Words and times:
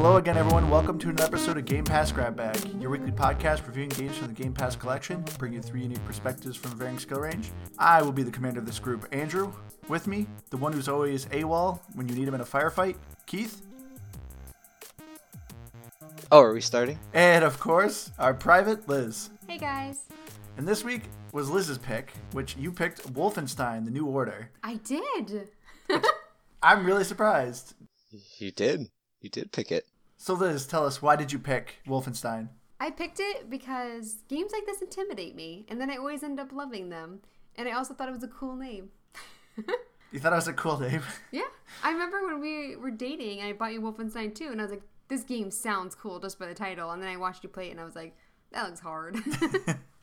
Hello 0.00 0.16
again, 0.16 0.38
everyone. 0.38 0.70
Welcome 0.70 0.98
to 1.00 1.10
another 1.10 1.26
episode 1.26 1.58
of 1.58 1.66
Game 1.66 1.84
Pass 1.84 2.10
Grab 2.10 2.34
Bag, 2.34 2.56
your 2.80 2.88
weekly 2.88 3.12
podcast 3.12 3.66
reviewing 3.66 3.90
games 3.90 4.16
from 4.16 4.28
the 4.28 4.32
Game 4.32 4.54
Pass 4.54 4.74
collection, 4.74 5.22
bringing 5.36 5.58
you 5.58 5.62
three 5.62 5.82
unique 5.82 6.02
perspectives 6.06 6.56
from 6.56 6.72
a 6.72 6.74
varying 6.74 6.98
skill 6.98 7.20
range. 7.20 7.50
I 7.78 8.00
will 8.00 8.10
be 8.10 8.22
the 8.22 8.30
commander 8.30 8.60
of 8.60 8.64
this 8.64 8.78
group, 8.78 9.06
Andrew. 9.12 9.52
With 9.88 10.06
me, 10.06 10.26
the 10.48 10.56
one 10.56 10.72
who's 10.72 10.88
always 10.88 11.26
AWOL 11.26 11.80
when 11.92 12.08
you 12.08 12.14
need 12.14 12.26
him 12.26 12.32
in 12.32 12.40
a 12.40 12.46
firefight, 12.46 12.96
Keith. 13.26 13.60
Oh, 16.32 16.40
are 16.40 16.54
we 16.54 16.62
starting? 16.62 16.98
And 17.12 17.44
of 17.44 17.60
course, 17.60 18.10
our 18.18 18.32
private, 18.32 18.88
Liz. 18.88 19.28
Hey 19.46 19.58
guys. 19.58 20.04
And 20.56 20.66
this 20.66 20.82
week 20.82 21.02
was 21.32 21.50
Liz's 21.50 21.76
pick, 21.76 22.14
which 22.32 22.56
you 22.56 22.72
picked 22.72 23.12
Wolfenstein: 23.12 23.84
The 23.84 23.90
New 23.90 24.06
Order. 24.06 24.48
I 24.64 24.76
did. 24.76 25.50
I'm 26.62 26.86
really 26.86 27.04
surprised. 27.04 27.74
You 28.38 28.50
did. 28.50 28.86
You 29.20 29.30
did 29.30 29.52
pick 29.52 29.70
it. 29.70 29.86
So 30.16 30.34
Liz, 30.34 30.66
tell 30.66 30.86
us 30.86 31.00
why 31.00 31.16
did 31.16 31.32
you 31.32 31.38
pick 31.38 31.80
Wolfenstein? 31.86 32.48
I 32.78 32.90
picked 32.90 33.20
it 33.20 33.50
because 33.50 34.16
games 34.28 34.52
like 34.52 34.66
this 34.66 34.80
intimidate 34.80 35.34
me, 35.34 35.66
and 35.68 35.80
then 35.80 35.90
I 35.90 35.96
always 35.96 36.22
end 36.22 36.40
up 36.40 36.52
loving 36.52 36.88
them. 36.88 37.20
And 37.56 37.68
I 37.68 37.72
also 37.72 37.92
thought 37.92 38.08
it 38.08 38.14
was 38.14 38.22
a 38.22 38.28
cool 38.28 38.56
name. 38.56 38.90
You 40.12 40.18
thought 40.18 40.32
it 40.32 40.36
was 40.36 40.48
a 40.48 40.52
cool 40.52 40.78
name. 40.80 41.02
yeah. 41.30 41.42
I 41.84 41.92
remember 41.92 42.24
when 42.26 42.40
we 42.40 42.76
were 42.76 42.90
dating, 42.90 43.42
I 43.42 43.52
bought 43.52 43.72
you 43.72 43.80
Wolfenstein 43.80 44.34
2, 44.34 44.48
and 44.48 44.60
I 44.60 44.64
was 44.64 44.72
like, 44.72 44.82
this 45.08 45.22
game 45.22 45.50
sounds 45.50 45.94
cool 45.94 46.18
just 46.18 46.38
by 46.38 46.46
the 46.46 46.54
title. 46.54 46.90
And 46.90 47.02
then 47.02 47.08
I 47.08 47.16
watched 47.16 47.44
you 47.44 47.48
play 47.48 47.68
it, 47.68 47.72
and 47.72 47.80
I 47.80 47.84
was 47.84 47.94
like, 47.94 48.16
that 48.52 48.66
looks 48.66 48.80
hard. 48.80 49.16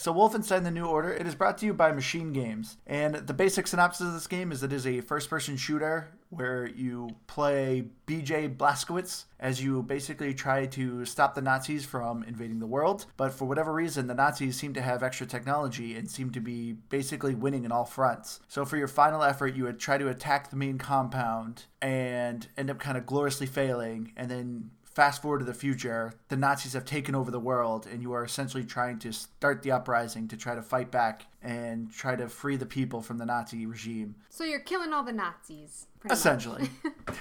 So, 0.00 0.14
Wolfenstein 0.14 0.64
The 0.64 0.70
New 0.70 0.86
Order, 0.86 1.12
it 1.12 1.26
is 1.26 1.34
brought 1.34 1.58
to 1.58 1.66
you 1.66 1.74
by 1.74 1.92
MachineGames. 1.92 2.76
And 2.86 3.16
the 3.16 3.34
basic 3.34 3.66
synopsis 3.66 4.06
of 4.06 4.14
this 4.14 4.26
game 4.26 4.50
is 4.50 4.62
it 4.62 4.72
is 4.72 4.86
a 4.86 5.02
first 5.02 5.28
person 5.28 5.58
shooter 5.58 6.08
where 6.30 6.66
you 6.68 7.10
play 7.26 7.84
BJ 8.06 8.56
Blazkowicz 8.56 9.24
as 9.38 9.62
you 9.62 9.82
basically 9.82 10.32
try 10.32 10.64
to 10.64 11.04
stop 11.04 11.34
the 11.34 11.42
Nazis 11.42 11.84
from 11.84 12.22
invading 12.22 12.60
the 12.60 12.66
world. 12.66 13.04
But 13.18 13.34
for 13.34 13.44
whatever 13.44 13.74
reason, 13.74 14.06
the 14.06 14.14
Nazis 14.14 14.56
seem 14.56 14.72
to 14.72 14.80
have 14.80 15.02
extra 15.02 15.26
technology 15.26 15.94
and 15.96 16.10
seem 16.10 16.30
to 16.30 16.40
be 16.40 16.72
basically 16.72 17.34
winning 17.34 17.66
in 17.66 17.72
all 17.72 17.84
fronts. 17.84 18.40
So, 18.48 18.64
for 18.64 18.78
your 18.78 18.88
final 18.88 19.22
effort, 19.22 19.54
you 19.54 19.64
would 19.64 19.78
try 19.78 19.98
to 19.98 20.08
attack 20.08 20.48
the 20.48 20.56
main 20.56 20.78
compound 20.78 21.66
and 21.82 22.46
end 22.56 22.70
up 22.70 22.78
kind 22.78 22.96
of 22.96 23.04
gloriously 23.04 23.46
failing, 23.46 24.14
and 24.16 24.30
then 24.30 24.70
fast 24.94 25.22
forward 25.22 25.38
to 25.38 25.44
the 25.44 25.54
future, 25.54 26.14
the 26.28 26.36
Nazis 26.36 26.72
have 26.74 26.84
taken 26.84 27.14
over 27.14 27.30
the 27.30 27.40
world, 27.40 27.86
and 27.90 28.02
you 28.02 28.12
are 28.12 28.24
essentially 28.24 28.64
trying 28.64 28.98
to 29.00 29.12
start 29.12 29.62
the 29.62 29.70
uprising 29.72 30.28
to 30.28 30.36
try 30.36 30.54
to 30.54 30.62
fight 30.62 30.90
back 30.90 31.26
and 31.42 31.92
try 31.92 32.16
to 32.16 32.28
free 32.28 32.56
the 32.56 32.66
people 32.66 33.00
from 33.00 33.18
the 33.18 33.26
Nazi 33.26 33.66
regime. 33.66 34.14
so 34.28 34.44
you're 34.44 34.60
killing 34.60 34.92
all 34.92 35.02
the 35.04 35.12
Nazis. 35.12 35.86
Essentially. 36.10 36.68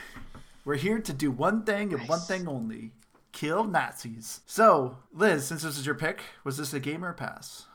We're 0.65 0.75
here 0.75 0.99
to 0.99 1.13
do 1.13 1.31
one 1.31 1.63
thing 1.63 1.93
and 1.93 2.07
one 2.07 2.19
thing 2.19 2.47
only 2.47 2.91
kill 3.31 3.63
Nazis. 3.63 4.41
So, 4.45 4.97
Liz, 5.13 5.45
since 5.47 5.63
this 5.63 5.77
is 5.77 5.85
your 5.85 5.95
pick, 5.95 6.21
was 6.43 6.57
this 6.57 6.73
a 6.73 6.79
game 6.79 7.03
or 7.05 7.09
a 7.09 7.13
pass? 7.13 7.65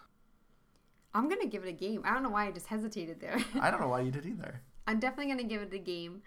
I'm 1.14 1.28
going 1.28 1.40
to 1.40 1.46
give 1.46 1.64
it 1.64 1.68
a 1.68 1.72
game. 1.72 2.02
I 2.04 2.12
don't 2.12 2.22
know 2.22 2.30
why 2.30 2.46
I 2.46 2.50
just 2.50 2.66
hesitated 2.66 3.20
there. 3.20 3.38
I 3.60 3.70
don't 3.70 3.80
know 3.80 3.88
why 3.88 4.00
you 4.00 4.10
did 4.12 4.26
either. 4.26 4.60
I'm 4.86 4.98
definitely 5.00 5.26
going 5.32 5.38
to 5.38 5.54
give 5.54 5.62
it 5.62 5.72
a 5.72 5.78
game. 5.78 6.22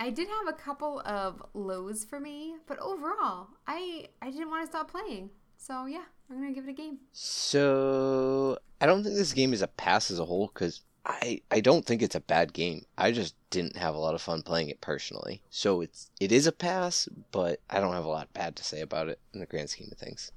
I 0.00 0.10
did 0.10 0.28
have 0.28 0.48
a 0.48 0.56
couple 0.56 1.00
of 1.04 1.42
lows 1.54 2.04
for 2.04 2.20
me, 2.20 2.56
but 2.66 2.78
overall, 2.78 3.48
I 3.66 4.08
I 4.20 4.30
didn't 4.30 4.50
want 4.50 4.64
to 4.64 4.70
stop 4.70 4.90
playing. 4.90 5.30
So 5.56 5.86
yeah, 5.86 6.04
I'm 6.30 6.36
gonna 6.36 6.52
give 6.52 6.64
it 6.64 6.70
a 6.70 6.74
game. 6.74 6.98
So 7.12 8.58
I 8.80 8.86
don't 8.86 9.02
think 9.02 9.16
this 9.16 9.32
game 9.32 9.52
is 9.52 9.62
a 9.62 9.68
pass 9.68 10.10
as 10.10 10.18
a 10.18 10.24
whole 10.24 10.50
because 10.52 10.82
I 11.06 11.40
I 11.50 11.60
don't 11.60 11.84
think 11.84 12.02
it's 12.02 12.14
a 12.14 12.20
bad 12.20 12.52
game. 12.52 12.84
I 12.98 13.12
just 13.12 13.34
didn't 13.50 13.76
have 13.76 13.94
a 13.94 13.98
lot 13.98 14.14
of 14.14 14.22
fun 14.22 14.42
playing 14.42 14.68
it 14.68 14.80
personally. 14.80 15.42
So 15.50 15.80
it's 15.80 16.10
it 16.20 16.32
is 16.32 16.46
a 16.46 16.52
pass, 16.52 17.08
but 17.30 17.60
I 17.70 17.80
don't 17.80 17.94
have 17.94 18.04
a 18.04 18.08
lot 18.08 18.32
bad 18.32 18.56
to 18.56 18.64
say 18.64 18.80
about 18.80 19.08
it 19.08 19.20
in 19.32 19.40
the 19.40 19.46
grand 19.46 19.70
scheme 19.70 19.88
of 19.92 19.98
things. 19.98 20.32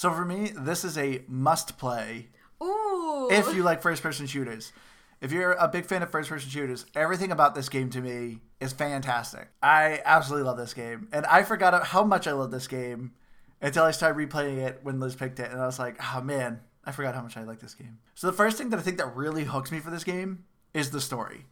So, 0.00 0.10
for 0.12 0.24
me, 0.24 0.50
this 0.56 0.82
is 0.82 0.96
a 0.96 1.22
must 1.28 1.76
play 1.76 2.28
Ooh. 2.62 3.28
if 3.30 3.54
you 3.54 3.62
like 3.62 3.82
first 3.82 4.02
person 4.02 4.26
shooters. 4.26 4.72
If 5.20 5.32
you're 5.32 5.52
a 5.52 5.68
big 5.68 5.84
fan 5.84 6.02
of 6.02 6.10
first 6.10 6.30
person 6.30 6.48
shooters, 6.48 6.86
everything 6.94 7.30
about 7.30 7.54
this 7.54 7.68
game 7.68 7.90
to 7.90 8.00
me 8.00 8.38
is 8.58 8.72
fantastic. 8.72 9.48
I 9.62 10.00
absolutely 10.06 10.46
love 10.46 10.56
this 10.56 10.72
game. 10.72 11.08
And 11.12 11.26
I 11.26 11.42
forgot 11.42 11.88
how 11.88 12.04
much 12.04 12.26
I 12.26 12.32
love 12.32 12.50
this 12.50 12.66
game 12.66 13.12
until 13.60 13.84
I 13.84 13.90
started 13.90 14.16
replaying 14.18 14.56
it 14.58 14.80
when 14.82 14.98
Liz 14.98 15.14
picked 15.14 15.38
it. 15.38 15.50
And 15.50 15.60
I 15.60 15.66
was 15.66 15.78
like, 15.78 15.96
oh 16.14 16.22
man, 16.22 16.60
I 16.86 16.92
forgot 16.92 17.14
how 17.14 17.20
much 17.20 17.36
I 17.36 17.44
like 17.44 17.60
this 17.60 17.74
game. 17.74 17.98
So 18.14 18.28
the 18.28 18.32
first 18.32 18.56
thing 18.56 18.70
that 18.70 18.78
I 18.78 18.82
think 18.82 18.96
that 18.96 19.14
really 19.14 19.44
hooks 19.44 19.70
me 19.70 19.78
for 19.78 19.90
this 19.90 20.04
game 20.04 20.44
is 20.72 20.90
the 20.90 21.02
story. 21.02 21.44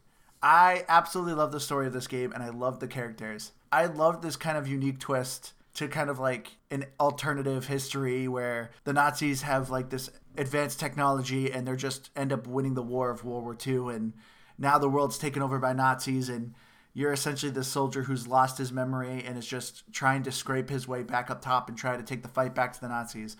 I 0.43 0.85
absolutely 0.89 1.35
love 1.35 1.53
the 1.53 1.61
story 1.61 1.87
of 1.87 1.93
this 1.93 2.07
game 2.07 2.33
and 2.33 2.43
I 2.43 2.49
love 2.49 2.81
the 2.81 2.89
characters. 2.89 3.53
I 3.71 3.85
love 3.85 4.23
this 4.23 4.37
kind 4.37 4.57
of 4.57 4.67
unique 4.67 4.99
twist 4.99 5.53
to 5.75 5.89
kind 5.89 6.09
of 6.09 6.19
like 6.19 6.57
an 6.71 6.87
alternative 6.99 7.67
history 7.67 8.29
where 8.29 8.71
the 8.85 8.93
Nazis 8.93 9.43
have 9.43 9.69
like 9.69 9.91
this 9.91 10.09
advanced 10.39 10.81
technology 10.81 11.51
and 11.53 11.67
they're 11.67 11.77
just 11.77 12.11
end 12.17 12.33
up 12.33 12.47
winning 12.47 12.75
the 12.75 12.83
war 12.83 13.11
of 13.11 13.25
World 13.25 13.45
War 13.45 13.57
II 13.67 13.95
and 13.95 14.13
now 14.59 14.79
the 14.79 14.89
world's 14.89 15.19
taken 15.19 15.43
over 15.43 15.59
by 15.59 15.73
Nazis 15.73 16.29
and 16.29 16.55
you're 16.95 17.13
essentially 17.13 17.53
the 17.53 17.63
soldier 17.65 18.03
who's 18.03 18.27
lost 18.27 18.59
his 18.59 18.73
memory 18.73 19.23
and 19.25 19.39
is 19.39 19.47
just 19.47 19.85
trying 19.93 20.23
to 20.25 20.33
scrape 20.33 20.69
his 20.69 20.89
way 20.89 21.03
back 21.03 21.31
up 21.31 21.41
top 21.43 21.69
and 21.69 21.79
try 21.79 21.97
to 21.97 22.03
take 22.03 22.23
the 22.23 22.29
fight 22.29 22.55
back 22.55 22.73
to 22.73 22.81
the 22.81 22.89
Nazis. 22.89 23.37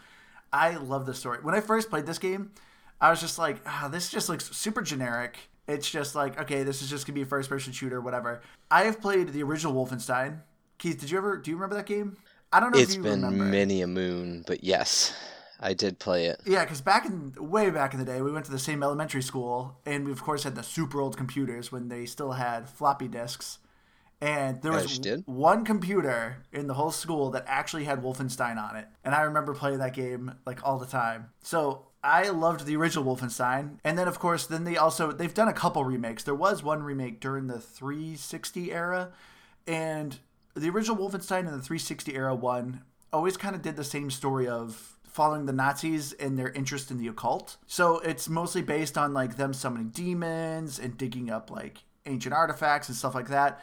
I 0.53 0.77
love 0.77 1.07
this 1.07 1.19
story. 1.19 1.39
When 1.43 1.55
I 1.55 1.61
first 1.61 1.91
played 1.91 2.07
this 2.07 2.19
game, 2.19 2.53
I 3.01 3.11
was 3.11 3.21
just 3.21 3.39
like, 3.39 3.61
ah, 3.67 3.89
this 3.91 4.11
just 4.11 4.29
looks 4.29 4.55
super 4.57 4.83
generic. 4.83 5.39
It's 5.67 5.91
just 5.91 6.15
like, 6.15 6.41
okay, 6.41 6.63
this 6.63 6.83
is 6.83 6.89
just 6.91 7.07
gonna 7.07 7.15
be 7.15 7.23
a 7.23 7.27
first 7.27 7.49
person 7.49 7.73
shooter, 7.73 8.01
whatever. 8.01 8.41
I 8.71 8.85
have 8.85 9.01
played 9.01 9.29
the 9.33 9.43
original 9.43 9.75
Wolfenstein. 9.75 10.41
Keith, 10.79 11.01
did 11.01 11.11
you 11.11 11.19
ever 11.19 11.37
do 11.37 11.51
you 11.51 11.57
remember 11.57 11.75
that 11.77 11.87
game? 11.87 12.17
I 12.53 12.61
don't 12.61 12.73
know 12.73 12.79
It's 12.79 12.93
if 12.93 12.97
you 12.97 13.03
been 13.03 13.23
remember. 13.23 13.45
many 13.45 13.83
a 13.83 13.87
moon, 13.87 14.45
but 14.47 14.65
yes, 14.65 15.13
I 15.61 15.75
did 15.75 15.99
play 15.99 16.27
it. 16.27 16.41
Yeah, 16.47 16.65
because 16.65 16.81
back 16.81 17.05
in 17.07 17.35
way 17.39 17.71
back 17.71 17.93
in 17.93 17.99
the 17.99 18.07
day, 18.07 18.23
we 18.23 18.31
went 18.31 18.45
to 18.47 18.51
the 18.51 18.59
same 18.59 18.83
elementary 18.83 19.23
school, 19.23 19.79
and 19.85 20.05
we 20.05 20.13
of 20.13 20.23
course 20.23 20.45
had 20.45 20.55
the 20.55 20.63
super 20.63 21.01
old 21.01 21.17
computers 21.17 21.73
when 21.73 21.89
they 21.89 22.07
still 22.07 22.33
had 22.33 22.69
floppy 22.69 23.09
disks. 23.09 23.59
And 24.21 24.61
there 24.63 24.73
was 24.73 25.01
one 25.27 25.65
computer 25.65 26.43
in 26.53 26.67
the 26.67 26.75
whole 26.75 26.91
school 26.91 27.31
that 27.31 27.45
actually 27.47 27.85
had 27.85 28.03
Wolfenstein 28.03 28.57
on 28.57 28.77
it, 28.77 28.89
and 29.05 29.15
I 29.15 29.23
remember 29.23 29.55
playing 29.55 29.79
that 29.79 29.95
game 29.95 30.35
like 30.45 30.61
all 30.65 30.79
the 30.79 30.87
time. 30.87 31.31
So 31.43 31.87
I 32.03 32.29
loved 32.29 32.65
the 32.65 32.77
original 32.77 33.05
Wolfenstein, 33.05 33.79
and 33.85 33.97
then 33.97 34.09
of 34.09 34.19
course, 34.19 34.47
then 34.47 34.65
they 34.65 34.77
also 34.77 35.13
they've 35.13 35.35
done 35.35 35.49
a 35.49 35.53
couple 35.53 35.85
remakes. 35.85 36.25
There 36.25 36.35
was 36.35 36.63
one 36.63 36.83
remake 36.83 37.21
during 37.21 37.47
the 37.47 37.61
360 37.61 38.73
era, 38.73 39.11
and 39.67 40.19
the 40.55 40.69
original 40.69 40.97
Wolfenstein 40.97 41.41
and 41.41 41.49
the 41.49 41.63
360 41.63 42.15
era 42.15 42.35
one 42.35 42.83
always 43.13 43.37
kind 43.37 43.55
of 43.55 43.63
did 43.63 43.77
the 43.77 43.85
same 43.85 44.11
story 44.11 44.49
of 44.49 44.98
following 45.19 45.47
the 45.47 45.53
Nazis 45.53 46.13
and 46.13 46.39
their 46.39 46.51
interest 46.51 46.93
in 46.93 46.99
the 46.99 47.09
occult. 47.09 47.57
So 47.67 47.99
it's 47.99 48.29
mostly 48.29 48.63
based 48.63 48.97
on 48.97 49.13
like 49.13 49.37
them 49.37 49.53
summoning 49.53 49.89
demons 49.89 50.79
and 50.79 50.97
digging 50.97 51.29
up 51.29 51.51
like 51.51 51.83
ancient 52.07 52.33
artifacts 52.33 52.89
and 52.89 52.97
stuff 52.97 53.17
like 53.17 53.27
that. 53.27 53.61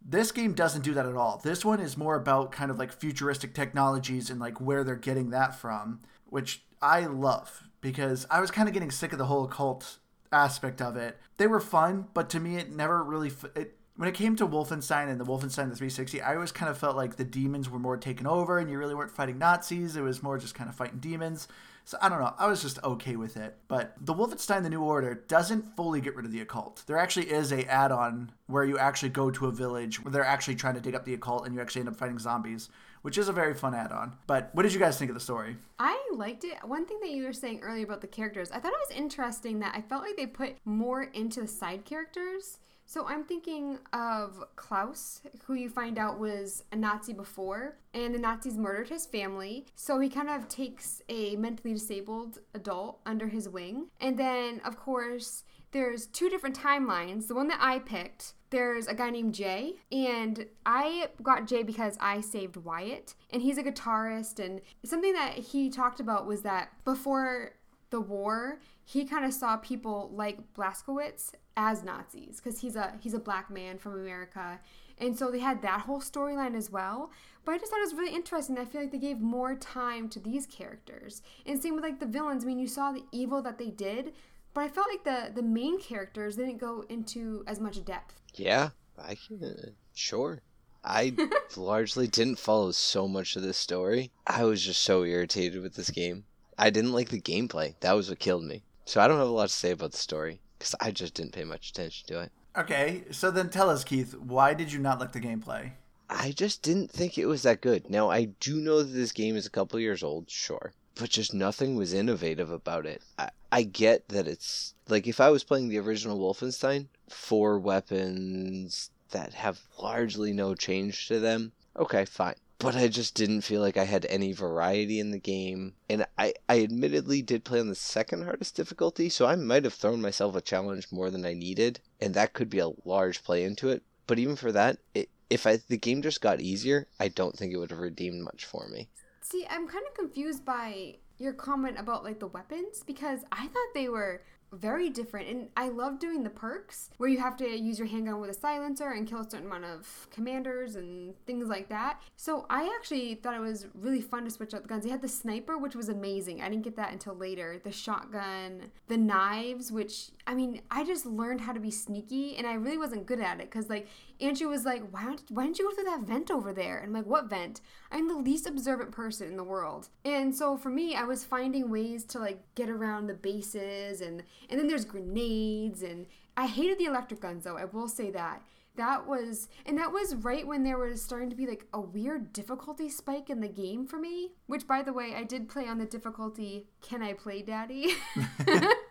This 0.00 0.32
game 0.32 0.54
doesn't 0.54 0.84
do 0.84 0.94
that 0.94 1.04
at 1.04 1.14
all. 1.14 1.38
This 1.44 1.66
one 1.66 1.80
is 1.80 1.98
more 1.98 2.16
about 2.16 2.50
kind 2.50 2.70
of 2.70 2.78
like 2.78 2.92
futuristic 2.92 3.52
technologies 3.52 4.30
and 4.30 4.40
like 4.40 4.58
where 4.58 4.84
they're 4.84 4.96
getting 4.96 5.28
that 5.30 5.54
from, 5.54 6.00
which 6.30 6.62
I 6.80 7.00
love 7.00 7.68
because 7.82 8.26
I 8.30 8.40
was 8.40 8.50
kind 8.50 8.66
of 8.66 8.72
getting 8.72 8.90
sick 8.90 9.12
of 9.12 9.18
the 9.18 9.26
whole 9.26 9.44
occult 9.44 9.98
aspect 10.32 10.80
of 10.80 10.96
it. 10.96 11.18
They 11.36 11.46
were 11.46 11.60
fun, 11.60 12.06
but 12.14 12.30
to 12.30 12.40
me, 12.40 12.56
it 12.56 12.74
never 12.74 13.04
really. 13.04 13.32
It, 13.54 13.76
when 13.96 14.08
it 14.08 14.14
came 14.14 14.36
to 14.36 14.46
Wolfenstein 14.46 15.08
and 15.08 15.18
the 15.20 15.24
Wolfenstein 15.24 15.70
the 15.70 15.76
360, 15.76 16.20
I 16.20 16.34
always 16.34 16.52
kind 16.52 16.70
of 16.70 16.78
felt 16.78 16.96
like 16.96 17.16
the 17.16 17.24
demons 17.24 17.70
were 17.70 17.78
more 17.78 17.96
taken 17.96 18.26
over, 18.26 18.58
and 18.58 18.70
you 18.70 18.78
really 18.78 18.94
weren't 18.94 19.10
fighting 19.10 19.38
Nazis. 19.38 19.96
It 19.96 20.02
was 20.02 20.22
more 20.22 20.38
just 20.38 20.54
kind 20.54 20.68
of 20.68 20.76
fighting 20.76 20.98
demons. 20.98 21.48
So 21.86 21.96
I 22.02 22.08
don't 22.08 22.20
know. 22.20 22.34
I 22.36 22.48
was 22.48 22.62
just 22.62 22.82
okay 22.82 23.14
with 23.14 23.36
it. 23.36 23.56
But 23.68 23.94
the 24.00 24.12
Wolfenstein: 24.12 24.64
The 24.64 24.70
New 24.70 24.82
Order 24.82 25.22
doesn't 25.28 25.76
fully 25.76 26.00
get 26.00 26.16
rid 26.16 26.26
of 26.26 26.32
the 26.32 26.40
occult. 26.40 26.82
There 26.86 26.98
actually 26.98 27.30
is 27.30 27.52
a 27.52 27.64
add-on 27.66 28.32
where 28.48 28.64
you 28.64 28.76
actually 28.76 29.10
go 29.10 29.30
to 29.30 29.46
a 29.46 29.52
village 29.52 30.02
where 30.04 30.10
they're 30.10 30.24
actually 30.24 30.56
trying 30.56 30.74
to 30.74 30.80
dig 30.80 30.96
up 30.96 31.04
the 31.04 31.14
occult, 31.14 31.46
and 31.46 31.54
you 31.54 31.60
actually 31.60 31.80
end 31.80 31.88
up 31.88 31.96
fighting 31.96 32.18
zombies, 32.18 32.70
which 33.02 33.16
is 33.16 33.28
a 33.28 33.32
very 33.32 33.54
fun 33.54 33.72
add-on. 33.72 34.16
But 34.26 34.50
what 34.52 34.64
did 34.64 34.74
you 34.74 34.80
guys 34.80 34.98
think 34.98 35.10
of 35.10 35.14
the 35.14 35.20
story? 35.20 35.56
I 35.78 35.96
liked 36.12 36.42
it. 36.42 36.56
One 36.64 36.86
thing 36.86 36.98
that 37.02 37.10
you 37.10 37.24
were 37.24 37.32
saying 37.32 37.60
earlier 37.60 37.84
about 37.84 38.00
the 38.00 38.08
characters, 38.08 38.50
I 38.50 38.58
thought 38.58 38.72
it 38.72 38.88
was 38.90 38.98
interesting 38.98 39.60
that 39.60 39.76
I 39.76 39.80
felt 39.80 40.02
like 40.02 40.16
they 40.16 40.26
put 40.26 40.56
more 40.64 41.04
into 41.04 41.40
the 41.40 41.46
side 41.46 41.84
characters. 41.84 42.58
So 42.88 43.04
I'm 43.06 43.24
thinking 43.24 43.78
of 43.92 44.44
Klaus, 44.54 45.20
who 45.44 45.54
you 45.54 45.68
find 45.68 45.98
out 45.98 46.20
was 46.20 46.62
a 46.70 46.76
Nazi 46.76 47.12
before, 47.12 47.78
and 47.92 48.14
the 48.14 48.18
Nazis 48.18 48.56
murdered 48.56 48.88
his 48.88 49.06
family. 49.06 49.66
So 49.74 49.98
he 49.98 50.08
kind 50.08 50.30
of 50.30 50.48
takes 50.48 51.02
a 51.08 51.34
mentally 51.34 51.74
disabled 51.74 52.38
adult 52.54 53.00
under 53.04 53.26
his 53.26 53.48
wing. 53.48 53.88
And 54.00 54.16
then, 54.16 54.60
of 54.64 54.78
course, 54.78 55.42
there's 55.72 56.06
two 56.06 56.30
different 56.30 56.58
timelines. 56.58 57.26
The 57.26 57.34
one 57.34 57.48
that 57.48 57.58
I 57.60 57.80
picked, 57.80 58.34
there's 58.50 58.86
a 58.86 58.94
guy 58.94 59.10
named 59.10 59.34
Jay, 59.34 59.74
and 59.90 60.46
I 60.64 61.08
got 61.22 61.48
Jay 61.48 61.64
because 61.64 61.98
I 62.00 62.20
saved 62.20 62.56
Wyatt, 62.56 63.14
and 63.30 63.42
he's 63.42 63.58
a 63.58 63.64
guitarist. 63.64 64.38
And 64.38 64.60
something 64.84 65.12
that 65.12 65.34
he 65.34 65.68
talked 65.68 65.98
about 65.98 66.26
was 66.26 66.42
that 66.42 66.68
before 66.84 67.55
the 67.90 68.00
war, 68.00 68.58
he 68.84 69.04
kind 69.04 69.24
of 69.24 69.32
saw 69.32 69.56
people 69.56 70.10
like 70.14 70.38
Blazkowicz 70.54 71.32
as 71.56 71.82
Nazis 71.82 72.40
because 72.42 72.60
he's 72.60 72.76
a 72.76 72.94
he's 73.00 73.14
a 73.14 73.18
black 73.18 73.50
man 73.50 73.78
from 73.78 73.94
America, 73.94 74.60
and 74.98 75.16
so 75.16 75.30
they 75.30 75.40
had 75.40 75.62
that 75.62 75.82
whole 75.82 76.00
storyline 76.00 76.54
as 76.54 76.70
well. 76.70 77.10
But 77.44 77.52
I 77.54 77.58
just 77.58 77.70
thought 77.70 77.78
it 77.78 77.92
was 77.92 77.94
really 77.94 78.14
interesting. 78.14 78.58
I 78.58 78.64
feel 78.64 78.80
like 78.80 78.92
they 78.92 78.98
gave 78.98 79.20
more 79.20 79.54
time 79.54 80.08
to 80.10 80.20
these 80.20 80.46
characters, 80.46 81.22
and 81.46 81.60
same 81.60 81.74
with 81.74 81.84
like 81.84 82.00
the 82.00 82.06
villains. 82.06 82.44
I 82.44 82.46
mean, 82.46 82.58
you 82.58 82.68
saw 82.68 82.92
the 82.92 83.04
evil 83.12 83.42
that 83.42 83.58
they 83.58 83.70
did, 83.70 84.12
but 84.54 84.62
I 84.62 84.68
felt 84.68 84.88
like 84.88 85.04
the 85.04 85.32
the 85.34 85.46
main 85.46 85.80
characters 85.80 86.36
didn't 86.36 86.58
go 86.58 86.84
into 86.88 87.44
as 87.46 87.60
much 87.60 87.84
depth. 87.84 88.20
Yeah, 88.34 88.70
I 88.98 89.16
can. 89.16 89.42
Uh, 89.42 89.70
sure. 89.94 90.42
I 90.84 91.16
largely 91.56 92.06
didn't 92.06 92.38
follow 92.38 92.70
so 92.70 93.08
much 93.08 93.34
of 93.34 93.42
this 93.42 93.56
story. 93.56 94.12
I 94.24 94.44
was 94.44 94.64
just 94.64 94.82
so 94.82 95.02
irritated 95.02 95.60
with 95.60 95.74
this 95.74 95.90
game. 95.90 96.24
I 96.58 96.70
didn't 96.70 96.92
like 96.92 97.10
the 97.10 97.20
gameplay. 97.20 97.74
That 97.80 97.92
was 97.92 98.08
what 98.08 98.18
killed 98.18 98.44
me. 98.44 98.62
So 98.84 99.00
I 99.00 99.08
don't 99.08 99.18
have 99.18 99.28
a 99.28 99.32
lot 99.32 99.48
to 99.48 99.54
say 99.54 99.72
about 99.72 99.92
the 99.92 99.98
story 99.98 100.40
because 100.58 100.74
I 100.80 100.90
just 100.90 101.14
didn't 101.14 101.32
pay 101.32 101.44
much 101.44 101.70
attention 101.70 102.06
to 102.08 102.20
it. 102.20 102.32
Okay, 102.56 103.04
so 103.10 103.30
then 103.30 103.50
tell 103.50 103.68
us, 103.68 103.84
Keith, 103.84 104.14
why 104.14 104.54
did 104.54 104.72
you 104.72 104.78
not 104.78 104.98
like 104.98 105.12
the 105.12 105.20
gameplay? 105.20 105.72
I 106.08 106.30
just 106.30 106.62
didn't 106.62 106.90
think 106.90 107.18
it 107.18 107.26
was 107.26 107.42
that 107.42 107.60
good. 107.60 107.90
Now, 107.90 108.10
I 108.10 108.26
do 108.40 108.56
know 108.56 108.82
that 108.82 108.94
this 108.94 109.12
game 109.12 109.36
is 109.36 109.44
a 109.44 109.50
couple 109.50 109.78
years 109.80 110.02
old, 110.02 110.30
sure, 110.30 110.72
but 110.94 111.10
just 111.10 111.34
nothing 111.34 111.76
was 111.76 111.92
innovative 111.92 112.50
about 112.50 112.86
it. 112.86 113.02
I, 113.18 113.30
I 113.52 113.62
get 113.64 114.08
that 114.08 114.26
it's 114.26 114.74
like 114.88 115.06
if 115.06 115.20
I 115.20 115.30
was 115.30 115.44
playing 115.44 115.68
the 115.68 115.78
original 115.78 116.18
Wolfenstein, 116.18 116.86
four 117.10 117.58
weapons 117.58 118.90
that 119.10 119.34
have 119.34 119.60
largely 119.78 120.32
no 120.32 120.54
change 120.54 121.08
to 121.08 121.18
them, 121.20 121.52
okay, 121.76 122.04
fine 122.04 122.36
but 122.58 122.74
I 122.74 122.88
just 122.88 123.14
didn't 123.14 123.42
feel 123.42 123.60
like 123.60 123.76
I 123.76 123.84
had 123.84 124.06
any 124.06 124.32
variety 124.32 124.98
in 124.98 125.10
the 125.10 125.18
game. 125.18 125.74
And 125.90 126.06
I, 126.16 126.34
I 126.48 126.62
admittedly 126.62 127.22
did 127.22 127.44
play 127.44 127.60
on 127.60 127.68
the 127.68 127.74
second 127.74 128.24
hardest 128.24 128.56
difficulty, 128.56 129.08
so 129.08 129.26
I 129.26 129.36
might 129.36 129.64
have 129.64 129.74
thrown 129.74 130.00
myself 130.00 130.34
a 130.34 130.40
challenge 130.40 130.90
more 130.90 131.10
than 131.10 131.26
I 131.26 131.34
needed, 131.34 131.80
and 132.00 132.14
that 132.14 132.32
could 132.32 132.48
be 132.48 132.58
a 132.58 132.70
large 132.84 133.22
play 133.22 133.44
into 133.44 133.68
it. 133.68 133.82
But 134.06 134.18
even 134.18 134.36
for 134.36 134.52
that, 134.52 134.78
it, 134.94 135.10
if 135.28 135.46
I, 135.46 135.58
the 135.68 135.76
game 135.76 136.02
just 136.02 136.20
got 136.20 136.40
easier, 136.40 136.86
I 136.98 137.08
don't 137.08 137.36
think 137.36 137.52
it 137.52 137.58
would 137.58 137.70
have 137.70 137.80
redeemed 137.80 138.22
much 138.22 138.44
for 138.44 138.68
me. 138.68 138.88
See, 139.20 139.46
I'm 139.50 139.66
kind 139.66 139.84
of 139.86 139.94
confused 139.94 140.44
by 140.44 140.96
your 141.18 141.32
comment 141.32 141.78
about 141.78 142.04
like 142.04 142.20
the 142.20 142.26
weapons 142.26 142.82
because 142.86 143.20
I 143.32 143.48
thought 143.48 143.74
they 143.74 143.88
were 143.88 144.22
very 144.52 144.90
different. 144.90 145.28
And 145.28 145.48
I 145.56 145.68
love 145.68 145.98
doing 145.98 146.22
the 146.22 146.30
perks 146.30 146.90
where 146.96 147.08
you 147.08 147.18
have 147.18 147.36
to 147.38 147.48
use 147.48 147.78
your 147.78 147.88
handgun 147.88 148.20
with 148.20 148.30
a 148.30 148.34
silencer 148.34 148.90
and 148.90 149.06
kill 149.06 149.20
a 149.20 149.24
certain 149.30 149.46
amount 149.46 149.64
of 149.64 150.08
commanders 150.10 150.76
and 150.76 151.14
things 151.26 151.48
like 151.48 151.68
that. 151.68 152.00
So 152.16 152.46
I 152.48 152.72
actually 152.78 153.16
thought 153.16 153.34
it 153.34 153.40
was 153.40 153.66
really 153.74 154.00
fun 154.00 154.24
to 154.24 154.30
switch 154.30 154.54
out 154.54 154.62
the 154.62 154.68
guns. 154.68 154.84
They 154.84 154.90
had 154.90 155.02
the 155.02 155.08
sniper, 155.08 155.58
which 155.58 155.74
was 155.74 155.88
amazing. 155.88 156.42
I 156.42 156.48
didn't 156.48 156.64
get 156.64 156.76
that 156.76 156.92
until 156.92 157.14
later. 157.14 157.60
The 157.62 157.72
shotgun, 157.72 158.70
the 158.88 158.96
knives, 158.96 159.72
which 159.72 160.10
I 160.26 160.34
mean, 160.34 160.62
I 160.70 160.84
just 160.84 161.06
learned 161.06 161.40
how 161.40 161.52
to 161.52 161.60
be 161.60 161.70
sneaky 161.70 162.36
and 162.36 162.46
I 162.46 162.54
really 162.54 162.78
wasn't 162.78 163.06
good 163.06 163.20
at 163.20 163.40
it 163.40 163.50
because 163.50 163.68
like 163.68 163.88
Andrew 164.20 164.48
was 164.48 164.64
like, 164.64 164.82
why 164.90 165.04
don't, 165.04 165.22
why 165.30 165.44
didn't 165.44 165.58
you 165.58 165.68
go 165.68 165.74
through 165.74 165.84
that 165.84 166.02
vent 166.02 166.30
over 166.30 166.52
there? 166.52 166.78
And 166.78 166.88
I'm 166.88 166.92
like, 166.92 167.06
what 167.06 167.28
vent? 167.28 167.60
I'm 167.90 168.08
the 168.08 168.16
least 168.16 168.46
observant 168.46 168.92
person 168.92 169.28
in 169.28 169.36
the 169.36 169.44
world. 169.44 169.88
And 170.04 170.34
so 170.34 170.56
for 170.56 170.70
me, 170.70 170.94
I 170.94 171.04
was 171.04 171.24
finding 171.24 171.70
ways 171.70 172.04
to 172.06 172.18
like 172.18 172.42
get 172.54 172.68
around 172.68 173.06
the 173.06 173.14
bases 173.14 174.00
and 174.00 174.22
and 174.48 174.58
then 174.58 174.68
there's 174.68 174.84
grenades 174.84 175.82
and 175.82 176.06
I 176.36 176.46
hated 176.46 176.78
the 176.78 176.84
electric 176.84 177.20
guns 177.20 177.44
though. 177.44 177.56
I 177.56 177.64
will 177.64 177.88
say 177.88 178.10
that. 178.10 178.42
That 178.76 179.06
was 179.06 179.48
and 179.64 179.78
that 179.78 179.92
was 179.92 180.14
right 180.16 180.46
when 180.46 180.62
there 180.62 180.78
was 180.78 181.02
starting 181.02 181.30
to 181.30 181.36
be 181.36 181.46
like 181.46 181.66
a 181.72 181.80
weird 181.80 182.32
difficulty 182.32 182.88
spike 182.88 183.30
in 183.30 183.40
the 183.40 183.48
game 183.48 183.86
for 183.86 183.98
me, 183.98 184.32
which 184.46 184.66
by 184.66 184.82
the 184.82 184.92
way, 184.92 185.14
I 185.14 185.24
did 185.24 185.48
play 185.48 185.66
on 185.66 185.78
the 185.78 185.86
difficulty 185.86 186.68
Can 186.82 187.02
I 187.02 187.14
Play 187.14 187.42
Daddy? 187.42 187.94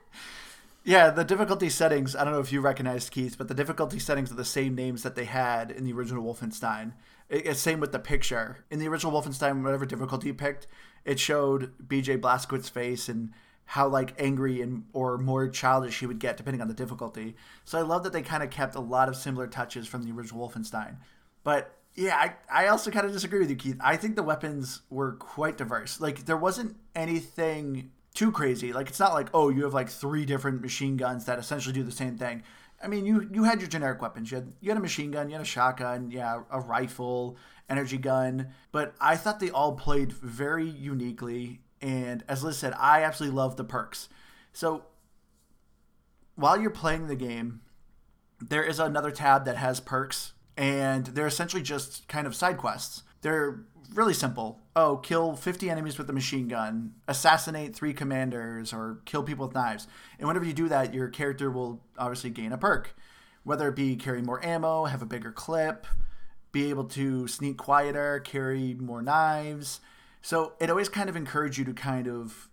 Yeah, 0.87 1.09
the 1.09 1.23
difficulty 1.23 1.69
settings, 1.69 2.15
I 2.15 2.23
don't 2.23 2.33
know 2.33 2.39
if 2.39 2.53
you 2.53 2.61
recognized 2.61 3.09
Keith, 3.09 3.39
but 3.39 3.47
the 3.47 3.55
difficulty 3.55 3.97
settings 3.97 4.31
are 4.31 4.35
the 4.35 4.45
same 4.45 4.75
names 4.75 5.01
that 5.01 5.15
they 5.15 5.25
had 5.25 5.71
in 5.71 5.83
the 5.83 5.93
original 5.93 6.23
Wolfenstein. 6.23 6.93
it's 7.27 7.59
same 7.59 7.79
with 7.79 7.91
the 7.91 7.97
picture. 7.97 8.63
In 8.69 8.77
the 8.77 8.87
original 8.87 9.11
Wolfenstein, 9.11 9.63
whatever 9.63 9.87
difficulty 9.87 10.27
you 10.27 10.35
picked, 10.35 10.67
it 11.03 11.19
showed 11.19 11.73
BJ 11.79 12.21
Blazkowicz's 12.21 12.69
face 12.69 13.09
and 13.09 13.31
how 13.65 13.87
like 13.87 14.13
angry 14.19 14.61
and 14.61 14.85
or 14.93 15.17
more 15.17 15.47
childish 15.47 16.01
he 16.01 16.05
would 16.05 16.19
get 16.19 16.37
depending 16.37 16.61
on 16.61 16.67
the 16.67 16.73
difficulty. 16.75 17.35
So 17.63 17.79
I 17.79 17.81
love 17.81 18.03
that 18.03 18.13
they 18.13 18.21
kind 18.21 18.43
of 18.43 18.51
kept 18.51 18.75
a 18.75 18.79
lot 18.79 19.09
of 19.09 19.15
similar 19.15 19.47
touches 19.47 19.87
from 19.87 20.03
the 20.03 20.11
original 20.11 20.47
Wolfenstein. 20.47 20.97
But 21.43 21.75
yeah, 21.95 22.15
I, 22.15 22.65
I 22.65 22.67
also 22.67 22.91
kind 22.91 23.07
of 23.07 23.11
disagree 23.11 23.39
with 23.39 23.49
you, 23.49 23.55
Keith. 23.55 23.77
I 23.83 23.97
think 23.97 24.15
the 24.15 24.21
weapons 24.21 24.81
were 24.91 25.13
quite 25.13 25.57
diverse. 25.57 25.99
Like 25.99 26.25
there 26.25 26.37
wasn't 26.37 26.75
anything 26.93 27.89
too 28.15 28.31
crazy. 28.31 28.73
Like 28.73 28.89
it's 28.89 28.99
not 28.99 29.13
like 29.13 29.29
oh 29.33 29.49
you 29.49 29.63
have 29.63 29.73
like 29.73 29.89
three 29.89 30.25
different 30.25 30.61
machine 30.61 30.97
guns 30.97 31.25
that 31.25 31.37
essentially 31.37 31.73
do 31.73 31.83
the 31.83 31.91
same 31.91 32.17
thing. 32.17 32.41
I 32.81 32.87
mean 32.87 33.05
you 33.05 33.29
you 33.31 33.43
had 33.43 33.59
your 33.59 33.69
generic 33.69 34.01
weapons. 34.01 34.31
You 34.31 34.37
had 34.37 34.53
you 34.61 34.69
had 34.69 34.77
a 34.77 34.81
machine 34.81 35.11
gun, 35.11 35.29
you 35.29 35.33
had 35.33 35.41
a 35.41 35.45
shotgun, 35.45 36.09
yeah, 36.09 36.41
a 36.49 36.59
rifle, 36.59 37.37
energy 37.69 37.97
gun. 37.97 38.47
But 38.71 38.95
I 38.99 39.15
thought 39.15 39.39
they 39.39 39.51
all 39.51 39.73
played 39.73 40.11
very 40.11 40.67
uniquely. 40.67 41.61
And 41.81 42.23
as 42.27 42.43
Liz 42.43 42.57
said, 42.57 42.73
I 42.79 43.03
absolutely 43.03 43.35
love 43.35 43.57
the 43.57 43.63
perks. 43.63 44.09
So 44.53 44.85
while 46.35 46.59
you're 46.59 46.71
playing 46.71 47.07
the 47.07 47.15
game, 47.15 47.61
there 48.39 48.63
is 48.63 48.79
another 48.79 49.11
tab 49.11 49.45
that 49.45 49.57
has 49.57 49.79
perks, 49.79 50.33
and 50.57 51.07
they're 51.07 51.27
essentially 51.27 51.61
just 51.61 52.07
kind 52.07 52.27
of 52.27 52.35
side 52.35 52.57
quests. 52.57 53.03
They're 53.21 53.65
really 53.93 54.13
simple. 54.13 54.59
Oh, 54.75 54.97
kill 54.97 55.35
50 55.35 55.69
enemies 55.69 55.97
with 55.97 56.09
a 56.09 56.13
machine 56.13 56.47
gun, 56.47 56.93
assassinate 57.07 57.75
three 57.75 57.93
commanders, 57.93 58.73
or 58.73 58.99
kill 59.05 59.23
people 59.23 59.47
with 59.47 59.55
knives. 59.55 59.87
And 60.19 60.27
whenever 60.27 60.45
you 60.45 60.53
do 60.53 60.67
that, 60.69 60.93
your 60.93 61.07
character 61.09 61.49
will 61.49 61.81
obviously 61.97 62.29
gain 62.29 62.51
a 62.51 62.57
perk, 62.57 62.95
whether 63.43 63.69
it 63.69 63.75
be 63.75 63.95
carry 63.95 64.21
more 64.21 64.43
ammo, 64.45 64.85
have 64.85 65.01
a 65.01 65.05
bigger 65.05 65.31
clip, 65.31 65.87
be 66.51 66.69
able 66.69 66.85
to 66.85 67.27
sneak 67.27 67.57
quieter, 67.57 68.19
carry 68.19 68.73
more 68.75 69.01
knives. 69.01 69.81
So 70.21 70.53
it 70.59 70.69
always 70.69 70.89
kind 70.89 71.09
of 71.09 71.15
encouraged 71.15 71.57
you 71.57 71.65
to 71.65 71.73
kind 71.73 72.07
of 72.07 72.49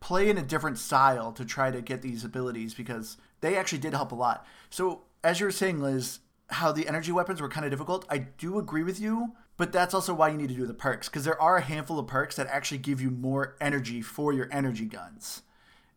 play 0.00 0.28
in 0.28 0.36
a 0.36 0.42
different 0.42 0.78
style 0.78 1.32
to 1.32 1.44
try 1.44 1.70
to 1.70 1.80
get 1.80 2.02
these 2.02 2.24
abilities 2.24 2.74
because 2.74 3.16
they 3.40 3.56
actually 3.56 3.78
did 3.78 3.94
help 3.94 4.12
a 4.12 4.14
lot. 4.14 4.46
So 4.68 5.02
as 5.22 5.40
you 5.40 5.46
were 5.46 5.52
saying, 5.52 5.80
Liz, 5.80 6.18
how 6.48 6.72
the 6.72 6.86
energy 6.86 7.12
weapons 7.12 7.40
were 7.40 7.48
kind 7.48 7.64
of 7.64 7.70
difficult, 7.70 8.04
I 8.10 8.18
do 8.18 8.58
agree 8.58 8.82
with 8.82 9.00
you 9.00 9.32
but 9.56 9.72
that's 9.72 9.94
also 9.94 10.14
why 10.14 10.28
you 10.28 10.36
need 10.36 10.48
to 10.48 10.54
do 10.54 10.66
the 10.66 10.74
perks, 10.74 11.08
because 11.08 11.24
there 11.24 11.40
are 11.40 11.56
a 11.56 11.62
handful 11.62 11.98
of 11.98 12.06
perks 12.06 12.36
that 12.36 12.46
actually 12.48 12.78
give 12.78 13.00
you 13.00 13.10
more 13.10 13.56
energy 13.60 14.02
for 14.02 14.32
your 14.32 14.48
energy 14.50 14.86
guns. 14.86 15.42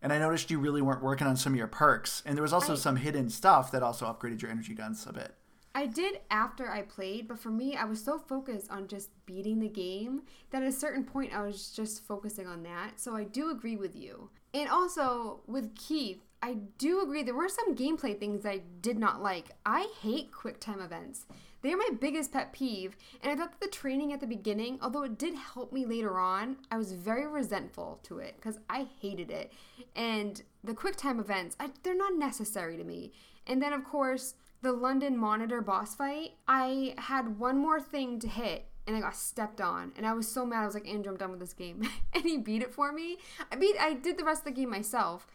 And 0.01 0.13
I 0.13 0.19
noticed 0.19 0.51
you 0.51 0.59
really 0.59 0.81
weren't 0.81 1.03
working 1.03 1.25
on 1.27 1.35
some 1.35 1.53
of 1.53 1.57
your 1.57 1.67
perks. 1.67 2.21
And 2.25 2.37
there 2.37 2.43
was 2.43 2.53
also 2.53 2.73
I, 2.73 2.75
some 2.75 2.97
hidden 2.97 3.29
stuff 3.29 3.71
that 3.71 3.81
also 3.81 4.05
upgraded 4.05 4.41
your 4.41 4.51
energy 4.51 4.73
guns 4.73 5.05
a 5.07 5.13
bit. 5.13 5.33
I 5.73 5.85
did 5.85 6.21
after 6.31 6.69
I 6.69 6.81
played, 6.83 7.27
but 7.27 7.39
for 7.39 7.49
me, 7.49 7.75
I 7.75 7.85
was 7.85 8.03
so 8.03 8.17
focused 8.17 8.71
on 8.71 8.87
just 8.87 9.09
beating 9.25 9.59
the 9.59 9.69
game 9.69 10.23
that 10.49 10.63
at 10.63 10.67
a 10.67 10.71
certain 10.71 11.03
point 11.03 11.35
I 11.35 11.43
was 11.43 11.69
just 11.69 12.05
focusing 12.05 12.47
on 12.47 12.63
that. 12.63 12.99
So 12.99 13.15
I 13.15 13.23
do 13.23 13.51
agree 13.51 13.75
with 13.75 13.95
you. 13.95 14.29
And 14.53 14.69
also 14.69 15.41
with 15.45 15.75
Keith, 15.75 16.23
I 16.41 16.57
do 16.77 17.01
agree 17.01 17.23
there 17.23 17.35
were 17.35 17.49
some 17.49 17.75
gameplay 17.75 18.17
things 18.17 18.45
I 18.45 18.61
did 18.81 18.97
not 18.97 19.21
like. 19.21 19.49
I 19.65 19.91
hate 20.01 20.31
quick 20.31 20.59
time 20.59 20.79
events. 20.79 21.25
They 21.61 21.73
are 21.73 21.77
my 21.77 21.89
biggest 21.99 22.31
pet 22.31 22.53
peeve, 22.53 22.95
and 23.21 23.31
I 23.31 23.35
thought 23.35 23.51
that 23.51 23.65
the 23.65 23.71
training 23.71 24.13
at 24.13 24.19
the 24.19 24.27
beginning, 24.27 24.77
although 24.81 25.03
it 25.03 25.17
did 25.17 25.35
help 25.35 25.73
me 25.73 25.85
later 25.85 26.19
on, 26.19 26.57
I 26.71 26.77
was 26.77 26.91
very 26.91 27.25
resentful 27.25 27.99
to 28.03 28.19
it 28.19 28.35
because 28.35 28.59
I 28.69 28.87
hated 29.01 29.31
it. 29.31 29.51
And 29.95 30.41
the 30.63 30.75
quick 30.75 30.95
time 30.95 31.19
events, 31.19 31.55
I, 31.59 31.71
they're 31.83 31.95
not 31.95 32.15
necessary 32.15 32.77
to 32.77 32.83
me. 32.83 33.11
And 33.47 33.61
then, 33.61 33.73
of 33.73 33.83
course, 33.83 34.35
the 34.61 34.71
London 34.71 35.17
Monitor 35.17 35.61
boss 35.61 35.95
fight, 35.95 36.31
I 36.47 36.93
had 36.97 37.39
one 37.39 37.57
more 37.57 37.81
thing 37.81 38.19
to 38.19 38.27
hit 38.27 38.67
and 38.85 38.95
I 38.95 39.01
got 39.01 39.17
stepped 39.17 39.59
on, 39.59 39.91
and 39.97 40.07
I 40.07 40.13
was 40.13 40.29
so 40.29 40.45
mad. 40.45 40.63
I 40.63 40.65
was 40.65 40.73
like, 40.73 40.87
Andrew, 40.87 41.11
I'm 41.11 41.17
done 41.17 41.31
with 41.31 41.41
this 41.41 41.51
game, 41.53 41.81
and 42.13 42.23
he 42.23 42.37
beat 42.37 42.61
it 42.61 42.73
for 42.73 42.93
me. 42.93 43.17
I 43.51 43.57
beat, 43.57 43.75
I 43.77 43.93
did 43.93 44.17
the 44.17 44.23
rest 44.23 44.41
of 44.41 44.45
the 44.45 44.51
game 44.51 44.69
myself, 44.69 45.27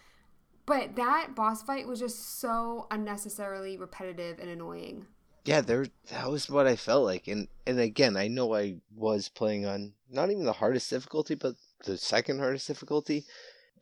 but 0.65 0.97
that 0.97 1.35
boss 1.35 1.63
fight 1.63 1.87
was 1.87 2.01
just 2.01 2.41
so 2.41 2.87
unnecessarily 2.91 3.77
repetitive 3.77 4.39
and 4.39 4.49
annoying 4.49 5.07
yeah, 5.45 5.61
there 5.61 5.87
that 6.11 6.31
was 6.31 6.49
what 6.49 6.67
I 6.67 6.77
felt 6.77 7.05
like, 7.05 7.27
and 7.27 7.49
and 7.67 7.81
again, 7.81 8.17
I 8.17 8.29
know 8.29 8.55
I 8.55 8.77
was 8.95 9.29
playing 9.29 9.67
on 9.67 9.95
not 10.11 10.31
even 10.31 10.45
the 10.45 10.53
hardest 10.53 10.91
difficulty, 10.91 11.35
but 11.35 11.57
the 11.85 11.97
second 11.97 12.39
hardest 12.39 12.67
difficulty. 12.67 13.25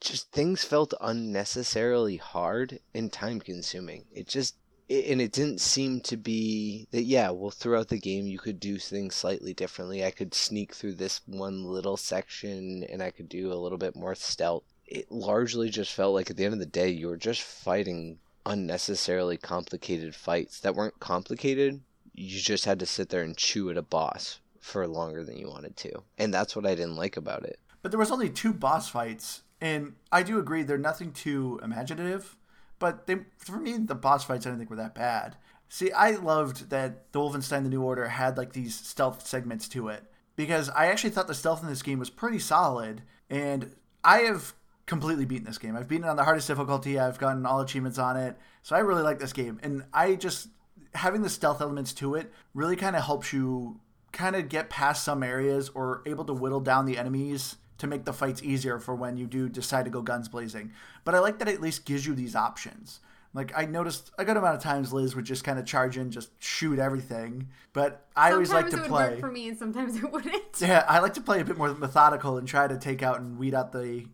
Just 0.00 0.32
things 0.32 0.64
felt 0.64 0.94
unnecessarily 0.98 2.16
hard 2.16 2.80
and 2.94 3.12
time 3.12 3.38
consuming. 3.38 4.06
It 4.12 4.28
just 4.28 4.54
and 4.90 5.20
it 5.20 5.30
didn't 5.30 5.60
seem 5.60 6.00
to 6.00 6.16
be 6.16 6.88
that 6.90 7.02
yeah 7.02 7.30
well 7.30 7.50
throughout 7.50 7.88
the 7.88 7.98
game 7.98 8.26
you 8.26 8.38
could 8.38 8.58
do 8.58 8.76
things 8.76 9.14
slightly 9.14 9.54
differently 9.54 10.04
i 10.04 10.10
could 10.10 10.34
sneak 10.34 10.74
through 10.74 10.94
this 10.94 11.20
one 11.26 11.62
little 11.62 11.96
section 11.96 12.84
and 12.90 13.00
i 13.00 13.08
could 13.08 13.28
do 13.28 13.52
a 13.52 13.54
little 13.54 13.78
bit 13.78 13.94
more 13.94 14.16
stealth 14.16 14.64
it 14.88 15.10
largely 15.12 15.70
just 15.70 15.92
felt 15.92 16.12
like 16.12 16.28
at 16.28 16.36
the 16.36 16.44
end 16.44 16.54
of 16.54 16.58
the 16.58 16.66
day 16.66 16.88
you 16.88 17.06
were 17.06 17.16
just 17.16 17.40
fighting 17.40 18.18
unnecessarily 18.46 19.36
complicated 19.36 20.14
fights 20.14 20.60
that 20.60 20.74
weren't 20.74 21.00
complicated. 21.00 21.80
You 22.14 22.40
just 22.40 22.64
had 22.64 22.78
to 22.80 22.86
sit 22.86 23.08
there 23.08 23.22
and 23.22 23.36
chew 23.36 23.70
at 23.70 23.76
a 23.76 23.82
boss 23.82 24.40
for 24.60 24.86
longer 24.86 25.24
than 25.24 25.36
you 25.36 25.48
wanted 25.48 25.76
to. 25.78 26.02
And 26.18 26.32
that's 26.32 26.54
what 26.54 26.66
I 26.66 26.74
didn't 26.74 26.96
like 26.96 27.16
about 27.16 27.44
it. 27.44 27.58
But 27.82 27.92
there 27.92 27.98
was 27.98 28.10
only 28.10 28.28
two 28.28 28.52
boss 28.52 28.88
fights 28.88 29.42
And 29.60 29.94
I 30.10 30.22
do 30.22 30.38
agree 30.38 30.62
they're 30.62 30.78
nothing 30.78 31.12
too 31.12 31.60
imaginative, 31.62 32.36
but 32.78 33.06
they 33.06 33.18
for 33.38 33.58
me 33.58 33.76
the 33.76 33.94
boss 33.94 34.24
fights 34.24 34.46
I 34.46 34.50
didn't 34.50 34.60
think 34.60 34.70
were 34.70 34.76
that 34.76 34.94
bad. 34.94 35.36
See, 35.68 35.92
I 35.92 36.12
loved 36.12 36.70
that 36.70 37.12
the 37.12 37.18
Wolfenstein: 37.20 37.62
The 37.62 37.68
New 37.68 37.82
Order 37.82 38.08
had 38.08 38.36
like 38.36 38.52
these 38.52 38.74
stealth 38.74 39.26
segments 39.26 39.68
to 39.68 39.88
it 39.88 40.04
because 40.34 40.70
I 40.70 40.86
actually 40.86 41.10
thought 41.10 41.28
the 41.28 41.34
stealth 41.34 41.62
in 41.62 41.68
this 41.68 41.82
game 41.82 41.98
was 41.98 42.10
pretty 42.10 42.38
solid, 42.38 43.02
and 43.28 43.76
I 44.02 44.20
have 44.20 44.54
completely 44.90 45.24
beaten 45.24 45.46
this 45.46 45.56
game. 45.56 45.76
I've 45.76 45.88
beaten 45.88 46.04
it 46.04 46.08
on 46.08 46.16
the 46.16 46.24
hardest 46.24 46.48
difficulty. 46.48 46.98
I've 46.98 47.18
gotten 47.18 47.46
all 47.46 47.60
achievements 47.60 47.96
on 47.96 48.16
it, 48.16 48.36
so 48.62 48.74
I 48.74 48.80
really 48.80 49.02
like 49.02 49.20
this 49.20 49.32
game, 49.32 49.60
and 49.62 49.84
I 49.94 50.16
just 50.16 50.48
having 50.94 51.22
the 51.22 51.30
stealth 51.30 51.60
elements 51.60 51.92
to 51.94 52.16
it 52.16 52.32
really 52.52 52.74
kind 52.74 52.96
of 52.96 53.04
helps 53.04 53.32
you 53.32 53.78
kind 54.12 54.34
of 54.34 54.48
get 54.48 54.68
past 54.68 55.04
some 55.04 55.22
areas 55.22 55.70
or 55.76 56.02
able 56.04 56.24
to 56.24 56.34
whittle 56.34 56.58
down 56.58 56.84
the 56.84 56.98
enemies 56.98 57.56
to 57.78 57.86
make 57.86 58.04
the 58.04 58.12
fights 58.12 58.42
easier 58.42 58.80
for 58.80 58.96
when 58.96 59.16
you 59.16 59.28
do 59.28 59.48
decide 59.48 59.84
to 59.84 59.90
go 59.90 60.02
guns 60.02 60.28
blazing. 60.28 60.72
But 61.04 61.14
I 61.14 61.20
like 61.20 61.38
that 61.38 61.48
it 61.48 61.54
at 61.54 61.60
least 61.60 61.86
gives 61.86 62.04
you 62.04 62.14
these 62.14 62.34
options. 62.34 62.98
Like 63.32 63.52
I 63.56 63.66
noticed 63.66 64.10
a 64.18 64.24
good 64.24 64.36
amount 64.36 64.56
of 64.56 64.62
times 64.62 64.92
Liz 64.92 65.14
would 65.14 65.24
just 65.24 65.44
kind 65.44 65.60
of 65.60 65.64
charge 65.64 65.96
in, 65.96 66.10
just 66.10 66.30
shoot 66.42 66.80
everything. 66.80 67.46
But 67.72 68.04
I 68.16 68.32
always 68.32 68.52
like 68.52 68.70
to 68.70 68.78
play. 68.78 69.20
for 69.20 69.30
me, 69.30 69.48
and 69.48 69.56
sometimes 69.56 69.94
it 69.94 70.10
wouldn't. 70.10 70.60
Yeah, 70.60 70.84
I 70.88 70.98
like 70.98 71.14
to 71.14 71.20
play 71.20 71.40
a 71.40 71.44
bit 71.44 71.56
more 71.56 71.72
methodical 71.74 72.38
and 72.38 72.48
try 72.48 72.66
to 72.66 72.76
take 72.76 73.04
out 73.04 73.20
and 73.20 73.38
weed 73.38 73.54
out 73.54 73.70
the 73.70 74.06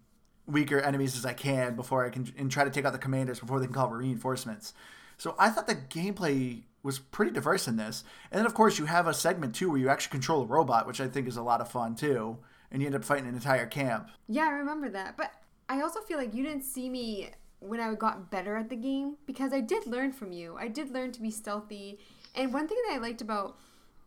weaker 0.47 0.81
enemies 0.81 1.17
as 1.17 1.27
I 1.27 1.33
can 1.33 1.75
before 1.75 2.05
I 2.05 2.11
can 2.11 2.33
and 2.37 2.51
try 2.51 2.65
to 2.65 2.71
take 2.71 2.85
out 2.85 2.93
the 2.93 2.99
commanders 2.99 3.41
before 3.41 3.59
they 3.59 3.67
can 3.67 3.75
call 3.75 3.91
reinforcements. 3.91 4.75
So 5.19 5.35
I 5.39 5.51
thought 5.51 5.67
the 5.67 5.75
gameplay 5.75 6.63
was 6.83 6.99
pretty 6.99 7.33
diverse 7.33 7.67
in 7.67 7.77
this. 7.77 8.05
And 8.31 8.39
then 8.39 8.47
of 8.47 8.55
course 8.55 8.79
you 8.79 8.85
have 8.85 9.07
a 9.07 9.15
segment 9.15 9.55
too 9.55 9.71
where 9.71 9.79
you 9.79 9.89
actually 9.89 10.13
control 10.13 10.43
a 10.43 10.47
robot, 10.47 10.87
which 10.87 11.01
I 11.01 11.09
think 11.09 11.27
is 11.27 11.37
a 11.37 11.43
lot 11.43 11.61
of 11.61 11.71
fun 11.71 11.97
too. 11.97 12.39
And 12.71 12.81
you 12.81 12.87
end 12.87 12.95
up 12.95 13.05
fighting 13.05 13.29
an 13.29 13.35
entire 13.35 13.67
camp. 13.67 14.11
Yeah, 14.29 14.47
I 14.47 14.51
remember 14.51 14.89
that. 14.91 15.17
But 15.17 15.33
I 15.69 15.81
also 15.81 16.01
feel 16.01 16.19
like 16.19 16.35
you 16.35 16.45
didn't 16.45 16.65
see 16.65 16.89
me 16.89 17.31
when 17.61 17.81
I 17.81 17.95
got 17.95 18.31
better 18.31 18.57
at 18.57 18.69
the 18.69 18.77
game 18.77 19.17
because 19.27 19.53
I 19.53 19.61
did 19.61 19.87
learn 19.87 20.13
from 20.13 20.33
you. 20.33 20.57
I 20.59 20.69
did 20.69 20.91
learn 20.91 21.13
to 21.13 21.21
be 21.21 21.31
stealthy. 21.31 21.99
And 22.35 22.53
one 22.53 22.69
thing 22.69 22.79
that 22.87 22.95
I 22.95 22.99
liked 22.99 23.23
about 23.23 23.57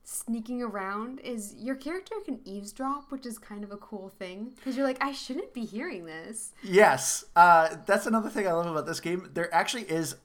sneaking 0.10 0.62
around 0.64 1.20
is 1.20 1.54
your 1.58 1.76
character 1.76 2.16
can 2.26 2.40
eavesdrop, 2.44 3.12
which 3.12 3.26
is 3.26 3.38
kind 3.38 3.64
of 3.64 3.72
a 3.72 3.78
cool 3.78 4.10
thing 4.10 4.52
because 4.56 4.76
you're 4.76 4.86
like, 4.86 5.02
I 5.04 5.12
shouldn't 5.12 5.54
be 5.54 5.66
hearing 5.66 6.06
this. 6.06 6.54
Yes, 6.64 7.26
uh, 7.36 7.76
that's 7.86 8.06
another 8.08 8.30
thing 8.30 8.48
I 8.48 8.52
love 8.54 8.66
about 8.66 8.86
this 8.88 9.00
game. 9.00 9.30
There 9.34 9.54
actually 9.54 9.84
is 9.84 10.16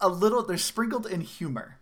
a 0.00 0.08
little. 0.08 0.42
They're 0.42 0.56
sprinkled 0.56 1.06
in 1.06 1.20
humor. 1.20 1.78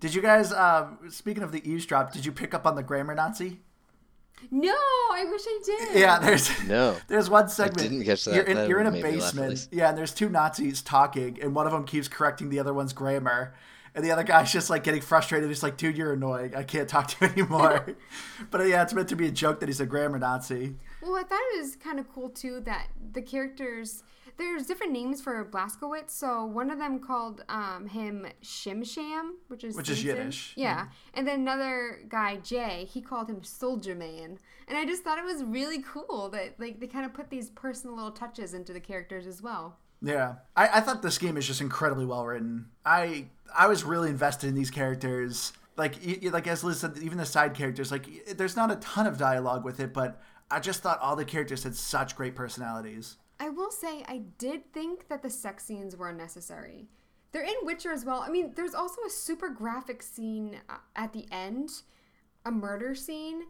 Did 0.00 0.14
you 0.14 0.20
guys? 0.22 0.52
Um, 0.52 0.98
speaking 1.10 1.42
of 1.42 1.52
the 1.52 1.68
eavesdrop, 1.68 2.12
did 2.12 2.26
you 2.26 2.32
pick 2.32 2.52
up 2.54 2.66
on 2.66 2.74
the 2.74 2.82
grammar 2.82 3.14
Nazi? 3.14 3.60
No, 4.50 4.72
I 5.12 5.24
wish 5.30 5.42
I 5.46 5.60
did. 5.64 6.00
Yeah, 6.00 6.18
there's 6.18 6.50
No. 6.66 6.96
there's 7.08 7.30
one 7.30 7.48
segment. 7.48 7.80
I 7.82 7.88
didn't 7.88 8.04
catch 8.04 8.24
that. 8.24 8.34
You're 8.34 8.44
in, 8.44 8.56
That 8.56 8.68
you're 8.68 8.80
in 8.80 8.86
a 8.86 8.90
made 8.90 9.04
laugh 9.04 9.34
basement. 9.34 9.68
Yeah, 9.70 9.88
and 9.90 9.96
there's 9.96 10.12
two 10.12 10.28
Nazis 10.28 10.82
talking, 10.82 11.38
and 11.40 11.54
one 11.54 11.66
of 11.66 11.72
them 11.72 11.84
keeps 11.84 12.08
correcting 12.08 12.50
the 12.50 12.58
other 12.58 12.74
one's 12.74 12.92
grammar. 12.92 13.54
And 13.94 14.04
the 14.04 14.10
other 14.10 14.24
guy's 14.24 14.52
just 14.52 14.70
like 14.70 14.82
getting 14.82 15.00
frustrated. 15.00 15.48
He's 15.48 15.62
like, 15.62 15.76
dude, 15.76 15.96
you're 15.96 16.14
annoying. 16.14 16.54
I 16.56 16.64
can't 16.64 16.88
talk 16.88 17.08
to 17.08 17.26
you 17.26 17.32
anymore. 17.32 17.86
but 18.50 18.66
yeah, 18.66 18.82
it's 18.82 18.92
meant 18.92 19.08
to 19.10 19.16
be 19.16 19.28
a 19.28 19.30
joke 19.30 19.60
that 19.60 19.68
he's 19.68 19.80
a 19.80 19.86
grammar 19.86 20.18
Nazi. 20.18 20.74
Well, 21.00 21.16
I 21.16 21.22
thought 21.22 21.40
it 21.54 21.60
was 21.60 21.76
kind 21.76 22.00
of 22.00 22.12
cool 22.12 22.28
too 22.28 22.60
that 22.60 22.88
the 23.12 23.22
characters 23.22 24.02
there's 24.36 24.66
different 24.66 24.92
names 24.92 25.20
for 25.20 25.44
Blazkowicz. 25.44 26.10
So 26.10 26.44
one 26.44 26.70
of 26.70 26.78
them 26.78 26.98
called 26.98 27.44
um, 27.48 27.86
him 27.86 28.26
Shim 28.42 28.84
Sham, 28.84 29.36
which 29.48 29.64
is 29.64 29.76
Which 29.76 29.88
is 29.88 29.98
Simpson. 29.98 30.16
Yiddish. 30.16 30.54
Yeah, 30.56 30.86
and 31.14 31.26
then 31.26 31.40
another 31.40 32.00
guy 32.08 32.36
Jay, 32.36 32.88
he 32.90 33.00
called 33.00 33.28
him 33.28 33.42
Soldier 33.44 33.94
Man, 33.94 34.38
and 34.68 34.76
I 34.76 34.84
just 34.84 35.02
thought 35.02 35.18
it 35.18 35.24
was 35.24 35.44
really 35.44 35.82
cool 35.82 36.28
that 36.30 36.58
like 36.58 36.80
they 36.80 36.86
kind 36.86 37.06
of 37.06 37.14
put 37.14 37.30
these 37.30 37.50
personal 37.50 37.96
little 37.96 38.10
touches 38.10 38.54
into 38.54 38.72
the 38.72 38.80
characters 38.80 39.26
as 39.26 39.42
well. 39.42 39.78
Yeah, 40.04 40.34
I, 40.54 40.68
I 40.68 40.80
thought 40.80 41.02
this 41.02 41.18
game 41.18 41.36
is 41.36 41.46
just 41.46 41.60
incredibly 41.60 42.04
well 42.04 42.24
written. 42.26 42.66
I 42.84 43.26
I 43.56 43.66
was 43.66 43.84
really 43.84 44.10
invested 44.10 44.48
in 44.48 44.54
these 44.54 44.70
characters. 44.70 45.52
Like 45.76 45.96
like 46.22 46.46
as 46.46 46.62
Liz 46.62 46.80
said, 46.80 46.98
even 47.02 47.18
the 47.18 47.26
side 47.26 47.54
characters. 47.54 47.90
Like 47.90 48.36
there's 48.36 48.56
not 48.56 48.70
a 48.70 48.76
ton 48.76 49.06
of 49.06 49.18
dialogue 49.18 49.64
with 49.64 49.80
it, 49.80 49.92
but 49.92 50.20
I 50.50 50.60
just 50.60 50.82
thought 50.82 51.00
all 51.00 51.16
the 51.16 51.24
characters 51.24 51.64
had 51.64 51.74
such 51.74 52.16
great 52.16 52.34
personalities. 52.34 53.16
I 53.40 53.48
will 53.48 53.70
say 53.70 54.04
I 54.06 54.22
did 54.38 54.72
think 54.72 55.08
that 55.08 55.22
the 55.22 55.30
sex 55.30 55.64
scenes 55.64 55.96
were 55.96 56.10
unnecessary. 56.10 56.88
They're 57.32 57.42
in 57.42 57.54
Witcher 57.62 57.90
as 57.90 58.04
well. 58.04 58.20
I 58.20 58.28
mean, 58.28 58.52
there's 58.54 58.74
also 58.74 59.02
a 59.06 59.10
super 59.10 59.48
graphic 59.48 60.02
scene 60.02 60.60
uh, 60.68 60.76
at 60.94 61.12
the 61.12 61.26
end, 61.32 61.70
a 62.44 62.52
murder 62.52 62.94
scene 62.94 63.42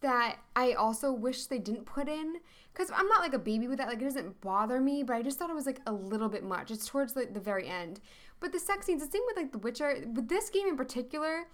that 0.00 0.36
I 0.56 0.72
also 0.72 1.12
wish 1.12 1.46
they 1.46 1.58
didn't 1.58 1.84
put 1.84 2.08
in 2.08 2.36
because 2.72 2.90
I'm 2.94 3.08
not 3.08 3.20
like 3.20 3.34
a 3.34 3.38
baby 3.38 3.68
with 3.68 3.78
that. 3.78 3.88
Like 3.88 4.00
it 4.00 4.04
doesn't 4.04 4.40
bother 4.40 4.80
me, 4.80 5.02
but 5.02 5.14
I 5.14 5.22
just 5.22 5.38
thought 5.38 5.50
it 5.50 5.54
was 5.54 5.66
like 5.66 5.80
a 5.86 5.92
little 5.92 6.28
bit 6.28 6.44
much. 6.44 6.70
It's 6.70 6.86
towards 6.86 7.16
like 7.16 7.34
the 7.34 7.40
very 7.40 7.68
end. 7.68 8.00
But 8.40 8.52
the 8.52 8.58
sex 8.58 8.86
scenes, 8.86 9.04
the 9.04 9.10
same 9.10 9.22
with 9.26 9.36
like 9.36 9.52
The 9.52 9.58
Witcher, 9.58 10.04
with 10.14 10.28
this 10.28 10.48
game 10.48 10.66
in 10.66 10.76
particular, 10.76 11.44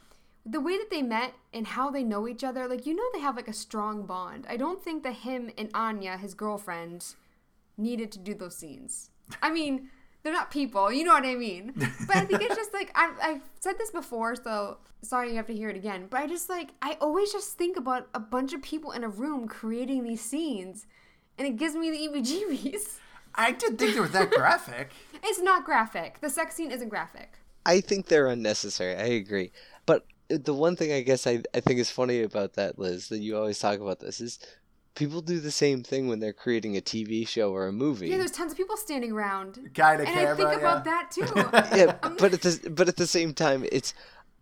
the 0.44 0.60
way 0.60 0.78
that 0.78 0.90
they 0.90 1.02
met 1.02 1.34
and 1.52 1.66
how 1.66 1.90
they 1.90 2.04
know 2.04 2.28
each 2.28 2.44
other, 2.44 2.68
like 2.68 2.86
you 2.86 2.94
know 2.94 3.02
they 3.12 3.20
have 3.20 3.36
like 3.36 3.48
a 3.48 3.52
strong 3.52 4.06
bond. 4.06 4.46
I 4.48 4.56
don't 4.56 4.82
think 4.82 5.02
that 5.02 5.14
him 5.14 5.50
and 5.58 5.70
Anya, 5.74 6.16
his 6.16 6.34
girlfriend, 6.34 7.14
needed 7.76 8.12
to 8.12 8.18
do 8.18 8.34
those 8.34 8.56
scenes. 8.56 9.10
I 9.42 9.50
mean, 9.50 9.90
they're 10.26 10.34
not 10.34 10.50
people, 10.50 10.92
you 10.92 11.04
know 11.04 11.12
what 11.12 11.24
I 11.24 11.36
mean? 11.36 11.72
But 11.76 12.16
I 12.16 12.24
think 12.24 12.42
it's 12.42 12.56
just 12.56 12.74
like 12.74 12.90
I, 12.96 13.12
I've 13.22 13.42
said 13.60 13.78
this 13.78 13.92
before, 13.92 14.34
so 14.34 14.78
sorry 15.00 15.30
you 15.30 15.36
have 15.36 15.46
to 15.46 15.54
hear 15.54 15.68
it 15.68 15.76
again. 15.76 16.08
But 16.10 16.20
I 16.20 16.26
just 16.26 16.50
like 16.50 16.70
I 16.82 16.96
always 17.00 17.30
just 17.30 17.56
think 17.56 17.76
about 17.76 18.08
a 18.12 18.18
bunch 18.18 18.52
of 18.52 18.60
people 18.60 18.90
in 18.90 19.04
a 19.04 19.08
room 19.08 19.46
creating 19.46 20.02
these 20.02 20.20
scenes, 20.20 20.86
and 21.38 21.46
it 21.46 21.56
gives 21.56 21.76
me 21.76 21.92
the 21.92 22.18
EBGBs. 22.18 22.98
I 23.36 23.52
did 23.52 23.78
think 23.78 23.94
they 23.94 24.00
were 24.00 24.08
that 24.08 24.32
graphic. 24.32 24.90
It's 25.22 25.40
not 25.40 25.64
graphic. 25.64 26.20
The 26.20 26.30
sex 26.30 26.56
scene 26.56 26.72
isn't 26.72 26.88
graphic. 26.88 27.38
I 27.64 27.80
think 27.80 28.06
they're 28.06 28.26
unnecessary. 28.26 28.96
I 28.96 29.06
agree. 29.22 29.52
But 29.86 30.06
uh, 30.30 30.38
the 30.42 30.54
one 30.54 30.76
thing 30.76 30.92
I 30.92 31.02
guess 31.02 31.26
I, 31.26 31.42
I 31.54 31.60
think 31.60 31.78
is 31.78 31.90
funny 31.90 32.22
about 32.22 32.54
that, 32.54 32.78
Liz, 32.78 33.08
that 33.08 33.18
you 33.18 33.36
always 33.36 33.58
talk 33.58 33.80
about 33.80 34.00
this 34.00 34.20
is 34.20 34.38
people 34.96 35.20
do 35.20 35.38
the 35.38 35.52
same 35.52 35.84
thing 35.84 36.08
when 36.08 36.18
they're 36.18 36.32
creating 36.32 36.76
a 36.76 36.80
TV 36.80 37.28
show 37.28 37.52
or 37.52 37.68
a 37.68 37.72
movie. 37.72 38.08
Yeah, 38.08 38.16
there's 38.16 38.32
tons 38.32 38.50
of 38.50 38.58
people 38.58 38.76
standing 38.76 39.12
around, 39.12 39.70
Guy 39.72 39.98
to 39.98 40.02
and 40.02 40.12
camera. 40.12 40.32
I 40.32 40.36
think 40.36 40.50
yeah. 40.50 40.56
about 40.56 40.84
that 40.84 41.10
too. 41.12 41.26
yeah, 41.76 41.96
but 42.18 42.32
at 42.34 42.42
the 42.42 42.70
but 42.70 42.88
at 42.88 42.96
the 42.96 43.06
same 43.06 43.32
time, 43.32 43.64
it's 43.70 43.94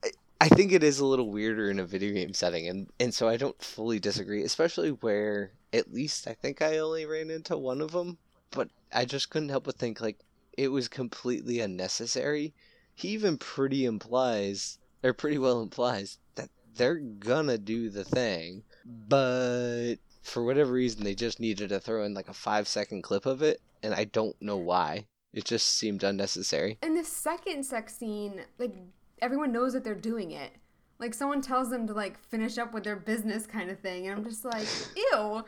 I- 0.03 0.13
I 0.41 0.49
think 0.49 0.73
it 0.73 0.83
is 0.83 0.99
a 0.99 1.07
little 1.07 1.31
weirder 1.31 1.71
in 1.71 1.79
a 1.79 1.85
video 1.85 2.15
game 2.15 2.33
setting, 2.33 2.67
and 2.69 2.87
and 2.99 3.13
so 3.13 3.29
I 3.29 3.37
don't 3.37 3.61
fully 3.63 3.99
disagree, 3.99 4.43
especially 4.43 4.91
where 4.91 5.53
at 5.73 5.93
least 5.93 6.27
I 6.27 6.35
think 6.35 6.63
I 6.63 6.79
only 6.79 7.05
ran 7.05 7.31
into 7.31 7.59
one 7.59 7.81
of 7.81 7.93
them, 7.93 8.17
but 8.51 8.69
I 8.93 9.05
just 9.05 9.29
couldn't 9.29 9.51
help 9.51 9.65
but 9.65 9.77
think 9.77 10.01
like 10.01 10.19
it 10.57 10.69
was 10.69 10.89
completely 10.89 11.61
unnecessary. 11.61 12.55
He 12.95 13.09
even 13.09 13.39
pretty 13.39 13.85
implies 13.85 14.79
or 15.03 15.13
pretty 15.13 15.39
well 15.39 15.61
implies 15.61 16.19
that 16.37 16.49
they're 16.77 16.95
gonna 16.95 17.59
do 17.59 17.91
the 17.91 18.05
thing, 18.05 18.63
but 18.85 19.97
for 20.35 20.43
whatever 20.45 20.73
reason 20.73 21.05
they 21.05 21.15
just 21.15 21.39
needed 21.41 21.69
to 21.71 21.81
throw 21.81 22.05
in 22.05 22.13
like 22.13 22.29
a 22.29 22.35
five 22.35 22.69
second 22.69 23.03
clip 23.03 23.25
of 23.25 23.41
it, 23.41 23.61
and 23.83 23.95
I 23.95 24.05
don't 24.05 24.37
know 24.43 24.57
why. 24.59 25.07
It 25.33 25.45
just 25.45 25.79
seemed 25.79 26.05
unnecessary. 26.05 26.77
in 26.83 26.95
the 26.95 27.05
second 27.05 27.65
sex 27.65 27.97
scene, 27.97 28.43
like 28.59 28.75
everyone 29.23 29.53
knows 29.53 29.73
that 29.73 29.83
they're 29.85 29.95
doing 29.95 30.33
it. 30.33 30.51
Like 30.99 31.15
someone 31.15 31.41
tells 31.41 31.71
them 31.71 31.87
to 31.87 31.93
like 31.95 32.19
finish 32.19 32.59
up 32.59 32.75
with 32.75 32.85
their 32.85 32.97
business 32.97 33.47
kind 33.47 33.71
of 33.71 33.79
thing, 33.81 34.07
and 34.09 34.19
I'm 34.19 34.25
just 34.25 34.45
like, 34.45 34.67
ew, 34.97 35.43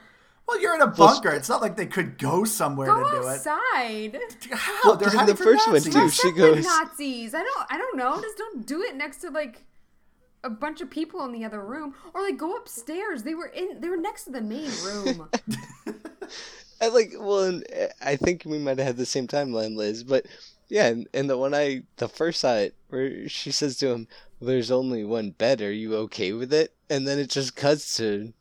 Well, 0.49 0.61
you're 0.61 0.75
in 0.75 0.83
a 0.83 0.87
bunker. 0.87 1.31
It's 1.31 1.49
not 1.49 1.61
like 1.63 1.77
they 1.77 1.87
could 1.87 2.19
go 2.19 2.45
somewhere 2.45 2.87
go 2.89 3.05
to 3.05 3.21
do 3.23 3.27
outside. 3.29 4.15
it. 4.15 4.37
How? 4.53 4.81
Well, 4.85 4.97
They're 4.97 5.11
'cause 5.11 5.21
in 5.21 5.27
the 5.27 5.37
from 5.37 5.47
first 5.47 5.69
one, 5.69 5.81
too, 5.83 5.91
Dress 5.91 6.15
she 6.15 6.29
up 6.29 6.35
goes- 6.37 6.57
like 6.57 6.65
Nazis. 6.65 7.35
I 7.35 7.43
don't, 7.43 7.67
I 7.71 7.77
don't 7.79 7.97
know. 7.97 8.21
Just 8.21 8.39
don't 8.39 8.65
do 8.67 8.83
it 8.83 8.95
next 8.97 9.19
to 9.19 9.31
like 9.31 9.65
a 10.47 10.51
bunch 10.51 10.81
of 10.81 10.89
people 10.89 11.25
in 11.25 11.33
the 11.33 11.45
other 11.45 11.63
room, 11.63 11.95
or 12.15 12.23
like 12.23 12.39
go 12.39 12.57
upstairs. 12.57 13.25
They 13.25 13.35
were 13.35 13.49
in, 13.49 13.81
they 13.81 13.89
were 13.89 13.97
next 13.97 14.25
to 14.25 14.31
the 14.31 14.41
main 14.41 14.71
room. 14.85 15.29
I 16.81 16.89
like 16.89 17.13
well, 17.19 17.45
and 17.45 17.65
uh, 17.73 17.87
I 18.01 18.17
think 18.17 18.43
we 18.45 18.59
might 18.59 18.79
have 18.79 18.87
had 18.87 18.97
the 18.97 19.07
same 19.07 19.27
timeline, 19.27 19.77
Liz. 19.77 20.05
But 20.05 20.27
yeah, 20.69 20.87
and, 20.87 21.09
and 21.13 21.29
the 21.29 21.37
one 21.37 21.55
I 21.55 21.83
the 21.97 22.09
first 22.09 22.41
saw 22.41 22.55
it 22.55 22.75
where 22.89 23.29
she 23.29 23.51
says 23.51 23.77
to 23.79 23.89
him, 23.89 24.09
"There's 24.41 24.71
only 24.71 25.05
one 25.05 25.31
bed. 25.31 25.61
Are 25.61 25.73
you 25.73 25.97
okay 25.97 26.33
with 26.33 26.53
it?" 26.53 26.73
And 26.89 27.07
then 27.07 27.19
it 27.19 27.31
just 27.31 27.57
cuts 27.57 27.97
to 27.97 28.33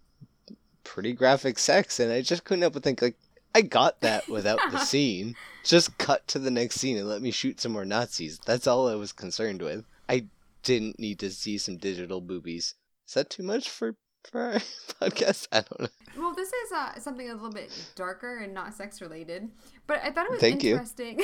pretty 0.84 1.14
graphic 1.14 1.58
sex, 1.58 2.00
and 2.00 2.12
I 2.12 2.22
just 2.22 2.44
couldn't 2.44 2.62
help 2.62 2.74
but 2.74 2.84
think 2.84 3.02
like 3.02 3.16
I 3.56 3.62
got 3.62 4.02
that 4.02 4.28
without 4.28 4.60
the 4.72 4.80
scene. 4.86 5.36
Just 5.64 5.98
cut 5.98 6.28
to 6.28 6.40
the 6.40 6.52
next 6.52 6.76
scene 6.76 6.98
and 6.98 7.08
let 7.08 7.22
me 7.22 7.32
shoot 7.32 7.60
some 7.60 7.72
more 7.72 7.86
Nazis. 7.86 8.38
That's 8.46 8.68
all 8.68 8.88
I 8.88 8.96
was 8.96 9.12
concerned 9.14 9.62
with. 9.62 9.86
I 10.08 10.26
didn't 10.66 11.00
need 11.00 11.20
to 11.20 11.30
see 11.30 11.58
some 11.58 11.78
digital 11.78 12.20
boobies. 12.20 12.76
Is 13.08 13.14
that 13.14 13.30
too 13.30 13.44
much 13.44 13.70
for 13.70 13.96
for 14.30 14.42
our 14.42 14.54
podcast? 15.02 15.48
I 15.52 15.62
don't 15.62 15.80
know. 15.80 15.88
Well, 16.18 16.34
this 16.34 16.50
is 16.50 16.72
uh, 16.74 17.00
something 17.00 17.30
a 17.30 17.34
little 17.34 17.52
bit 17.52 17.72
darker 17.96 18.40
and 18.40 18.54
not 18.54 18.74
sex 18.74 19.00
related, 19.00 19.50
but 19.88 20.02
I 20.04 20.12
thought 20.12 20.26
it 20.26 20.32
was 20.32 20.42
Thank 20.42 20.64
interesting 20.64 21.22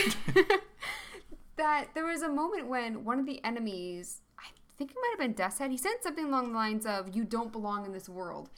that 1.58 1.88
there 1.94 2.06
was 2.06 2.22
a 2.22 2.30
moment 2.30 2.68
when 2.68 3.04
one 3.04 3.20
of 3.20 3.26
the 3.26 3.44
enemies, 3.44 4.22
I 4.40 4.46
think 4.78 4.92
it 4.92 4.98
might 5.02 5.20
have 5.20 5.36
been 5.36 5.46
Deathshead, 5.46 5.72
he 5.72 5.78
said 5.78 5.96
something 6.02 6.26
along 6.26 6.50
the 6.50 6.58
lines 6.58 6.86
of, 6.86 7.16
You 7.16 7.24
don't 7.24 7.52
belong 7.52 7.86
in 7.86 7.94
this 7.94 8.08
world. 8.08 8.50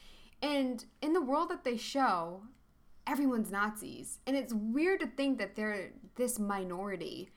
And 0.42 0.84
in 1.02 1.14
the 1.14 1.22
world 1.22 1.50
that 1.50 1.64
they 1.64 1.78
show, 1.78 2.42
everyone's 3.08 3.52
Nazis. 3.52 4.20
And 4.28 4.36
it's 4.36 4.54
weird 4.54 5.00
to 5.00 5.08
think 5.08 5.38
that 5.38 5.56
they're 5.56 5.92
this 6.16 6.38
minority 6.38 7.30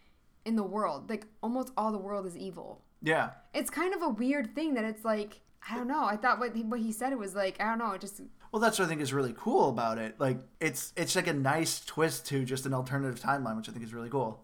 in 0.45 0.57
the 0.57 0.63
world. 0.63 1.09
Like 1.09 1.27
almost 1.43 1.73
all 1.77 1.93
the 1.93 1.99
world 1.99 2.27
is 2.27 2.37
evil. 2.37 2.83
Yeah. 3.07 3.31
It's 3.55 3.71
kind 3.71 3.95
of 3.95 4.03
a 4.03 4.09
weird 4.09 4.55
thing 4.55 4.75
that 4.75 4.85
it's 4.85 5.05
like 5.05 5.41
I 5.69 5.77
don't 5.77 5.89
know. 5.89 6.05
I 6.05 6.17
thought 6.17 6.39
what 6.39 6.55
he, 6.55 6.63
what 6.63 6.81
he 6.81 6.93
said 6.93 7.13
it 7.13 7.19
was 7.19 7.35
like 7.35 7.57
I 7.61 7.65
don't 7.65 7.79
know. 7.79 7.93
It 7.93 8.01
just 8.01 8.21
Well, 8.51 8.61
that's 8.61 8.79
what 8.79 8.87
I 8.87 8.89
think 8.89 9.01
is 9.01 9.13
really 9.13 9.35
cool 9.39 9.69
about 9.69 9.97
it. 9.99 10.17
Like 10.19 10.39
it's 10.61 10.93
it's 10.97 11.15
like 11.15 11.29
a 11.29 11.33
nice 11.33 11.85
twist 11.85 12.27
to 12.27 12.45
just 12.45 12.67
an 12.67 12.75
alternative 12.75 13.21
timeline, 13.21 13.57
which 13.57 13.69
I 13.69 13.73
think 13.73 13.85
is 13.85 13.95
really 13.95 14.11
cool. 14.11 14.43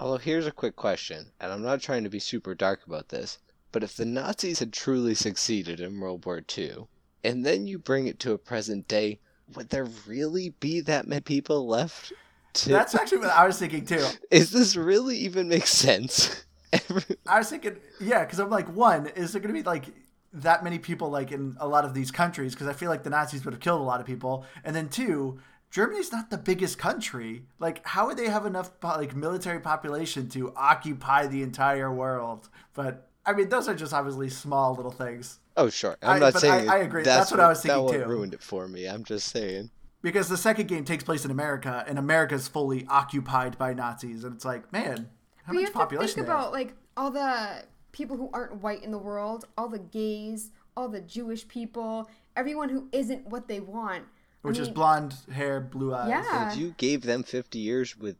Although 0.00 0.18
here's 0.18 0.46
a 0.46 0.52
quick 0.52 0.74
question, 0.76 1.30
and 1.40 1.52
I'm 1.52 1.62
not 1.62 1.80
trying 1.80 2.02
to 2.04 2.10
be 2.10 2.18
super 2.18 2.54
dark 2.54 2.80
about 2.86 3.10
this, 3.10 3.38
but 3.70 3.84
if 3.84 3.96
the 3.96 4.04
Nazis 4.04 4.58
had 4.58 4.72
truly 4.72 5.14
succeeded 5.14 5.78
in 5.78 6.00
World 6.00 6.26
War 6.26 6.42
II, 6.56 6.86
and 7.22 7.46
then 7.46 7.66
you 7.66 7.78
bring 7.78 8.06
it 8.06 8.18
to 8.20 8.32
a 8.32 8.38
present 8.38 8.88
day, 8.88 9.20
would 9.54 9.68
there 9.68 9.86
really 10.06 10.54
be 10.58 10.80
that 10.80 11.06
many 11.06 11.20
people 11.20 11.66
left? 11.66 12.12
To... 12.54 12.70
That's 12.70 12.94
actually 12.94 13.18
what 13.18 13.30
I 13.30 13.46
was 13.46 13.58
thinking 13.58 13.84
too. 13.84 14.04
Is 14.30 14.50
this 14.50 14.74
really 14.74 15.16
even 15.18 15.48
make 15.48 15.66
sense? 15.66 16.44
I 17.26 17.38
was 17.38 17.50
thinking, 17.50 17.76
yeah, 18.00 18.24
because 18.24 18.38
I'm 18.38 18.50
like, 18.50 18.68
one, 18.74 19.06
is 19.08 19.32
there 19.32 19.40
going 19.40 19.54
to 19.54 19.60
be 19.60 19.64
like 19.64 19.86
that 20.32 20.62
many 20.62 20.78
people 20.78 21.10
like 21.10 21.32
in 21.32 21.56
a 21.60 21.66
lot 21.66 21.84
of 21.84 21.94
these 21.94 22.10
countries? 22.10 22.54
Because 22.54 22.66
I 22.68 22.72
feel 22.72 22.88
like 22.90 23.02
the 23.02 23.10
Nazis 23.10 23.44
would 23.44 23.54
have 23.54 23.60
killed 23.60 23.80
a 23.80 23.84
lot 23.84 24.00
of 24.00 24.06
people. 24.06 24.44
And 24.64 24.74
then 24.76 24.88
two, 24.88 25.40
Germany's 25.70 26.12
not 26.12 26.30
the 26.30 26.38
biggest 26.38 26.78
country. 26.78 27.44
Like, 27.58 27.86
how 27.86 28.06
would 28.06 28.16
they 28.16 28.28
have 28.28 28.46
enough 28.46 28.70
like 28.82 29.14
military 29.16 29.60
population 29.60 30.28
to 30.30 30.52
occupy 30.56 31.26
the 31.26 31.42
entire 31.42 31.92
world? 31.92 32.48
But 32.74 33.08
I 33.26 33.32
mean, 33.32 33.48
those 33.48 33.68
are 33.68 33.74
just 33.74 33.92
obviously 33.92 34.30
small 34.30 34.74
little 34.74 34.90
things. 34.92 35.38
Oh, 35.56 35.68
sure. 35.68 35.96
I'm 36.02 36.16
I- 36.16 36.18
not 36.18 36.34
saying 36.38 36.68
I- 36.70 36.74
I 36.74 36.78
agree. 36.78 37.02
That's 37.02 37.30
what 37.30 37.40
I 37.40 37.48
was 37.48 37.60
thinking, 37.62 37.86
that 37.86 37.92
too. 37.92 37.98
what 38.00 38.08
ruined 38.08 38.34
it 38.34 38.42
for 38.42 38.66
me. 38.68 38.86
I'm 38.86 39.04
just 39.04 39.28
saying. 39.28 39.70
Because 40.02 40.28
the 40.28 40.38
second 40.38 40.66
game 40.68 40.84
takes 40.86 41.04
place 41.04 41.26
in 41.26 41.30
America, 41.30 41.84
and 41.86 41.98
America's 41.98 42.48
fully 42.48 42.86
occupied 42.88 43.58
by 43.58 43.74
Nazis, 43.74 44.24
and 44.24 44.34
it's 44.34 44.46
like, 44.46 44.72
man, 44.72 45.10
how 45.50 45.54
But 45.54 45.58
you 45.60 45.60
much 45.60 45.68
have 45.68 45.72
to 45.74 45.78
population? 45.78 46.14
think 46.14 46.26
about 46.26 46.52
like 46.52 46.74
all 46.96 47.10
the 47.10 47.64
people 47.92 48.16
who 48.16 48.30
aren't 48.32 48.62
white 48.62 48.82
in 48.82 48.90
the 48.90 48.98
world, 48.98 49.44
all 49.58 49.68
the 49.68 49.78
gays, 49.78 50.50
all 50.76 50.88
the 50.88 51.00
Jewish 51.00 51.46
people, 51.48 52.08
everyone 52.36 52.68
who 52.68 52.88
isn't 52.92 53.26
what 53.26 53.48
they 53.48 53.60
want. 53.60 54.04
I 54.42 54.48
which 54.48 54.58
is 54.58 54.68
blonde 54.70 55.14
hair, 55.32 55.60
blue 55.60 55.94
eyes. 55.94 56.08
Yeah. 56.08 56.52
If 56.52 56.56
you 56.58 56.74
gave 56.78 57.02
them 57.02 57.22
50 57.22 57.58
years 57.58 57.96
with 57.98 58.16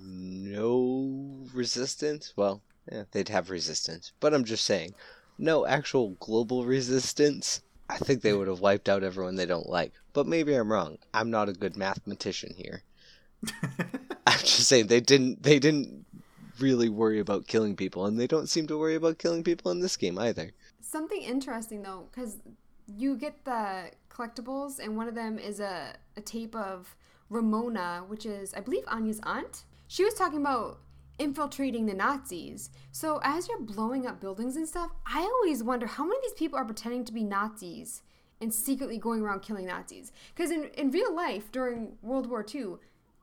no 0.00 1.46
resistance, 1.52 2.32
well, 2.36 2.62
yeah, 2.90 3.04
they'd 3.10 3.28
have 3.28 3.50
resistance. 3.50 4.12
But 4.20 4.34
I'm 4.34 4.44
just 4.44 4.64
saying, 4.64 4.94
no 5.38 5.66
actual 5.66 6.10
global 6.20 6.64
resistance, 6.76 7.62
I 7.88 7.96
think 7.98 8.22
they 8.22 8.32
would 8.32 8.48
have 8.48 8.60
wiped 8.60 8.88
out 8.88 9.02
everyone 9.02 9.34
they 9.36 9.46
don't 9.46 9.68
like. 9.68 9.92
But 10.12 10.26
maybe 10.26 10.54
I'm 10.54 10.70
wrong. 10.70 10.98
I'm 11.12 11.30
not 11.30 11.48
a 11.48 11.52
good 11.52 11.76
mathematician 11.76 12.54
here. 12.56 12.82
I'm 14.26 14.38
just 14.38 14.68
saying 14.68 14.86
they 14.86 15.00
didn't 15.00 15.42
they 15.42 15.58
didn't 15.58 16.03
really 16.60 16.88
worry 16.88 17.18
about 17.18 17.46
killing 17.46 17.76
people 17.76 18.06
and 18.06 18.18
they 18.18 18.26
don't 18.26 18.48
seem 18.48 18.66
to 18.68 18.78
worry 18.78 18.94
about 18.94 19.18
killing 19.18 19.42
people 19.42 19.70
in 19.70 19.80
this 19.80 19.96
game 19.96 20.18
either. 20.18 20.52
Something 20.80 21.22
interesting 21.22 21.82
though, 21.82 22.08
because 22.10 22.38
you 22.86 23.16
get 23.16 23.44
the 23.44 23.90
collectibles, 24.10 24.78
and 24.78 24.96
one 24.96 25.08
of 25.08 25.14
them 25.14 25.38
is 25.38 25.60
a, 25.60 25.94
a 26.16 26.20
tape 26.20 26.54
of 26.54 26.94
Ramona, 27.30 28.04
which 28.06 28.26
is, 28.26 28.54
I 28.54 28.60
believe, 28.60 28.84
Anya's 28.86 29.20
aunt. 29.22 29.64
She 29.88 30.04
was 30.04 30.14
talking 30.14 30.40
about 30.40 30.80
infiltrating 31.18 31.86
the 31.86 31.94
Nazis. 31.94 32.70
So 32.92 33.20
as 33.22 33.48
you're 33.48 33.60
blowing 33.60 34.06
up 34.06 34.20
buildings 34.20 34.56
and 34.56 34.68
stuff, 34.68 34.90
I 35.06 35.20
always 35.20 35.62
wonder 35.62 35.86
how 35.86 36.04
many 36.04 36.16
of 36.16 36.22
these 36.22 36.32
people 36.34 36.58
are 36.58 36.64
pretending 36.64 37.04
to 37.04 37.12
be 37.12 37.24
Nazis 37.24 38.02
and 38.40 38.52
secretly 38.52 38.98
going 38.98 39.22
around 39.22 39.40
killing 39.40 39.66
Nazis. 39.66 40.12
Because 40.34 40.50
in, 40.50 40.64
in 40.76 40.90
real 40.90 41.14
life, 41.14 41.50
during 41.52 41.96
World 42.02 42.28
War 42.28 42.44
II, 42.52 42.74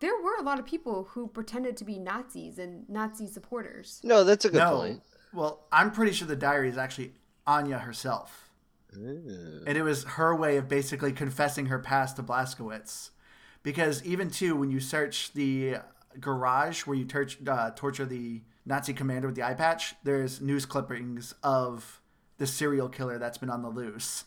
there 0.01 0.19
were 0.21 0.35
a 0.37 0.41
lot 0.41 0.59
of 0.59 0.65
people 0.65 1.07
who 1.11 1.27
pretended 1.27 1.77
to 1.77 1.85
be 1.85 1.97
Nazis 1.97 2.59
and 2.59 2.89
Nazi 2.89 3.27
supporters. 3.27 4.01
No, 4.03 4.23
that's 4.23 4.45
a 4.45 4.49
good 4.49 4.57
no. 4.57 4.77
point. 4.77 5.01
Well, 5.31 5.65
I'm 5.71 5.91
pretty 5.91 6.11
sure 6.11 6.27
the 6.27 6.35
diary 6.35 6.69
is 6.69 6.77
actually 6.77 7.13
Anya 7.47 7.77
herself. 7.77 8.49
Ooh. 8.97 9.63
And 9.65 9.77
it 9.77 9.83
was 9.83 10.03
her 10.03 10.35
way 10.35 10.57
of 10.57 10.67
basically 10.67 11.13
confessing 11.13 11.67
her 11.67 11.79
past 11.79 12.17
to 12.17 12.23
Blazkowicz. 12.23 13.11
Because 13.63 14.03
even 14.03 14.29
too, 14.29 14.55
when 14.55 14.71
you 14.71 14.79
search 14.79 15.33
the 15.33 15.77
garage 16.19 16.81
where 16.81 16.97
you 16.97 17.05
tor- 17.05 17.27
uh, 17.47 17.69
torture 17.71 18.05
the 18.05 18.41
Nazi 18.65 18.93
commander 18.93 19.27
with 19.27 19.35
the 19.35 19.43
eye 19.43 19.53
patch, 19.53 19.93
there's 20.03 20.41
news 20.41 20.65
clippings 20.65 21.35
of 21.43 22.01
the 22.37 22.47
serial 22.47 22.89
killer 22.89 23.19
that's 23.19 23.37
been 23.37 23.51
on 23.51 23.61
the 23.61 23.69
loose 23.69 24.25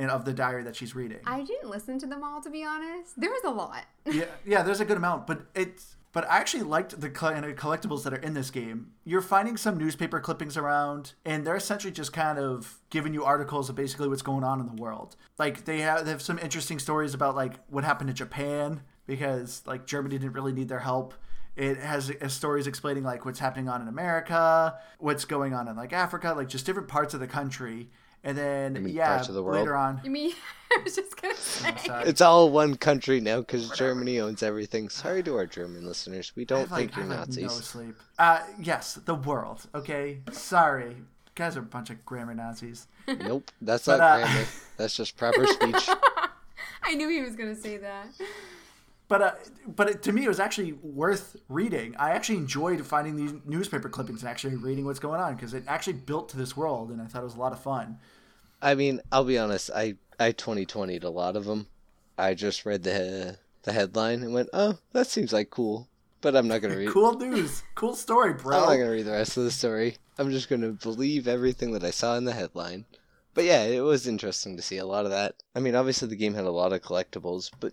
and 0.00 0.10
of 0.10 0.24
the 0.24 0.32
diary 0.32 0.62
that 0.64 0.74
she's 0.74 0.94
reading. 0.94 1.18
I 1.26 1.42
didn't 1.42 1.68
listen 1.68 1.98
to 1.98 2.06
them 2.06 2.24
all, 2.24 2.40
to 2.42 2.50
be 2.50 2.64
honest. 2.64 3.20
There 3.20 3.30
was 3.30 3.44
a 3.44 3.50
lot. 3.50 3.84
yeah, 4.06 4.24
yeah, 4.46 4.62
there's 4.62 4.80
a 4.80 4.84
good 4.84 4.96
amount, 4.96 5.26
but 5.26 5.42
it's 5.54 5.96
but 6.12 6.28
I 6.28 6.38
actually 6.38 6.64
liked 6.64 7.00
the 7.00 7.10
kind 7.10 7.44
of 7.44 7.54
collectibles 7.54 8.02
that 8.02 8.12
are 8.12 8.16
in 8.16 8.34
this 8.34 8.50
game. 8.50 8.92
You're 9.04 9.20
finding 9.20 9.56
some 9.56 9.78
newspaper 9.78 10.18
clippings 10.18 10.56
around, 10.56 11.12
and 11.24 11.46
they're 11.46 11.54
essentially 11.54 11.92
just 11.92 12.12
kind 12.12 12.38
of 12.38 12.78
giving 12.88 13.14
you 13.14 13.24
articles 13.24 13.68
of 13.68 13.76
basically 13.76 14.08
what's 14.08 14.22
going 14.22 14.42
on 14.42 14.58
in 14.58 14.66
the 14.66 14.82
world. 14.82 15.16
Like 15.38 15.66
they 15.66 15.80
have 15.80 16.06
they 16.06 16.10
have 16.10 16.22
some 16.22 16.38
interesting 16.38 16.78
stories 16.78 17.14
about 17.14 17.36
like 17.36 17.54
what 17.68 17.84
happened 17.84 18.08
to 18.08 18.14
Japan 18.14 18.80
because 19.06 19.62
like 19.66 19.86
Germany 19.86 20.18
didn't 20.18 20.32
really 20.32 20.52
need 20.52 20.68
their 20.68 20.80
help. 20.80 21.14
It 21.56 21.78
has 21.78 22.10
uh, 22.10 22.28
stories 22.28 22.66
explaining 22.66 23.04
like 23.04 23.24
what's 23.24 23.38
happening 23.38 23.68
on 23.68 23.82
in 23.82 23.88
America, 23.88 24.78
what's 24.98 25.24
going 25.24 25.52
on 25.52 25.68
in 25.68 25.76
like 25.76 25.92
Africa, 25.92 26.32
like 26.34 26.48
just 26.48 26.64
different 26.64 26.88
parts 26.88 27.12
of 27.12 27.20
the 27.20 27.26
country. 27.26 27.90
And 28.22 28.36
then 28.36 28.74
mean 28.84 28.94
yeah, 28.94 29.14
parts 29.16 29.28
of 29.28 29.34
the 29.34 29.42
world? 29.42 29.58
later 29.60 29.74
on, 29.74 30.00
You 30.04 30.10
mean, 30.10 30.32
I 30.72 30.82
was 30.84 30.94
just 30.94 31.20
gonna 31.20 31.34
say. 31.34 31.74
It's 32.04 32.20
all 32.20 32.50
one 32.50 32.76
country 32.76 33.20
now 33.20 33.40
because 33.40 33.70
Germany 33.70 34.20
owns 34.20 34.42
everything. 34.42 34.88
Sorry 34.90 35.22
to 35.22 35.36
our 35.36 35.46
German 35.46 35.86
listeners. 35.86 36.32
We 36.36 36.44
don't 36.44 36.68
have, 36.68 36.78
think 36.78 36.90
like, 36.92 36.96
you're 36.96 37.12
I 37.12 37.16
have, 37.18 37.28
like, 37.28 37.28
Nazis. 37.28 37.44
No 37.44 37.48
sleep. 37.48 37.96
Uh, 38.18 38.40
yes, 38.60 38.94
the 39.04 39.14
world. 39.14 39.66
Okay, 39.74 40.18
sorry, 40.32 40.90
you 40.90 41.04
guys 41.34 41.56
are 41.56 41.60
a 41.60 41.62
bunch 41.62 41.88
of 41.90 42.04
grammar 42.04 42.34
Nazis. 42.34 42.86
Nope, 43.08 43.50
that's 43.62 43.86
But, 43.86 43.96
not 43.98 44.20
uh, 44.20 44.24
grammar. 44.26 44.46
That's 44.76 44.94
just 44.94 45.16
proper 45.16 45.46
speech. 45.46 45.88
I 46.82 46.94
knew 46.94 47.08
he 47.08 47.22
was 47.22 47.36
gonna 47.36 47.56
say 47.56 47.78
that. 47.78 48.06
But 49.10 49.22
uh, 49.22 49.32
but 49.66 49.90
it, 49.90 50.02
to 50.04 50.12
me, 50.12 50.24
it 50.24 50.28
was 50.28 50.38
actually 50.38 50.74
worth 50.84 51.34
reading. 51.48 51.96
I 51.98 52.10
actually 52.10 52.36
enjoyed 52.38 52.86
finding 52.86 53.16
these 53.16 53.32
newspaper 53.44 53.88
clippings 53.88 54.22
and 54.22 54.30
actually 54.30 54.54
reading 54.54 54.84
what's 54.84 55.00
going 55.00 55.20
on 55.20 55.34
because 55.34 55.52
it 55.52 55.64
actually 55.66 55.94
built 55.94 56.28
to 56.28 56.36
this 56.36 56.56
world, 56.56 56.90
and 56.90 57.02
I 57.02 57.06
thought 57.06 57.22
it 57.22 57.24
was 57.24 57.34
a 57.34 57.40
lot 57.40 57.50
of 57.50 57.58
fun. 57.58 57.98
I 58.62 58.76
mean, 58.76 59.00
I'll 59.10 59.24
be 59.24 59.36
honest. 59.36 59.68
I 59.74 59.96
I 60.20 60.30
2020'd 60.30 61.02
a 61.02 61.10
lot 61.10 61.34
of 61.34 61.44
them. 61.44 61.66
I 62.16 62.34
just 62.34 62.64
read 62.64 62.84
the 62.84 63.38
the 63.64 63.72
headline 63.72 64.22
and 64.22 64.32
went, 64.32 64.48
"Oh, 64.52 64.78
that 64.92 65.08
seems 65.08 65.32
like 65.32 65.50
cool," 65.50 65.88
but 66.20 66.36
I'm 66.36 66.46
not 66.46 66.62
gonna 66.62 66.76
read. 66.76 66.90
Cool 66.90 67.18
news, 67.18 67.64
cool 67.74 67.96
story, 67.96 68.34
bro. 68.34 68.58
I'm 68.58 68.68
not 68.68 68.76
gonna 68.76 68.92
read 68.92 69.06
the 69.06 69.10
rest 69.10 69.36
of 69.36 69.42
the 69.42 69.50
story. 69.50 69.96
I'm 70.18 70.30
just 70.30 70.48
gonna 70.48 70.70
believe 70.70 71.26
everything 71.26 71.72
that 71.72 71.82
I 71.82 71.90
saw 71.90 72.14
in 72.14 72.26
the 72.26 72.32
headline. 72.32 72.84
But 73.34 73.42
yeah, 73.42 73.64
it 73.64 73.80
was 73.80 74.06
interesting 74.06 74.56
to 74.56 74.62
see 74.62 74.76
a 74.76 74.86
lot 74.86 75.04
of 75.04 75.10
that. 75.10 75.34
I 75.56 75.58
mean, 75.58 75.74
obviously 75.74 76.06
the 76.06 76.14
game 76.14 76.34
had 76.34 76.44
a 76.44 76.50
lot 76.52 76.72
of 76.72 76.82
collectibles, 76.82 77.50
but 77.58 77.72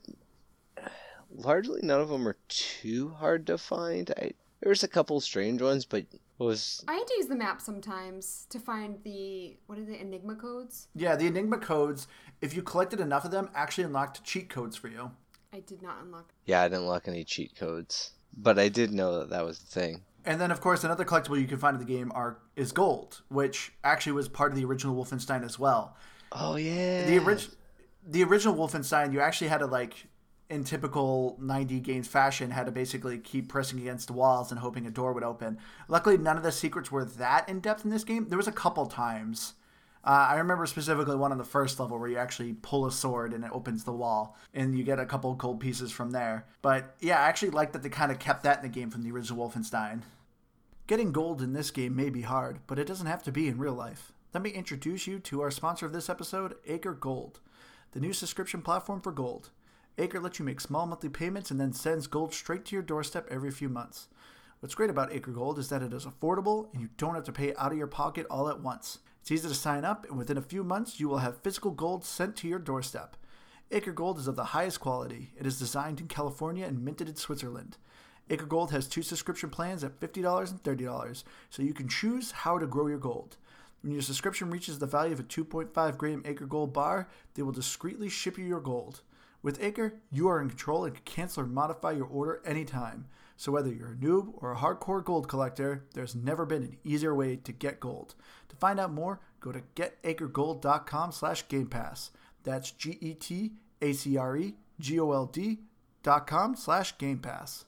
largely 1.34 1.82
none 1.84 2.02
of 2.02 2.10
them 2.10 2.24
were 2.24 2.38
too 2.48 3.10
hard 3.10 3.48
to 3.48 3.58
find. 3.58 4.12
I, 4.18 4.32
there 4.62 4.70
was 4.70 4.84
a 4.84 4.88
couple 4.88 5.20
strange 5.22 5.62
ones, 5.62 5.86
but 5.86 6.00
it 6.00 6.20
was 6.38 6.84
I 6.88 6.94
had 6.96 7.08
to 7.08 7.13
use 7.18 7.28
the 7.28 7.36
map 7.36 7.62
sometimes 7.62 8.46
to 8.50 8.60
find 8.60 9.00
the 9.04 9.58
what 9.68 9.78
are 9.78 9.86
the 9.86 10.00
Enigma 10.00 10.36
codes. 10.36 10.88
Yeah, 10.96 11.16
the 11.16 11.28
Enigma 11.28 11.58
codes. 11.58 12.08
If 12.42 12.56
you 12.56 12.62
collected 12.62 13.00
enough 13.00 13.26
of 13.26 13.32
them, 13.32 13.50
actually 13.56 13.86
unlocked 13.86 14.24
cheat 14.24 14.50
codes 14.50 14.76
for 14.76 14.88
you. 14.88 15.12
I 15.54 15.62
did 15.62 15.82
not 15.82 16.02
unlock. 16.02 16.34
yeah, 16.46 16.62
I 16.62 16.66
didn't 16.66 16.82
unlock 16.82 17.08
any 17.08 17.24
cheat 17.24 17.56
codes, 17.56 18.12
but 18.36 18.60
I 18.60 18.68
did 18.70 18.92
know 18.92 19.20
that 19.20 19.30
that 19.30 19.46
was 19.46 19.60
the 19.60 19.68
thing. 19.68 20.02
And 20.26 20.42
then, 20.42 20.52
of 20.52 20.60
course, 20.60 20.84
another 20.84 21.06
collectible 21.06 21.40
you 21.40 21.48
can 21.48 21.58
find 21.58 21.76
in 21.76 21.80
the 21.80 21.92
game 21.92 22.12
are 22.13 22.40
is 22.56 22.72
gold, 22.74 23.22
which 23.30 23.72
actually 23.84 24.12
was 24.12 24.28
part 24.28 24.52
of 24.52 24.58
the 24.58 24.66
original 24.66 24.94
Wolfenstein 24.94 25.44
as 25.46 25.58
well. 25.58 25.96
Oh 26.34 26.58
yeah, 26.58 27.06
the 27.06 27.18
original 27.18 27.56
the 28.06 28.24
original 28.24 28.56
Wolfenstein, 28.56 29.13
you 29.13 29.22
actually 29.22 29.48
had 29.48 29.60
to 29.60 29.66
like 29.68 30.08
in 30.49 30.63
typical 30.63 31.38
90 31.39 31.79
games 31.81 32.07
fashion 32.07 32.51
had 32.51 32.65
to 32.65 32.71
basically 32.71 33.17
keep 33.17 33.49
pressing 33.49 33.79
against 33.79 34.07
the 34.07 34.13
walls 34.13 34.51
and 34.51 34.60
hoping 34.60 34.86
a 34.86 34.91
door 34.91 35.13
would 35.13 35.23
open. 35.23 35.57
Luckily, 35.88 36.17
none 36.17 36.38
of 36.38 36.43
the 36.43 36.51
secrets 36.51 36.91
were 36.91 37.05
that 37.05 37.47
in 37.49 37.60
depth 37.60 37.83
in 37.83 37.91
this 37.91 38.03
game. 38.03 38.29
There 38.29 38.38
was 38.38 38.47
a 38.47 38.53
couple 38.53 38.86
times. 38.86 39.53
Uh, 40.03 40.27
I 40.29 40.36
remember 40.38 40.65
specifically 40.65 41.17
one 41.17 41.33
on 41.33 41.38
the 41.38 41.43
first 41.43 41.79
level 41.81 41.99
where 41.99 42.07
you 42.07 42.17
actually 42.17 42.53
pull 42.53 42.86
a 42.86 42.91
sword 42.91 43.33
and 43.33 43.43
it 43.43 43.51
opens 43.51 43.83
the 43.83 43.91
wall, 43.91 44.38
and 44.53 44.77
you 44.77 44.86
get 44.86 44.99
a 44.99 45.05
couple 45.05 45.33
gold 45.33 45.60
pieces 45.60 45.91
from 45.91 46.12
there. 46.12 46.45
But 46.62 46.95
yeah, 47.01 47.19
I 47.19 47.27
actually 47.27 47.49
like 47.49 47.73
that 47.73 47.83
they 47.83 47.89
kind 47.89 48.12
of 48.12 48.19
kept 48.19 48.43
that 48.43 48.57
in 48.57 48.63
the 48.63 48.69
game 48.69 48.89
from 48.89 49.03
the 49.03 49.12
original 49.12 49.49
Wolfenstein. 49.49 50.03
Getting 50.88 51.12
gold 51.12 51.41
in 51.41 51.51
this 51.51 51.71
game 51.71 51.93
may 51.93 52.10
be 52.10 52.21
hard, 52.21 52.60
but 52.67 52.79
it 52.79 52.88
doesn't 52.88 53.07
have 53.07 53.23
to 53.23 53.31
be 53.33 53.49
in 53.49 53.57
real 53.57 53.73
life. 53.73 54.13
Let 54.33 54.43
me 54.43 54.51
introduce 54.51 55.07
you 55.07 55.19
to 55.19 55.41
our 55.41 55.51
sponsor 55.51 55.86
of 55.86 55.91
this 55.91 56.10
episode, 56.10 56.55
Acre 56.65 56.93
Gold, 56.93 57.41
the 57.91 57.99
new 57.99 58.13
subscription 58.13 58.62
platform 58.62 59.01
for 59.01 59.12
gold. 59.12 59.49
Acre 59.99 60.19
lets 60.19 60.38
you 60.38 60.45
make 60.45 60.62
small 60.62 60.86
monthly 60.86 61.10
payments 61.10 61.49
and 61.49 61.60
then 61.60 61.73
sends 61.73 62.05
gold 62.05 62.33
straight 62.33 62.65
to 62.65 62.75
your 62.75 62.83
doorstep 62.83 63.27
every 63.31 63.49
few 63.49 63.67
months. 63.67 64.07
What's 64.60 64.75
great 64.75 64.91
about 64.91 65.12
Acre 65.12 65.31
Gold 65.31 65.57
is 65.57 65.69
that 65.69 65.81
it 65.81 65.91
is 65.91 66.05
affordable 66.05 66.71
and 66.71 66.81
you 66.81 66.89
don't 66.97 67.15
have 67.15 67.23
to 67.25 67.31
pay 67.31 67.55
out 67.55 67.71
of 67.71 67.77
your 67.77 67.88
pocket 67.88 68.27
all 68.29 68.47
at 68.47 68.62
once. 68.62 68.99
It's 69.21 69.31
easy 69.31 69.49
to 69.49 69.55
sign 69.55 69.83
up, 69.83 70.05
and 70.07 70.17
within 70.17 70.38
a 70.38 70.41
few 70.41 70.63
months, 70.63 70.99
you 70.99 71.10
will 71.10 71.17
have 71.17 71.41
physical 71.41 71.71
gold 71.71 72.05
sent 72.05 72.36
to 72.38 72.47
your 72.47 72.60
doorstep. 72.60 73.17
Acre 73.71 73.91
Gold 73.91 74.19
is 74.19 74.27
of 74.27 74.36
the 74.36 74.45
highest 74.45 74.79
quality. 74.79 75.33
It 75.38 75.45
is 75.45 75.60
designed 75.60 75.99
in 75.99 76.07
California 76.07 76.65
and 76.65 76.86
minted 76.86 77.10
in 77.10 77.17
Switzerland. 77.17 77.77
Acre 78.29 78.45
Gold 78.45 78.71
has 78.71 78.88
two 78.88 79.01
subscription 79.01 79.49
plans 79.49 79.83
at 79.83 79.99
$50 79.99 80.51
and 80.51 80.63
$30, 80.63 81.23
so 81.49 81.62
you 81.62 81.73
can 81.73 81.89
choose 81.89 82.31
how 82.31 82.57
to 82.57 82.65
grow 82.65 82.88
your 82.88 82.99
gold. 82.99 83.36
When 83.81 83.91
your 83.91 84.01
subscription 84.01 84.49
reaches 84.49 84.79
the 84.79 84.86
value 84.86 85.13
of 85.13 85.19
a 85.19 85.23
2.5 85.23 85.97
gram 85.97 86.23
Acre 86.25 86.45
Gold 86.45 86.71
bar, 86.71 87.10
they 87.33 87.41
will 87.41 87.51
discreetly 87.51 88.10
ship 88.10 88.38
you 88.38 88.45
your 88.45 88.62
gold. 88.62 89.01
With 89.47 89.63
Acre, 89.63 90.01
you 90.12 90.27
are 90.27 90.41
in 90.41 90.49
control 90.49 90.83
and 90.83 90.93
can 90.93 91.03
cancel 91.05 91.43
or 91.43 91.45
modify 91.45 91.93
your 91.93 92.07
order 92.07 92.41
anytime. 92.43 93.05
So 93.38 93.53
whether 93.53 93.71
you're 93.71 93.93
a 93.93 93.95
noob 93.95 94.33
or 94.39 94.51
a 94.51 94.57
hardcore 94.57 95.01
gold 95.01 95.29
collector, 95.29 95.86
there's 95.93 96.13
never 96.13 96.45
been 96.45 96.63
an 96.63 96.77
easier 96.83 97.15
way 97.15 97.38
to 97.38 97.53
get 97.53 97.79
gold. 97.79 98.13
To 98.49 98.57
find 98.57 98.77
out 98.77 98.91
more, 98.91 99.21
go 99.39 99.53
to 99.53 99.62
getacregold.com 99.77 101.13
slash 101.13 101.47
Game 101.47 101.67
Pass. 101.67 102.12
That's 102.43 102.71
G-E-T-A-C-R-E-G-O-L-D 102.71 105.60
dot 106.03 106.27
com 106.27 106.55
slash 106.57 106.97
Game 106.97 107.19
Pass. 107.19 107.63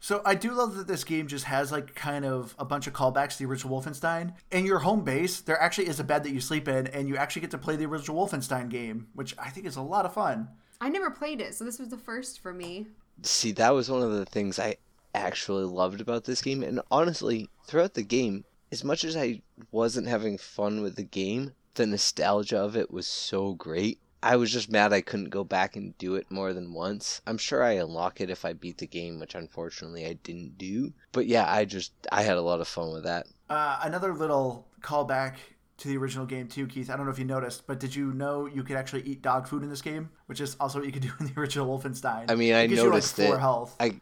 So 0.00 0.22
I 0.24 0.34
do 0.34 0.50
love 0.50 0.74
that 0.74 0.88
this 0.88 1.04
game 1.04 1.28
just 1.28 1.44
has 1.44 1.70
like 1.70 1.94
kind 1.94 2.24
of 2.24 2.56
a 2.58 2.64
bunch 2.64 2.88
of 2.88 2.92
callbacks 2.92 3.36
to 3.36 3.44
the 3.44 3.48
original 3.48 3.80
Wolfenstein. 3.80 4.34
In 4.50 4.66
your 4.66 4.80
home 4.80 5.04
base, 5.04 5.40
there 5.40 5.62
actually 5.62 5.86
is 5.86 6.00
a 6.00 6.04
bed 6.04 6.24
that 6.24 6.32
you 6.32 6.40
sleep 6.40 6.66
in, 6.66 6.88
and 6.88 7.08
you 7.08 7.16
actually 7.16 7.42
get 7.42 7.52
to 7.52 7.58
play 7.58 7.76
the 7.76 7.86
original 7.86 8.16
Wolfenstein 8.16 8.68
game, 8.68 9.06
which 9.14 9.36
I 9.38 9.50
think 9.50 9.66
is 9.66 9.76
a 9.76 9.80
lot 9.80 10.06
of 10.06 10.12
fun. 10.12 10.48
I 10.80 10.88
never 10.88 11.10
played 11.10 11.40
it, 11.40 11.54
so 11.54 11.64
this 11.64 11.78
was 11.78 11.88
the 11.88 11.98
first 11.98 12.40
for 12.40 12.52
me. 12.52 12.86
See, 13.22 13.52
that 13.52 13.74
was 13.74 13.90
one 13.90 14.02
of 14.02 14.12
the 14.12 14.24
things 14.24 14.58
I 14.58 14.76
actually 15.14 15.64
loved 15.64 16.00
about 16.00 16.24
this 16.24 16.40
game. 16.40 16.62
And 16.62 16.80
honestly, 16.90 17.48
throughout 17.64 17.94
the 17.94 18.02
game, 18.02 18.44
as 18.72 18.82
much 18.82 19.04
as 19.04 19.16
I 19.16 19.42
wasn't 19.70 20.08
having 20.08 20.38
fun 20.38 20.80
with 20.82 20.96
the 20.96 21.02
game, 21.02 21.52
the 21.74 21.86
nostalgia 21.86 22.58
of 22.58 22.76
it 22.76 22.90
was 22.90 23.06
so 23.06 23.54
great. 23.54 23.98
I 24.22 24.36
was 24.36 24.52
just 24.52 24.70
mad 24.70 24.92
I 24.92 25.00
couldn't 25.00 25.30
go 25.30 25.44
back 25.44 25.76
and 25.76 25.96
do 25.96 26.14
it 26.14 26.30
more 26.30 26.52
than 26.52 26.74
once. 26.74 27.22
I'm 27.26 27.38
sure 27.38 27.62
I 27.62 27.72
unlock 27.72 28.20
it 28.20 28.28
if 28.28 28.44
I 28.44 28.52
beat 28.52 28.78
the 28.78 28.86
game, 28.86 29.18
which 29.18 29.34
unfortunately 29.34 30.04
I 30.06 30.12
didn't 30.12 30.58
do. 30.58 30.92
But 31.12 31.26
yeah, 31.26 31.50
I 31.50 31.64
just 31.64 31.92
I 32.12 32.22
had 32.22 32.36
a 32.36 32.42
lot 32.42 32.60
of 32.60 32.68
fun 32.68 32.92
with 32.92 33.04
that. 33.04 33.26
Uh, 33.48 33.80
another 33.82 34.12
little 34.12 34.66
callback 34.82 35.36
to 35.80 35.88
the 35.88 35.96
original 35.96 36.26
game 36.26 36.46
too, 36.46 36.66
Keith. 36.66 36.90
I 36.90 36.96
don't 36.96 37.06
know 37.06 37.12
if 37.12 37.18
you 37.18 37.24
noticed, 37.24 37.66
but 37.66 37.80
did 37.80 37.94
you 37.94 38.12
know 38.12 38.46
you 38.46 38.62
could 38.62 38.76
actually 38.76 39.02
eat 39.02 39.22
dog 39.22 39.48
food 39.48 39.62
in 39.62 39.70
this 39.70 39.82
game, 39.82 40.10
which 40.26 40.40
is 40.40 40.56
also 40.60 40.78
what 40.78 40.86
you 40.86 40.92
could 40.92 41.02
do 41.02 41.10
in 41.20 41.26
the 41.26 41.40
original 41.40 41.66
Wolfenstein? 41.66 42.30
I 42.30 42.34
mean, 42.34 42.54
I 42.54 42.60
It 42.62 42.68
gives 42.68 42.78
you, 42.82 42.84
like, 42.84 42.92
noticed 42.94 43.16
four 43.16 43.36
it. 43.36 43.40
health. 43.40 43.76
I 43.80 44.00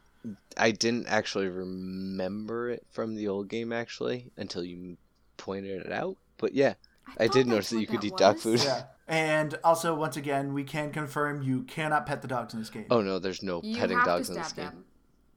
I 0.57 0.73
didn't 0.73 1.07
actually 1.07 1.49
remember 1.49 2.71
it 2.71 2.85
from 2.91 3.15
the 3.15 3.29
old 3.29 3.49
game 3.49 3.73
actually 3.73 4.31
until 4.37 4.65
you 4.65 4.97
pointed 5.37 5.87
it 5.87 5.93
out. 5.93 6.17
But 6.37 6.55
yeah, 6.55 6.75
I 7.19 7.27
thought 7.27 7.33
did 7.35 7.47
notice 7.47 7.71
that 7.71 7.81
you 7.81 7.87
could 7.87 8.01
that 8.01 8.07
eat 8.09 8.17
dog 8.17 8.39
food. 8.39 8.63
Yeah. 8.63 8.85
And 9.07 9.59
also, 9.65 9.95
once 9.95 10.17
again, 10.19 10.53
we 10.53 10.65
can 10.65 10.91
confirm 10.93 11.43
you 11.43 11.63
cannot 11.63 12.05
pet 12.05 12.21
the 12.21 12.29
dogs 12.29 12.53
in 12.53 12.61
this 12.61 12.69
game. 12.69 12.87
Oh 12.91 13.01
no, 13.01 13.19
there's 13.19 13.43
no 13.43 13.63
You 13.63 13.77
petting 13.79 13.99
dogs 14.05 14.29
in 14.29 14.35
this 14.37 14.49
stab 14.49 14.57
game. 14.73 14.85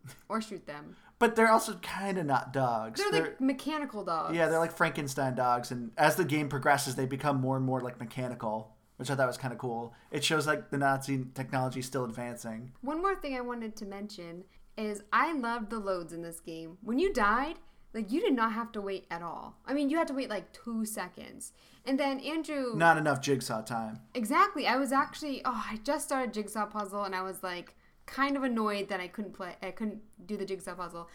them 0.05 0.15
or 0.27 0.41
shoot 0.41 0.65
them. 0.65 0.95
But 1.21 1.35
they're 1.37 1.51
also 1.51 1.75
kind 1.75 2.17
of 2.17 2.25
not 2.25 2.51
dogs. 2.51 2.99
They're 3.11 3.21
like 3.21 3.39
mechanical 3.39 4.03
dogs. 4.03 4.35
yeah, 4.35 4.47
they're 4.49 4.59
like 4.59 4.75
Frankenstein 4.75 5.35
dogs. 5.35 5.71
And 5.71 5.91
as 5.97 6.15
the 6.15 6.25
game 6.25 6.49
progresses, 6.49 6.95
they 6.95 7.05
become 7.05 7.39
more 7.39 7.55
and 7.55 7.65
more 7.65 7.79
like 7.79 7.99
mechanical, 7.99 8.75
which 8.97 9.09
I 9.11 9.15
thought 9.15 9.27
was 9.27 9.37
kind 9.37 9.53
of 9.53 9.59
cool. 9.59 9.93
It 10.11 10.23
shows 10.23 10.47
like 10.47 10.71
the 10.71 10.77
Nazi 10.79 11.25
technology 11.35 11.79
is 11.81 11.85
still 11.85 12.05
advancing. 12.05 12.71
One 12.81 13.01
more 13.01 13.15
thing 13.15 13.37
I 13.37 13.41
wanted 13.41 13.75
to 13.77 13.85
mention 13.85 14.43
is 14.77 15.03
I 15.13 15.31
loved 15.33 15.69
the 15.69 15.79
loads 15.79 16.11
in 16.11 16.23
this 16.23 16.39
game. 16.39 16.77
When 16.81 16.97
you 16.97 17.13
died, 17.13 17.57
like 17.93 18.11
you 18.11 18.19
did 18.21 18.33
not 18.33 18.53
have 18.53 18.71
to 18.71 18.81
wait 18.81 19.05
at 19.11 19.21
all. 19.21 19.57
I 19.65 19.73
mean, 19.75 19.89
you 19.91 19.97
had 19.97 20.07
to 20.07 20.13
wait 20.15 20.29
like 20.29 20.51
two 20.53 20.85
seconds. 20.85 21.53
And 21.85 21.99
then 21.99 22.19
Andrew, 22.21 22.73
Not 22.75 22.97
enough 22.97 23.21
jigsaw 23.21 23.61
time. 23.61 23.99
exactly. 24.15 24.65
I 24.65 24.77
was 24.77 24.91
actually, 24.91 25.41
oh, 25.45 25.65
I 25.69 25.77
just 25.83 26.05
started 26.05 26.33
jigsaw 26.33 26.65
puzzle, 26.67 27.03
and 27.03 27.13
I 27.15 27.21
was 27.21 27.43
like 27.43 27.75
kind 28.11 28.35
of 28.37 28.43
annoyed 28.43 28.89
that 28.89 28.99
I 28.99 29.07
couldn't 29.07 29.33
play. 29.33 29.55
I 29.63 29.71
couldn't 29.71 30.01
do 30.25 30.37
the 30.37 30.45
jigsaw 30.45 30.75
puzzle. 30.75 31.09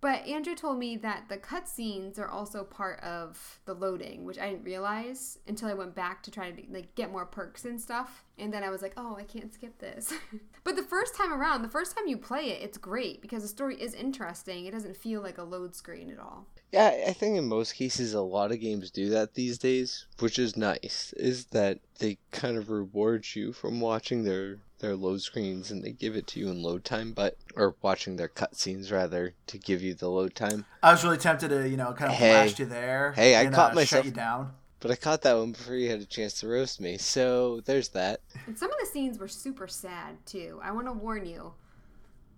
But 0.00 0.26
Andrew 0.26 0.54
told 0.54 0.78
me 0.78 0.96
that 0.98 1.30
the 1.30 1.38
cutscenes 1.38 2.18
are 2.18 2.28
also 2.28 2.62
part 2.62 3.00
of 3.00 3.60
the 3.64 3.72
loading, 3.72 4.26
which 4.26 4.38
I 4.38 4.50
didn't 4.50 4.64
realize 4.64 5.38
until 5.48 5.68
I 5.68 5.74
went 5.74 5.94
back 5.94 6.22
to 6.24 6.30
try 6.30 6.50
to 6.50 6.62
like 6.70 6.94
get 6.94 7.10
more 7.10 7.24
perks 7.24 7.64
and 7.64 7.80
stuff. 7.80 8.22
And 8.38 8.52
then 8.52 8.64
I 8.64 8.70
was 8.70 8.82
like, 8.82 8.94
oh, 8.96 9.16
I 9.16 9.22
can't 9.22 9.52
skip 9.54 9.78
this. 9.78 10.12
but 10.64 10.74
the 10.76 10.82
first 10.82 11.14
time 11.14 11.32
around, 11.32 11.62
the 11.62 11.68
first 11.68 11.96
time 11.96 12.08
you 12.08 12.16
play 12.16 12.50
it, 12.50 12.62
it's 12.62 12.78
great 12.78 13.22
because 13.22 13.42
the 13.42 13.48
story 13.48 13.76
is 13.80 13.94
interesting. 13.94 14.66
It 14.66 14.72
doesn't 14.72 14.96
feel 14.96 15.20
like 15.22 15.38
a 15.38 15.44
load 15.44 15.74
screen 15.74 16.10
at 16.10 16.18
all. 16.18 16.46
Yeah, 16.72 17.04
I 17.06 17.12
think 17.12 17.36
in 17.36 17.46
most 17.46 17.74
cases 17.76 18.14
a 18.14 18.20
lot 18.20 18.50
of 18.50 18.58
games 18.58 18.90
do 18.90 19.08
that 19.10 19.34
these 19.34 19.58
days, 19.58 20.06
which 20.18 20.40
is 20.40 20.56
nice. 20.56 21.14
Is 21.16 21.46
that 21.46 21.78
they 22.00 22.18
kind 22.32 22.56
of 22.56 22.68
reward 22.70 23.24
you 23.34 23.52
from 23.52 23.80
watching 23.80 24.24
their 24.24 24.58
their 24.80 24.96
load 24.96 25.22
screens 25.22 25.70
and 25.70 25.82
they 25.84 25.92
give 25.92 26.16
it 26.16 26.26
to 26.26 26.40
you 26.40 26.50
in 26.50 26.60
load 26.62 26.84
time, 26.84 27.12
but 27.12 27.36
or 27.54 27.76
watching 27.80 28.16
their 28.16 28.28
cutscenes 28.28 28.90
rather 28.90 29.34
to 29.46 29.56
give 29.56 29.82
you 29.82 29.94
the 29.94 30.08
load 30.10 30.34
time. 30.34 30.66
I 30.82 30.90
was 30.90 31.04
really 31.04 31.16
tempted 31.16 31.48
to, 31.50 31.68
you 31.68 31.76
know, 31.76 31.92
kind 31.92 32.10
of 32.10 32.18
Hey. 32.18 32.30
blast 32.32 32.58
you 32.58 32.66
there. 32.66 33.12
Hey, 33.12 33.36
I 33.36 33.42
and, 33.42 33.54
caught 33.54 33.72
uh, 33.72 33.74
myself- 33.76 34.00
Shut 34.00 34.06
you 34.06 34.10
down. 34.10 34.52
But 34.84 34.90
I 34.90 34.96
caught 34.96 35.22
that 35.22 35.32
one 35.38 35.52
before 35.52 35.76
you 35.76 35.88
had 35.88 36.00
a 36.00 36.04
chance 36.04 36.40
to 36.40 36.46
roast 36.46 36.78
me, 36.78 36.98
so 36.98 37.62
there's 37.64 37.88
that. 37.88 38.20
And 38.46 38.58
some 38.58 38.70
of 38.70 38.76
the 38.78 38.84
scenes 38.84 39.18
were 39.18 39.28
super 39.28 39.66
sad 39.66 40.16
too. 40.26 40.60
I 40.62 40.72
want 40.72 40.88
to 40.88 40.92
warn 40.92 41.24
you. 41.24 41.54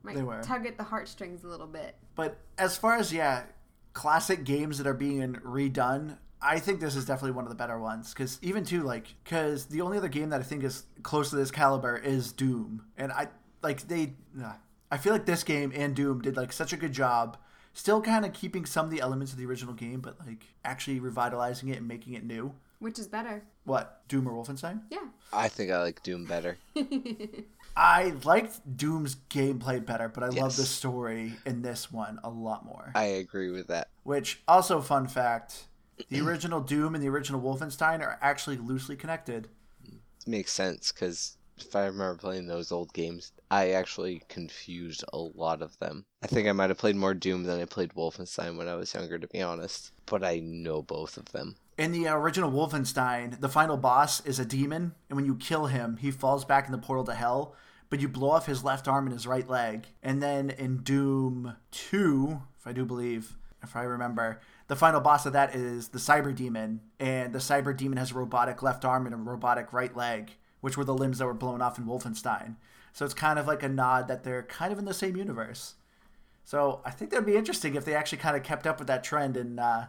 Might 0.05 0.15
They 0.15 0.23
were. 0.23 0.41
tug 0.45 0.65
at 0.65 0.77
the 0.77 0.85
heartstrings 0.85 1.43
a 1.43 1.49
little 1.49 1.67
bit. 1.67 1.97
But 2.15 2.37
as 2.57 2.77
far 2.77 2.95
as 2.99 3.13
yeah, 3.13 3.43
classic 3.95 4.45
games 4.45 4.79
that 4.79 4.87
are 4.87 4.95
being 4.95 5.35
redone, 5.45 6.19
I 6.41 6.61
think 6.61 6.79
this 6.79 6.95
is 6.95 7.05
definitely 7.05 7.33
one 7.33 7.47
of 7.47 7.49
the 7.51 7.57
better 7.57 7.81
ones. 7.81 8.13
Because 8.15 8.39
even 8.43 8.65
too 8.65 8.85
like, 8.85 9.09
because 9.25 9.67
the 9.67 9.81
only 9.81 9.99
other 9.99 10.07
game 10.07 10.31
that 10.31 10.39
I 10.39 10.45
think 10.45 10.63
is 10.63 10.85
close 11.03 11.31
to 11.31 11.37
this 11.37 11.51
caliber 11.51 11.97
is 11.97 12.31
Doom, 12.31 12.85
and 12.97 13.11
I 13.11 13.27
like 13.61 13.89
they. 13.89 14.13
uh, 14.41 14.53
I 14.93 14.99
feel 14.99 15.13
like 15.13 15.27
this 15.27 15.43
game 15.43 15.73
and 15.75 15.97
Doom 15.97 16.23
did 16.23 16.37
like 16.37 16.53
such 16.53 16.73
a 16.73 16.77
good 16.77 16.93
job. 16.93 17.39
Still 17.77 18.01
kind 18.01 18.25
of 18.25 18.33
keeping 18.33 18.65
some 18.65 18.87
of 18.87 18.91
the 18.91 19.03
elements 19.03 19.33
of 19.33 19.39
the 19.39 19.45
original 19.45 19.75
game, 19.75 20.01
but 20.01 20.19
like 20.27 20.47
actually 20.65 20.99
revitalizing 20.99 21.69
it 21.69 21.77
and 21.77 21.87
making 21.87 22.15
it 22.15 22.25
new. 22.25 22.55
Which 22.79 22.99
is 22.99 23.07
better? 23.07 23.43
What 23.65 24.01
Doom 24.09 24.27
or 24.27 24.33
Wolfenstein? 24.33 24.81
Yeah. 24.89 25.05
I 25.31 25.49
think 25.49 25.71
I 25.71 25.83
like 25.83 26.03
Doom 26.03 26.25
better. 26.25 26.57
I 27.77 28.15
liked 28.25 28.79
Doom's 28.79 29.17
gameplay 29.29 29.85
better, 29.85 30.09
but 30.09 30.23
I 30.23 30.29
love 30.29 30.57
the 30.57 30.65
story 30.65 31.35
in 31.45 31.61
this 31.61 31.93
one 31.93 32.19
a 32.25 32.31
lot 32.31 32.65
more. 32.65 32.93
I 32.95 33.05
agree 33.05 33.51
with 33.51 33.67
that. 33.67 33.89
Which 34.05 34.41
also 34.49 34.81
fun 34.81 35.07
fact, 35.07 35.67
the 36.09 36.23
original 36.23 36.61
Doom 36.63 36.95
and 36.95 37.05
the 37.05 37.11
original 37.11 37.43
Wolfenstein 37.43 38.01
are 38.01 38.19
actually 38.23 38.57
loosely 38.57 38.97
connected. 38.97 39.49
It 39.85 39.99
makes 40.27 40.51
sense 40.51 40.93
because 40.93 41.37
if 41.59 41.77
I 41.77 41.85
remember 41.85 42.17
playing 42.17 42.47
those 42.47 42.73
old 42.73 42.95
games, 42.95 43.33
I 43.51 43.71
actually 43.71 44.23
confused 44.29 45.05
a 45.13 45.19
lot 45.19 45.63
of 45.63 45.79
them. 45.79 46.05
I 46.23 46.27
think 46.27 46.49
I 46.49 46.53
might 46.53 46.71
have 46.71 46.79
played 46.79 46.97
more 46.97 47.15
Doom 47.15 47.45
than 47.45 47.61
I 47.61 47.65
played 47.65 47.95
Wolfenstein 47.95 48.57
when 48.57 48.69
I 48.69 48.75
was 48.75 48.93
younger, 48.93 49.19
to 49.19 49.29
be 49.29 49.41
honest. 49.41 49.93
But 50.07 50.25
I 50.25 50.41
know 50.41 50.83
both 50.83 51.17
of 51.17 51.33
them. 51.33 51.57
In 51.79 51.93
the 51.93 52.09
original 52.09 52.51
Wolfenstein, 52.51 53.41
the 53.41 53.49
final 53.49 53.77
boss 53.77 54.25
is 54.25 54.39
a 54.39 54.45
demon, 54.45 54.95
and 55.09 55.17
when 55.17 55.27
you 55.27 55.37
kill 55.37 55.67
him, 55.67 55.99
he 55.99 56.11
falls 56.11 56.45
back 56.45 56.67
in 56.67 56.73
the 56.73 56.79
portal 56.79 57.05
to 57.05 57.15
hell, 57.15 57.55
but 57.91 58.01
you 58.01 58.09
blow 58.09 58.31
off 58.31 58.47
his 58.47 58.65
left 58.65 58.89
arm 58.89 59.07
and 59.07 59.13
his 59.13 59.27
right 59.27 59.49
leg. 59.49 59.87
And 60.03 60.23
then 60.23 60.51
in 60.51 60.79
Doom 60.79 61.57
2, 61.71 62.41
if 62.59 62.67
I 62.67 62.73
do 62.73 62.85
believe, 62.85 63.37
if 63.63 63.77
I 63.77 63.83
remember, 63.83 64.41
the 64.69 64.77
final 64.77 65.01
boss 65.01 65.27
of 65.27 65.35
that 65.35 65.55
is 65.55 65.89
the 65.89 65.99
Cyberdemon, 65.99 66.81
and 66.99 67.33
the 67.33 67.39
Cyberdemon 67.39 67.99
has 67.99 68.11
a 68.11 68.15
robotic 68.15 68.63
left 68.63 68.85
arm 68.85 69.07
and 69.07 69.15
a 69.15 69.19
robotic 69.19 69.73
right 69.73 69.95
leg, 69.95 70.33
which 70.61 70.77
were 70.77 70.85
the 70.85 70.95
limbs 70.95 71.19
that 71.19 71.27
were 71.27 71.35
blown 71.35 71.61
off 71.61 71.79
in 71.79 71.85
Wolfenstein. 71.85 72.57
So 72.97 73.05
it's 73.05 73.13
kind 73.13 73.39
of 73.39 73.47
like 73.47 73.63
a 73.63 73.69
nod 73.69 74.09
that 74.09 74.25
they're 74.25 74.45
kind 74.45 74.73
of 74.73 74.79
in 74.79 74.87
the 74.87 74.95
same 74.95 75.19
universe. 75.19 75.75
So 76.45 76.81
I 76.83 76.91
think 76.91 77.11
that'd 77.11 77.27
be 77.27 77.37
interesting 77.37 77.75
if 77.75 77.85
they 77.85 77.95
actually 77.95 78.17
kind 78.17 78.39
of 78.39 78.43
kept 78.43 78.67
up 78.67 78.79
with 78.79 78.89
that 78.89 79.05
trend 79.05 79.37
and 79.37 79.61
uh, 79.61 79.85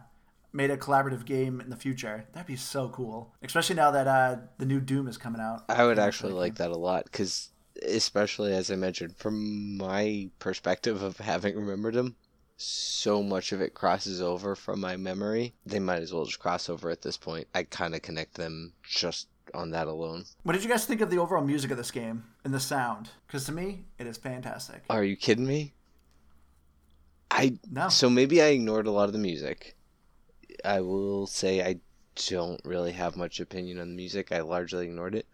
made 0.52 0.70
a 0.70 0.76
collaborative 0.76 1.24
game 1.24 1.58
in 1.58 1.70
the 1.70 1.76
future. 1.76 2.26
That'd 2.32 2.46
be 2.46 2.56
so 2.56 2.90
cool, 2.90 3.34
especially 3.42 3.76
now 3.76 3.90
that 3.92 4.06
uh, 4.06 4.36
the 4.58 4.66
new 4.66 4.78
Doom 4.78 5.08
is 5.08 5.16
coming 5.16 5.40
out. 5.40 5.64
I 5.70 5.86
would 5.86 5.98
actually 5.98 6.34
like 6.34 6.56
that 6.56 6.70
a 6.70 6.76
lot 6.76 7.04
because, 7.04 7.48
especially 7.82 8.52
as 8.52 8.70
I 8.70 8.76
mentioned, 8.76 9.16
from 9.16 9.78
my 9.78 10.28
perspective 10.38 11.02
of 11.02 11.16
having 11.16 11.56
remembered 11.56 11.94
them, 11.94 12.14
so 12.58 13.22
much 13.22 13.52
of 13.52 13.62
it 13.62 13.72
crosses 13.72 14.20
over 14.20 14.54
from 14.54 14.80
my 14.80 14.98
memory. 14.98 15.54
They 15.64 15.78
might 15.78 16.02
as 16.02 16.12
well 16.12 16.26
just 16.26 16.40
cross 16.40 16.68
over 16.68 16.90
at 16.90 17.00
this 17.00 17.16
point. 17.16 17.48
I 17.54 17.62
kind 17.62 17.94
of 17.94 18.02
connect 18.02 18.34
them 18.34 18.74
just 18.82 19.28
on 19.54 19.70
that 19.70 19.86
alone. 19.86 20.24
What 20.42 20.54
did 20.54 20.62
you 20.62 20.68
guys 20.68 20.84
think 20.84 21.00
of 21.00 21.10
the 21.10 21.18
overall 21.18 21.44
music 21.44 21.70
of 21.70 21.76
this 21.76 21.90
game 21.90 22.24
and 22.44 22.52
the 22.52 22.60
sound? 22.60 23.10
Because 23.26 23.44
to 23.46 23.52
me, 23.52 23.84
it 23.98 24.06
is 24.06 24.16
fantastic. 24.16 24.82
Are 24.90 25.04
you 25.04 25.16
kidding 25.16 25.46
me? 25.46 25.74
I 27.30 27.58
No, 27.70 27.88
So 27.88 28.08
maybe 28.08 28.42
I 28.42 28.46
ignored 28.46 28.86
a 28.86 28.90
lot 28.90 29.04
of 29.04 29.12
the 29.12 29.18
music. 29.18 29.76
I 30.64 30.80
will 30.80 31.26
say 31.26 31.62
I 31.62 31.76
don't 32.28 32.60
really 32.64 32.92
have 32.92 33.16
much 33.16 33.38
opinion 33.40 33.78
on 33.78 33.90
the 33.90 33.96
music. 33.96 34.32
I 34.32 34.40
largely 34.40 34.86
ignored 34.86 35.14
it. 35.14 35.26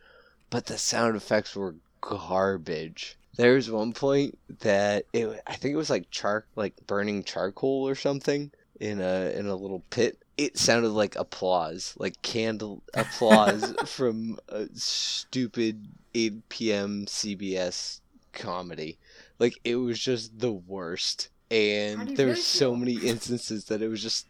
But 0.51 0.67
the 0.67 0.79
sound 0.79 1.17
effects 1.17 1.57
were 1.57 1.77
garbage. 2.01 3.17
There's 3.37 3.71
one 3.71 3.93
point 3.93 4.39
that 4.61 5.07
it 5.13 5.41
I 5.47 5.57
think 5.57 5.75
it 5.75 5.79
was 5.79 5.91
like 5.91 6.11
char 6.11 6.45
like 6.55 6.75
burning 6.87 7.25
charcoal 7.25 7.89
or 7.89 7.95
something 7.95 8.53
in 8.79 9.01
a 9.01 9.33
in 9.35 9.47
a 9.47 9.57
little 9.57 9.83
pit. 9.91 10.23
It 10.37 10.59
sounded 10.59 10.91
like 10.91 11.17
applause, 11.17 11.95
like 11.97 12.21
candle 12.23 12.83
applause 12.95 13.75
from 13.87 14.39
a 14.49 14.67
stupid 14.75 15.87
8 16.15 16.49
p.m. 16.49 17.07
CBS 17.07 18.01
comedy. 18.33 18.99
Like 19.39 19.59
it 19.65 19.77
was 19.77 19.99
just 19.99 20.39
the 20.39 20.53
worst. 20.53 21.29
And 21.51 22.17
there 22.17 22.29
were 22.29 22.37
so 22.37 22.71
feel? 22.71 22.77
many 22.77 22.95
instances 22.95 23.67
that 23.67 23.83
it 23.83 23.89
was 23.89 24.03
just 24.03 24.27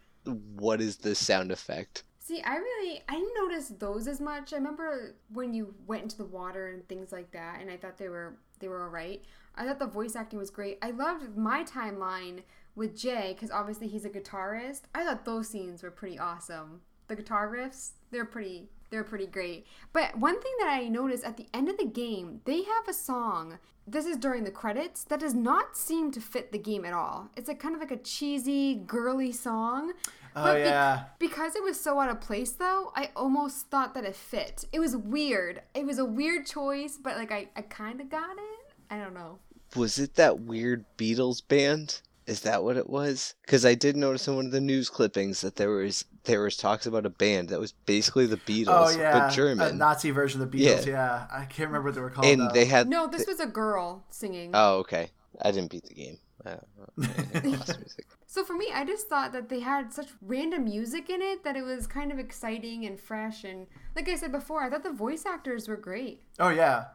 what 0.55 0.81
is 0.81 0.97
this 0.97 1.19
sound 1.19 1.51
effect? 1.51 2.03
See, 2.19 2.41
I 2.41 2.55
really 2.55 3.01
I 3.07 3.13
didn't 3.13 3.35
notice 3.35 3.69
those 3.69 4.07
as 4.07 4.19
much. 4.19 4.53
I 4.53 4.57
remember 4.57 5.15
when 5.31 5.53
you 5.53 5.75
went 5.85 6.03
into 6.03 6.17
the 6.17 6.25
water 6.25 6.67
and 6.69 6.87
things 6.87 7.11
like 7.11 7.31
that, 7.31 7.61
and 7.61 7.69
I 7.69 7.77
thought 7.77 7.97
they 7.97 8.09
were 8.09 8.37
they 8.59 8.67
were 8.67 8.83
alright. 8.83 9.23
I 9.55 9.65
thought 9.65 9.79
the 9.79 9.87
voice 9.87 10.15
acting 10.15 10.39
was 10.39 10.49
great. 10.49 10.77
I 10.81 10.91
loved 10.91 11.37
my 11.37 11.63
timeline 11.63 12.41
with 12.75 12.95
Jay 12.97 13.33
because 13.33 13.51
obviously 13.51 13.87
he's 13.87 14.05
a 14.05 14.09
guitarist. 14.09 14.81
I 14.93 15.03
thought 15.03 15.25
those 15.25 15.49
scenes 15.49 15.83
were 15.83 15.91
pretty 15.91 16.19
awesome. 16.19 16.81
The 17.07 17.15
guitar 17.15 17.47
riffs, 17.51 17.91
they're 18.11 18.25
pretty 18.25 18.69
they're 18.91 19.03
pretty 19.03 19.25
great. 19.27 19.65
But 19.93 20.17
one 20.17 20.39
thing 20.39 20.51
that 20.59 20.69
I 20.69 20.87
noticed 20.87 21.23
at 21.23 21.37
the 21.37 21.47
end 21.53 21.69
of 21.69 21.77
the 21.77 21.85
game, 21.85 22.41
they 22.45 22.63
have 22.63 22.87
a 22.87 22.93
song. 22.93 23.57
This 23.87 24.05
is 24.05 24.17
during 24.17 24.43
the 24.43 24.51
credits 24.51 25.03
that 25.05 25.19
does 25.19 25.33
not 25.33 25.75
seem 25.75 26.11
to 26.11 26.21
fit 26.21 26.51
the 26.51 26.57
game 26.59 26.85
at 26.85 26.93
all. 26.93 27.29
It's 27.35 27.47
like 27.47 27.59
kind 27.59 27.73
of 27.75 27.81
like 27.81 27.91
a 27.91 27.97
cheesy, 27.97 28.75
girly 28.75 29.31
song. 29.31 29.93
Oh 30.35 30.43
But 30.43 30.53
bec- 30.55 30.65
yeah. 30.65 31.03
because 31.19 31.55
it 31.55 31.63
was 31.63 31.79
so 31.79 31.99
out 31.99 32.09
of 32.09 32.19
place, 32.21 32.51
though, 32.51 32.91
I 32.95 33.09
almost 33.15 33.69
thought 33.69 33.93
that 33.95 34.03
it 34.05 34.15
fit. 34.15 34.65
It 34.71 34.79
was 34.79 34.95
weird. 34.95 35.61
It 35.73 35.85
was 35.85 35.97
a 35.97 36.05
weird 36.05 36.45
choice, 36.45 36.97
but 37.01 37.15
like 37.17 37.31
I, 37.31 37.49
I 37.55 37.61
kind 37.63 38.01
of 38.01 38.09
got 38.09 38.37
it. 38.37 38.73
I 38.89 38.97
don't 38.97 39.13
know. 39.13 39.39
Was 39.75 39.97
it 39.99 40.15
that 40.15 40.39
weird 40.41 40.85
Beatles 40.97 41.41
band? 41.47 42.01
Is 42.27 42.41
that 42.41 42.63
what 42.63 42.75
it 42.75 42.89
was? 42.89 43.35
Because 43.45 43.65
I 43.65 43.75
did 43.75 43.95
notice 43.95 44.27
in 44.27 44.35
one 44.35 44.45
of 44.47 44.51
the 44.51 44.59
news 44.61 44.89
clippings 44.89 45.41
that 45.41 45.57
there 45.57 45.69
was 45.69 46.05
there 46.23 46.41
was 46.41 46.57
talks 46.57 46.87
about 46.87 47.05
a 47.05 47.09
band 47.09 47.49
that 47.49 47.59
was 47.59 47.73
basically 47.85 48.25
the 48.25 48.35
oh, 48.35 48.49
Beatles, 48.49 48.65
Oh 48.95 48.97
yeah. 48.99 49.19
but 49.19 49.31
A 49.31 49.35
German, 49.35 49.77
Nazi 49.77 50.09
version 50.09 50.41
of 50.41 50.51
the 50.51 50.57
Beatles. 50.57 50.85
Yeah. 50.87 51.27
I 51.31 51.45
can't 51.45 51.69
remember 51.69 51.89
what 51.89 51.95
they 51.95 52.01
were 52.01 52.09
called. 52.09 52.25
and 52.25 52.41
though. 52.41 52.49
they 52.51 52.65
had. 52.65 52.87
No, 52.89 53.07
this 53.07 53.27
was 53.27 53.39
a 53.39 53.45
girl 53.45 54.03
singing. 54.09 54.51
Oh, 54.55 54.77
okay. 54.79 55.11
I 55.41 55.51
didn't 55.51 55.69
beat 55.69 55.85
the 55.85 55.93
game. 55.93 56.17
I 56.45 56.49
don't 56.51 56.67
know. 56.77 57.07
I 57.35 57.47
lost 57.57 57.79
music. 57.79 58.05
so 58.25 58.43
for 58.43 58.53
me, 58.55 58.69
I 58.73 58.85
just 58.85 59.07
thought 59.07 59.31
that 59.33 59.49
they 59.49 59.59
had 59.59 59.93
such 59.93 60.07
random 60.21 60.65
music 60.65 61.09
in 61.09 61.21
it 61.21 61.43
that 61.43 61.55
it 61.55 61.63
was 61.63 61.85
kind 61.85 62.11
of 62.11 62.17
exciting 62.17 62.85
and 62.85 62.99
fresh. 62.99 63.43
And 63.43 63.67
like 63.95 64.09
I 64.09 64.15
said 64.15 64.31
before, 64.31 64.63
I 64.63 64.69
thought 64.69 64.83
the 64.83 64.91
voice 64.91 65.25
actors 65.27 65.67
were 65.67 65.77
great. 65.77 66.21
Oh 66.39 66.49
yeah. 66.49 66.85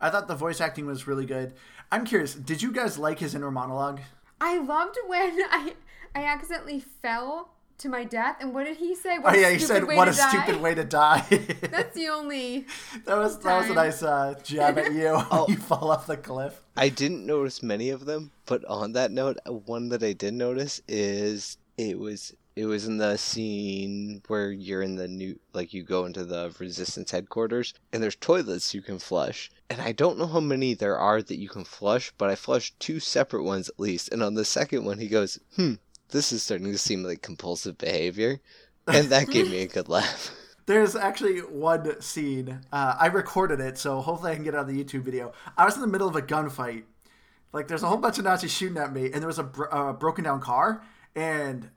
I 0.00 0.10
thought 0.10 0.26
the 0.26 0.34
voice 0.34 0.60
acting 0.60 0.86
was 0.86 1.06
really 1.06 1.26
good. 1.26 1.54
I'm 1.92 2.04
curious, 2.04 2.34
did 2.34 2.62
you 2.62 2.72
guys 2.72 2.98
like 2.98 3.20
his 3.20 3.34
inner 3.36 3.52
monologue? 3.52 4.00
I 4.42 4.58
loved 4.58 4.98
when 5.06 5.30
I 5.50 5.74
I 6.14 6.24
accidentally 6.24 6.80
fell 6.80 7.50
to 7.78 7.88
my 7.88 8.04
death. 8.04 8.36
And 8.40 8.52
what 8.54 8.64
did 8.64 8.76
he 8.76 8.94
say? 8.94 9.16
Oh 9.18 9.22
What 9.22 9.34
a 9.36 9.40
yeah, 9.40 9.50
he 9.50 9.58
stupid 9.58 9.74
said, 9.74 9.84
way 9.88 9.96
"What 9.96 10.04
to 10.06 10.10
a 10.10 10.14
die." 10.14 10.28
stupid 10.30 10.60
way 10.60 10.74
to 10.74 10.84
die." 10.84 11.20
That's 11.70 11.94
the 11.94 12.08
only. 12.08 12.66
that 13.04 13.16
was 13.18 13.38
that 13.38 13.58
was 13.60 13.70
a 13.70 13.74
nice 13.74 14.02
uh, 14.02 14.34
jab 14.42 14.78
at 14.78 14.92
you. 14.92 15.12
Oh. 15.30 15.46
you 15.48 15.56
fall 15.56 15.90
off 15.90 16.06
the 16.06 16.16
cliff. 16.16 16.60
I 16.76 16.88
didn't 16.88 17.24
notice 17.26 17.62
many 17.62 17.90
of 17.90 18.04
them, 18.04 18.30
but 18.46 18.64
on 18.66 18.92
that 18.92 19.10
note, 19.10 19.38
one 19.46 19.88
that 19.90 20.02
I 20.02 20.12
did 20.12 20.34
notice 20.34 20.80
is 20.88 21.58
it 21.78 21.98
was 21.98 22.34
it 22.54 22.66
was 22.66 22.86
in 22.86 22.98
the 22.98 23.16
scene 23.16 24.22
where 24.28 24.50
you're 24.50 24.82
in 24.82 24.96
the 24.96 25.08
new 25.08 25.38
like 25.52 25.72
you 25.72 25.82
go 25.82 26.04
into 26.04 26.24
the 26.24 26.54
resistance 26.58 27.10
headquarters 27.10 27.72
and 27.92 28.02
there's 28.02 28.16
toilets 28.16 28.74
you 28.74 28.82
can 28.82 28.98
flush. 28.98 29.50
And 29.70 29.80
I 29.80 29.92
don't 29.92 30.18
know 30.18 30.26
how 30.26 30.40
many 30.40 30.74
there 30.74 30.98
are 30.98 31.22
that 31.22 31.38
you 31.38 31.48
can 31.48 31.64
flush, 31.64 32.12
but 32.18 32.28
I 32.28 32.34
flushed 32.34 32.78
two 32.78 33.00
separate 33.00 33.44
ones 33.44 33.68
at 33.68 33.80
least. 33.80 34.12
And 34.12 34.22
on 34.22 34.34
the 34.34 34.44
second 34.44 34.84
one 34.84 34.98
he 34.98 35.08
goes, 35.08 35.38
"Hmm, 35.56 35.74
this 36.10 36.32
is 36.32 36.42
starting 36.42 36.70
to 36.70 36.78
seem 36.78 37.02
like 37.02 37.22
compulsive 37.22 37.78
behavior." 37.78 38.40
And 38.86 39.08
that 39.08 39.30
gave 39.30 39.50
me 39.50 39.62
a 39.62 39.68
good 39.68 39.88
laugh. 39.88 40.34
There's 40.66 40.94
actually 40.94 41.38
one 41.38 42.00
scene. 42.00 42.60
Uh, 42.72 42.94
I 42.98 43.06
recorded 43.06 43.60
it, 43.60 43.78
so 43.78 44.00
hopefully 44.00 44.32
I 44.32 44.34
can 44.34 44.44
get 44.44 44.54
it 44.54 44.60
on 44.60 44.66
the 44.66 44.84
YouTube 44.84 45.02
video. 45.02 45.32
I 45.56 45.64
was 45.64 45.74
in 45.74 45.80
the 45.80 45.88
middle 45.88 46.08
of 46.08 46.14
a 46.16 46.22
gunfight. 46.22 46.84
Like, 47.52 47.68
there's 47.68 47.82
a 47.82 47.88
whole 47.88 47.98
bunch 47.98 48.18
of 48.18 48.24
Nazis 48.24 48.52
shooting 48.52 48.78
at 48.78 48.92
me, 48.92 49.06
and 49.06 49.14
there 49.14 49.26
was 49.26 49.38
a 49.38 49.44
bro- 49.44 49.68
uh, 49.68 49.92
broken 49.92 50.24
down 50.24 50.40
car. 50.40 50.82
And 51.14 51.68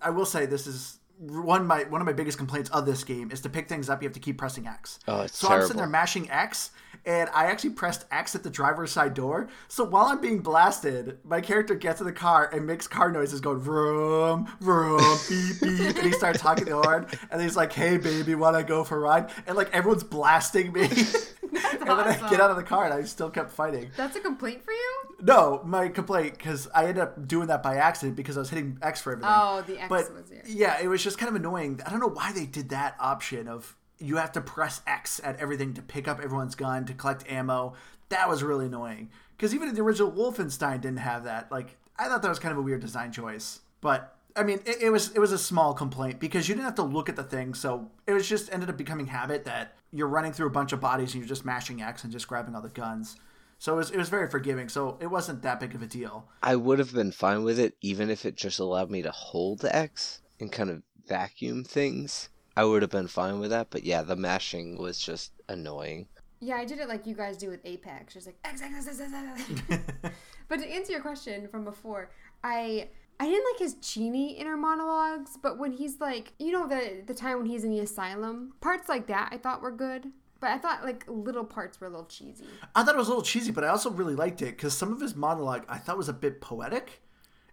I 0.00 0.10
will 0.10 0.26
say, 0.26 0.46
this 0.46 0.66
is 0.66 0.98
one 1.18 1.66
my 1.66 1.84
one 1.84 2.00
of 2.00 2.06
my 2.06 2.12
biggest 2.12 2.36
complaints 2.36 2.68
of 2.70 2.84
this 2.84 3.04
game 3.04 3.30
is 3.30 3.40
to 3.42 3.48
pick 3.48 3.68
things 3.68 3.88
up. 3.88 4.02
You 4.02 4.08
have 4.08 4.14
to 4.14 4.20
keep 4.20 4.38
pressing 4.38 4.66
X. 4.66 4.98
Oh, 5.06 5.22
it's 5.22 5.38
so 5.38 5.48
I'm 5.48 5.62
sitting 5.62 5.76
there 5.76 5.86
mashing 5.86 6.28
X, 6.30 6.72
and 7.06 7.30
I 7.32 7.46
actually 7.46 7.70
pressed 7.70 8.06
X 8.10 8.34
at 8.34 8.42
the 8.42 8.50
driver's 8.50 8.90
side 8.90 9.14
door. 9.14 9.48
So 9.68 9.84
while 9.84 10.06
I'm 10.06 10.20
being 10.20 10.40
blasted, 10.40 11.18
my 11.24 11.40
character 11.40 11.74
gets 11.74 12.00
in 12.00 12.06
the 12.06 12.12
car 12.12 12.50
and 12.52 12.66
makes 12.66 12.88
car 12.88 13.12
noises 13.12 13.40
going 13.40 13.60
vroom, 13.60 14.48
vroom, 14.60 15.18
beep, 15.28 15.60
beep. 15.60 15.96
And 15.96 16.06
he 16.06 16.12
starts 16.12 16.40
honking 16.40 16.66
the 16.66 16.80
horn. 16.80 17.06
And 17.30 17.40
he's 17.40 17.56
like, 17.56 17.72
hey, 17.72 17.98
baby, 17.98 18.34
want 18.34 18.56
to 18.56 18.64
go 18.64 18.82
for 18.82 18.96
a 18.96 19.00
ride? 19.00 19.30
And 19.46 19.56
like 19.56 19.72
everyone's 19.72 20.04
blasting 20.04 20.72
me. 20.72 20.82
and 21.52 21.82
then 21.82 21.90
I 21.90 22.30
get 22.30 22.40
out 22.40 22.50
of 22.50 22.56
the 22.56 22.62
car 22.62 22.84
and 22.84 22.94
I 22.94 23.02
still 23.04 23.30
kept 23.30 23.52
fighting. 23.52 23.90
That's 23.96 24.16
a 24.16 24.20
complaint 24.20 24.64
for 24.64 24.72
you? 24.72 25.01
No, 25.24 25.60
my 25.64 25.88
complaint, 25.88 26.36
because 26.36 26.68
I 26.74 26.82
ended 26.86 26.98
up 26.98 27.28
doing 27.28 27.46
that 27.46 27.62
by 27.62 27.76
accident 27.76 28.16
because 28.16 28.36
I 28.36 28.40
was 28.40 28.50
hitting 28.50 28.76
X 28.82 29.00
for 29.00 29.12
everything. 29.12 29.32
Oh, 29.32 29.62
the 29.64 29.78
X 29.78 29.88
But 29.88 30.12
was 30.12 30.28
there. 30.28 30.42
yeah, 30.44 30.78
it 30.82 30.88
was 30.88 31.02
just 31.02 31.16
kind 31.16 31.30
of 31.30 31.36
annoying. 31.36 31.80
I 31.86 31.90
don't 31.90 32.00
know 32.00 32.08
why 32.08 32.32
they 32.32 32.44
did 32.44 32.70
that 32.70 32.96
option 32.98 33.46
of 33.46 33.76
you 33.98 34.16
have 34.16 34.32
to 34.32 34.40
press 34.40 34.80
X 34.84 35.20
at 35.22 35.38
everything 35.38 35.74
to 35.74 35.82
pick 35.82 36.08
up 36.08 36.18
everyone's 36.20 36.56
gun 36.56 36.84
to 36.86 36.92
collect 36.92 37.30
ammo. 37.30 37.74
That 38.08 38.28
was 38.28 38.42
really 38.42 38.66
annoying 38.66 39.10
because 39.36 39.54
even 39.54 39.68
in 39.68 39.76
the 39.76 39.80
original 39.82 40.10
Wolfenstein 40.10 40.80
didn't 40.80 40.98
have 40.98 41.22
that. 41.24 41.52
Like 41.52 41.76
I 41.96 42.08
thought 42.08 42.20
that 42.22 42.28
was 42.28 42.40
kind 42.40 42.50
of 42.52 42.58
a 42.58 42.62
weird 42.62 42.80
design 42.80 43.12
choice. 43.12 43.60
But 43.80 44.16
I 44.34 44.42
mean, 44.42 44.60
it, 44.66 44.82
it 44.82 44.90
was 44.90 45.12
it 45.12 45.20
was 45.20 45.30
a 45.30 45.38
small 45.38 45.72
complaint 45.72 46.18
because 46.18 46.48
you 46.48 46.54
didn't 46.56 46.64
have 46.64 46.74
to 46.76 46.82
look 46.82 47.08
at 47.08 47.14
the 47.14 47.22
thing, 47.22 47.54
so 47.54 47.90
it 48.08 48.12
was 48.12 48.28
just 48.28 48.52
ended 48.52 48.68
up 48.70 48.76
becoming 48.76 49.06
habit 49.06 49.44
that 49.44 49.76
you're 49.92 50.08
running 50.08 50.32
through 50.32 50.48
a 50.48 50.50
bunch 50.50 50.72
of 50.72 50.80
bodies 50.80 51.14
and 51.14 51.22
you're 51.22 51.28
just 51.28 51.44
mashing 51.44 51.80
X 51.80 52.02
and 52.02 52.12
just 52.12 52.26
grabbing 52.26 52.56
all 52.56 52.62
the 52.62 52.70
guns. 52.70 53.16
So 53.62 53.74
it 53.74 53.76
was, 53.76 53.90
it 53.92 53.96
was 53.96 54.08
very 54.08 54.28
forgiving. 54.28 54.68
So 54.68 54.98
it 55.00 55.06
wasn't 55.06 55.42
that 55.42 55.60
big 55.60 55.72
of 55.76 55.82
a 55.82 55.86
deal. 55.86 56.26
I 56.42 56.56
would 56.56 56.80
have 56.80 56.92
been 56.92 57.12
fine 57.12 57.44
with 57.44 57.60
it 57.60 57.76
even 57.80 58.10
if 58.10 58.26
it 58.26 58.34
just 58.34 58.58
allowed 58.58 58.90
me 58.90 59.02
to 59.02 59.12
hold 59.12 59.64
X 59.64 60.20
and 60.40 60.50
kind 60.50 60.68
of 60.68 60.82
vacuum 61.06 61.62
things. 61.62 62.28
I 62.56 62.64
would 62.64 62.82
have 62.82 62.90
been 62.90 63.06
fine 63.06 63.38
with 63.38 63.50
that, 63.50 63.68
but 63.70 63.84
yeah, 63.84 64.02
the 64.02 64.16
mashing 64.16 64.78
was 64.78 64.98
just 64.98 65.30
annoying. 65.48 66.08
Yeah, 66.40 66.56
I 66.56 66.64
did 66.64 66.80
it 66.80 66.88
like 66.88 67.06
you 67.06 67.14
guys 67.14 67.36
do 67.36 67.50
with 67.50 67.60
Apex. 67.64 68.14
Just 68.14 68.26
like 68.26 68.36
X, 68.44 68.62
X, 68.62 68.74
X, 68.74 69.00
X, 69.00 69.00
X, 69.00 69.40
X. 69.70 69.82
X 70.02 70.14
But 70.48 70.58
to 70.58 70.66
answer 70.68 70.90
your 70.90 71.00
question 71.00 71.46
from 71.46 71.62
before, 71.62 72.10
I 72.42 72.88
I 73.20 73.26
didn't 73.26 73.46
like 73.52 73.60
his 73.60 73.74
Genie 73.74 74.32
inner 74.32 74.56
monologues, 74.56 75.38
but 75.40 75.56
when 75.56 75.70
he's 75.70 76.00
like, 76.00 76.32
you 76.40 76.50
know, 76.50 76.66
the 76.66 77.04
the 77.06 77.14
time 77.14 77.36
when 77.36 77.46
he's 77.46 77.62
in 77.62 77.70
the 77.70 77.78
asylum, 77.78 78.54
parts 78.60 78.88
like 78.88 79.06
that 79.06 79.28
I 79.30 79.38
thought 79.38 79.62
were 79.62 79.70
good. 79.70 80.10
But 80.42 80.50
I 80.50 80.58
thought 80.58 80.84
like 80.84 81.04
little 81.06 81.44
parts 81.44 81.80
were 81.80 81.86
a 81.86 81.90
little 81.90 82.04
cheesy. 82.04 82.44
I 82.74 82.82
thought 82.82 82.96
it 82.96 82.98
was 82.98 83.06
a 83.06 83.10
little 83.10 83.22
cheesy, 83.22 83.52
but 83.52 83.62
I 83.62 83.68
also 83.68 83.90
really 83.90 84.16
liked 84.16 84.42
it 84.42 84.56
because 84.56 84.76
some 84.76 84.92
of 84.92 85.00
his 85.00 85.14
monologue 85.14 85.64
I 85.68 85.78
thought 85.78 85.96
was 85.96 86.08
a 86.08 86.12
bit 86.12 86.40
poetic. 86.40 87.00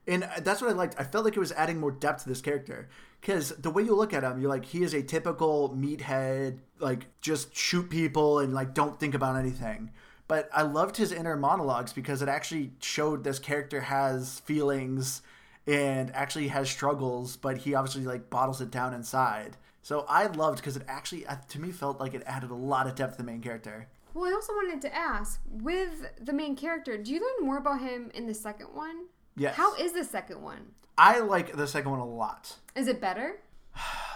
And 0.08 0.28
that's 0.40 0.60
what 0.60 0.72
I 0.72 0.74
liked. 0.74 0.96
I 0.98 1.04
felt 1.04 1.24
like 1.24 1.38
it 1.38 1.40
was 1.40 1.52
adding 1.52 1.80
more 1.80 1.92
depth 1.92 2.24
to 2.24 2.30
this 2.30 2.42
character. 2.42 2.90
Because 3.22 3.50
the 3.50 3.70
way 3.70 3.84
you 3.84 3.96
look 3.96 4.12
at 4.12 4.24
him, 4.24 4.42
you're 4.42 4.50
like, 4.50 4.66
he 4.66 4.82
is 4.82 4.96
a 4.96 5.04
typical 5.04 5.70
meathead, 5.78 6.58
like, 6.80 7.06
just 7.22 7.56
shoot 7.56 7.92
people 7.92 8.40
and, 8.40 8.52
like, 8.52 8.74
don't 8.74 9.00
think 9.00 9.14
about 9.14 9.36
anything. 9.36 9.92
But 10.28 10.50
I 10.52 10.64
loved 10.64 10.98
his 10.98 11.12
inner 11.12 11.38
monologues 11.38 11.94
because 11.94 12.24
it 12.24 12.30
actually 12.30 12.72
showed 12.80 13.24
this 13.24 13.38
character 13.38 13.82
has 13.82 14.40
feelings 14.40 15.22
and 15.68 16.10
actually 16.16 16.48
has 16.48 16.72
struggles, 16.72 17.38
but 17.38 17.60
he 17.60 17.76
obviously, 17.76 18.06
like, 18.06 18.32
bottles 18.32 18.62
it 18.62 18.72
down 18.72 18.96
inside. 18.96 19.58
So 19.82 20.06
I 20.08 20.28
loved 20.28 20.58
because 20.58 20.76
it 20.76 20.84
actually, 20.88 21.26
uh, 21.26 21.38
to 21.50 21.60
me, 21.60 21.72
felt 21.72 22.00
like 22.00 22.14
it 22.14 22.24
added 22.26 22.52
a 22.52 22.56
lot 22.56 22.88
of 22.88 22.96
depth 22.96 23.14
to 23.14 23.18
the 23.18 23.24
main 23.24 23.42
character. 23.42 23.88
Well, 24.14 24.30
I 24.30 24.34
also 24.34 24.54
wanted 24.54 24.82
to 24.82 24.96
ask 24.96 25.40
with 25.50 26.10
the 26.20 26.34
main 26.34 26.56
character, 26.56 26.98
do 26.98 27.14
you 27.14 27.22
learn 27.22 27.46
more 27.46 27.58
about 27.58 27.80
him 27.82 28.12
in 28.14 28.26
the 28.28 28.34
second 28.34 28.68
one? 28.74 29.06
Yes. 29.36 29.56
How 29.56 29.76
is 29.76 29.94
the 29.94 30.04
second 30.04 30.42
one? 30.42 30.72
I 30.98 31.20
like 31.20 31.56
the 31.56 31.68
second 31.68 31.92
one 31.92 32.00
a 32.00 32.06
lot. 32.06 32.58
Is 32.76 32.88
it 32.88 33.00
better? 33.00 33.40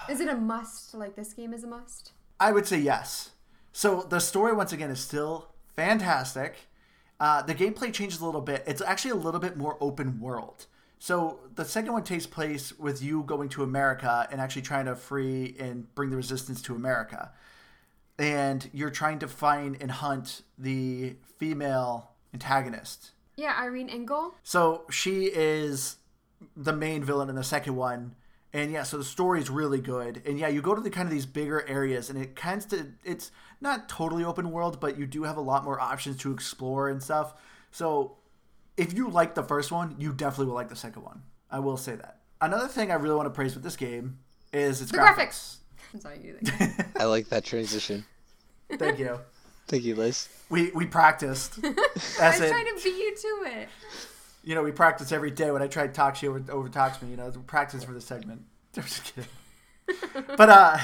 Is 0.10 0.20
it 0.20 0.28
a 0.28 0.36
must? 0.36 0.94
Like 0.94 1.16
this 1.16 1.34
game 1.34 1.54
is 1.54 1.64
a 1.64 1.68
must? 1.68 2.12
I 2.40 2.52
would 2.52 2.68
say 2.68 2.78
yes. 2.78 3.32
So 3.72 4.02
the 4.02 4.20
story, 4.20 4.54
once 4.54 4.74
again, 4.74 4.90
is 4.90 5.00
still 5.00 5.48
fantastic. 5.76 6.56
Uh, 7.20 7.42
the 7.42 7.56
gameplay 7.56 7.94
changes 7.94 8.20
a 8.20 8.26
little 8.26 8.42
bit. 8.42 8.64
It's 8.68 8.82
actually 8.82 9.12
a 9.12 9.16
little 9.16 9.40
bit 9.40 9.56
more 9.56 9.78
open 9.80 10.20
world. 10.20 10.66
So 11.04 11.42
the 11.56 11.66
second 11.66 11.92
one 11.92 12.06
takes 12.06 12.26
place 12.26 12.80
with 12.80 13.04
you 13.04 13.24
going 13.24 13.50
to 13.50 13.64
America 13.64 14.26
and 14.32 14.40
actually 14.40 14.62
trying 14.62 14.86
to 14.86 14.96
free 14.96 15.54
and 15.60 15.94
bring 15.96 16.12
the 16.12 16.16
resistance 16.16 16.62
to 16.62 16.76
America. 16.76 17.34
And 18.18 18.70
you're 18.72 18.90
trying 18.90 19.20
to 19.20 19.28
find 19.28 19.76
and 19.82 19.92
hunt 19.92 20.44
the 20.58 21.18
female 21.40 22.12
antagonist. 22.34 23.12
Yeah, 23.36 23.54
Irene 23.60 23.90
Engel. 23.90 24.36
So 24.44 24.86
she 24.90 25.26
is 25.26 25.98
the 26.56 26.72
main 26.72 27.04
villain 27.04 27.28
in 27.28 27.36
the 27.36 27.44
second 27.44 27.76
one. 27.76 28.16
And 28.54 28.72
yeah, 28.72 28.84
so 28.84 28.98
the 28.98 29.04
story 29.04 29.42
is 29.42 29.50
really 29.50 29.82
good. 29.82 30.22
And 30.26 30.40
yeah, 30.40 30.48
you 30.48 30.62
go 30.62 30.74
to 30.74 30.80
the 30.80 30.90
kind 30.90 31.06
of 31.06 31.12
these 31.12 31.26
bigger 31.26 31.68
areas 31.68 32.10
and 32.10 32.18
it 32.18 32.38
kinds 32.38 32.66
to 32.68 32.94
it's 33.04 33.30
not 33.60 33.90
totally 33.90 34.24
open 34.24 34.52
world, 34.52 34.80
but 34.80 34.98
you 34.98 35.06
do 35.06 35.24
have 35.24 35.36
a 35.36 35.42
lot 35.42 35.66
more 35.66 35.82
options 35.82 36.16
to 36.20 36.32
explore 36.32 36.88
and 36.88 37.04
stuff. 37.04 37.34
So 37.72 38.16
if 38.78 38.94
you 38.94 39.10
like 39.10 39.36
the 39.36 39.44
first 39.44 39.72
one, 39.72 39.96
you 39.98 40.14
definitely 40.14 40.48
will 40.48 40.56
like 40.56 40.70
the 40.70 40.76
second 40.76 41.04
one. 41.04 41.24
I 41.52 41.60
will 41.60 41.78
say 41.78 41.96
that. 41.96 42.20
Another 42.42 42.68
thing 42.68 42.92
I 42.92 42.96
really 42.96 43.16
want 43.16 43.28
to 43.28 43.32
praise 43.32 43.54
with 43.54 43.64
this 43.64 43.76
game 43.76 44.20
is 44.52 44.82
its 44.82 44.92
The 44.92 44.98
graphics. 44.98 45.16
graphics. 45.18 45.58
I'm 45.94 46.02
sorry, 46.02 46.20
you. 46.24 46.40
I 47.00 47.06
like 47.06 47.30
that 47.30 47.44
transition. 47.46 48.06
Thank 48.78 49.00
you. 49.00 49.20
Thank 49.68 49.84
you, 49.84 49.96
Liz. 49.96 50.28
We 50.50 50.72
we 50.72 50.86
practiced. 50.86 51.60
I 51.64 51.68
As 52.20 52.40
was 52.40 52.42
in, 52.42 52.50
trying 52.50 52.66
to 52.66 52.82
beat 52.84 52.98
you 52.98 53.16
to 53.16 53.28
it. 53.60 53.70
you 54.44 54.56
know, 54.56 54.64
we 54.64 54.72
practice 54.72 55.12
every 55.12 55.32
day. 55.32 55.52
When 55.52 55.62
I 55.62 55.68
try 55.68 55.88
to 55.88 55.94
talk, 55.94 56.16
she 56.16 56.28
over, 56.28 56.44
over 56.52 56.68
talks 56.70 57.02
me. 57.02 57.12
You 57.12 57.18
know, 57.18 57.32
practice 57.48 57.84
for 57.84 57.94
the 57.94 58.02
segment. 58.02 58.42
I'm 58.78 58.84
just 58.84 59.04
kidding. 59.06 59.30
but 60.36 60.50
uh, 60.50 60.78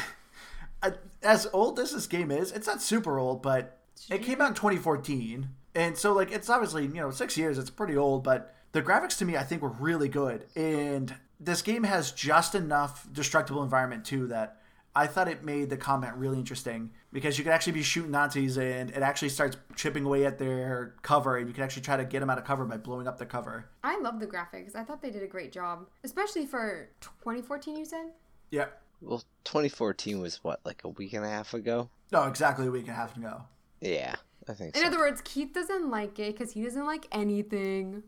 as 1.23 1.47
old 1.52 1.80
as 1.80 1.91
this 1.91 2.08
game 2.08 2.32
is, 2.32 2.52
it's 2.52 2.67
not 2.67 2.82
super 2.82 3.17
old, 3.19 3.41
but 3.41 3.80
it 4.10 4.23
came 4.23 4.41
out 4.41 4.49
in 4.49 4.54
2014, 4.54 5.49
and 5.75 5.97
so 5.97 6.13
like 6.13 6.32
it's 6.32 6.49
obviously 6.49 6.84
you 6.84 6.93
know 6.93 7.12
six 7.12 7.38
years. 7.38 7.58
It's 7.58 7.69
pretty 7.69 7.97
old, 7.97 8.23
but 8.23 8.53
the 8.71 8.82
graphics 8.82 9.17
to 9.19 9.25
me 9.25 9.38
I 9.38 9.43
think 9.43 9.62
were 9.62 9.69
really 9.69 10.10
good, 10.10 10.45
and 10.55 11.15
this 11.39 11.62
game 11.62 11.84
has 11.84 12.12
just 12.12 12.55
enough 12.55 13.08
destructible 13.12 13.63
environment 13.63 14.05
too 14.05 14.27
that. 14.27 14.55
I 14.95 15.05
thought 15.05 15.27
it 15.27 15.43
made 15.45 15.69
the 15.69 15.77
combat 15.77 16.17
really 16.17 16.39
interesting 16.39 16.89
because 17.13 17.38
you 17.38 17.43
could 17.43 17.53
actually 17.53 17.73
be 17.73 17.84
shooting 17.84 18.10
Nazis 18.10 18.58
and 18.58 18.89
it 18.89 19.03
actually 19.03 19.29
starts 19.29 19.55
chipping 19.75 20.03
away 20.03 20.25
at 20.25 20.39
their 20.39 20.95
cover 21.03 21.38
and 21.38 21.47
you 21.47 21.53
can 21.53 21.63
actually 21.63 21.84
try 21.84 21.95
to 21.95 22.03
get 22.03 22.21
them 22.21 22.29
out 22.29 22.39
of 22.39 22.43
cover 22.43 22.65
by 22.65 22.77
blowing 22.77 23.08
up 23.08 23.19
their 23.19 23.27
cover. 23.27 23.69
I 23.84 23.99
love 23.99 24.19
the 24.19 24.25
graphics. 24.25 24.75
I 24.75 24.84
thought 24.84 25.01
they 25.01 25.12
did 25.12 25.21
a 25.21 25.27
great 25.27 25.51
job, 25.51 25.88
especially 26.03 26.47
for 26.47 26.89
2014. 27.21 27.77
You 27.77 27.86
said. 27.86 28.08
Yeah. 28.49 28.65
Well, 29.01 29.23
2014 29.45 30.19
was 30.19 30.43
what, 30.43 30.60
like 30.65 30.84
a 30.84 30.89
week 30.89 31.13
and 31.13 31.23
a 31.23 31.29
half 31.29 31.53
ago? 31.53 31.89
No, 32.12 32.23
exactly 32.23 32.67
a 32.67 32.71
week 32.71 32.84
and 32.84 32.91
a 32.91 32.95
half 32.95 33.15
ago. 33.15 33.43
Yeah, 33.82 34.15
I 34.49 34.53
think 34.53 34.75
In 34.75 34.81
so. 34.81 34.88
other 34.88 34.97
words, 34.97 35.21
Keith 35.23 35.53
doesn't 35.53 35.89
like 35.91 36.17
it 36.17 36.35
because 36.35 36.53
he 36.53 36.63
doesn't 36.63 36.85
like 36.85 37.05
anything. 37.12 38.01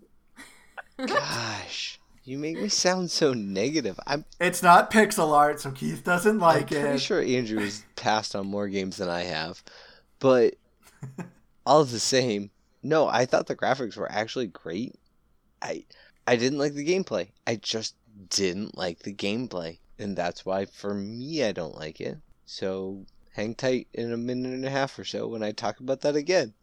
Gosh, 0.97 1.99
you 2.23 2.37
make 2.37 2.57
me 2.59 2.67
sound 2.67 3.11
so 3.11 3.33
negative. 3.33 3.99
I'm 4.07 4.25
It's 4.39 4.63
not 4.63 4.91
pixel 4.91 5.33
art, 5.33 5.59
so 5.59 5.71
Keith 5.71 6.03
doesn't 6.03 6.39
like 6.39 6.67
pretty 6.67 6.87
it. 6.87 6.91
I'm 6.91 6.97
sure 6.97 7.21
Andrew 7.21 7.59
has 7.59 7.83
passed 7.95 8.35
on 8.35 8.47
more 8.47 8.67
games 8.67 8.97
than 8.97 9.09
I 9.09 9.21
have, 9.23 9.63
but 10.19 10.55
all 11.65 11.83
the 11.85 11.99
same, 11.99 12.49
no, 12.83 13.07
I 13.07 13.25
thought 13.25 13.47
the 13.47 13.55
graphics 13.55 13.95
were 13.97 14.11
actually 14.11 14.47
great. 14.47 14.95
I 15.61 15.85
I 16.25 16.35
didn't 16.37 16.59
like 16.59 16.73
the 16.73 16.87
gameplay. 16.87 17.29
I 17.45 17.55
just 17.55 17.95
didn't 18.29 18.77
like 18.77 18.99
the 18.99 19.13
gameplay, 19.13 19.77
and 19.99 20.15
that's 20.15 20.45
why 20.45 20.65
for 20.65 20.93
me 20.93 21.43
I 21.43 21.51
don't 21.51 21.77
like 21.77 22.01
it. 22.01 22.17
So 22.45 23.05
hang 23.33 23.55
tight 23.55 23.87
in 23.93 24.11
a 24.11 24.17
minute 24.17 24.53
and 24.53 24.65
a 24.65 24.69
half 24.69 24.97
or 24.99 25.05
so 25.05 25.27
when 25.27 25.43
I 25.43 25.51
talk 25.51 25.79
about 25.79 26.01
that 26.01 26.15
again. 26.15 26.53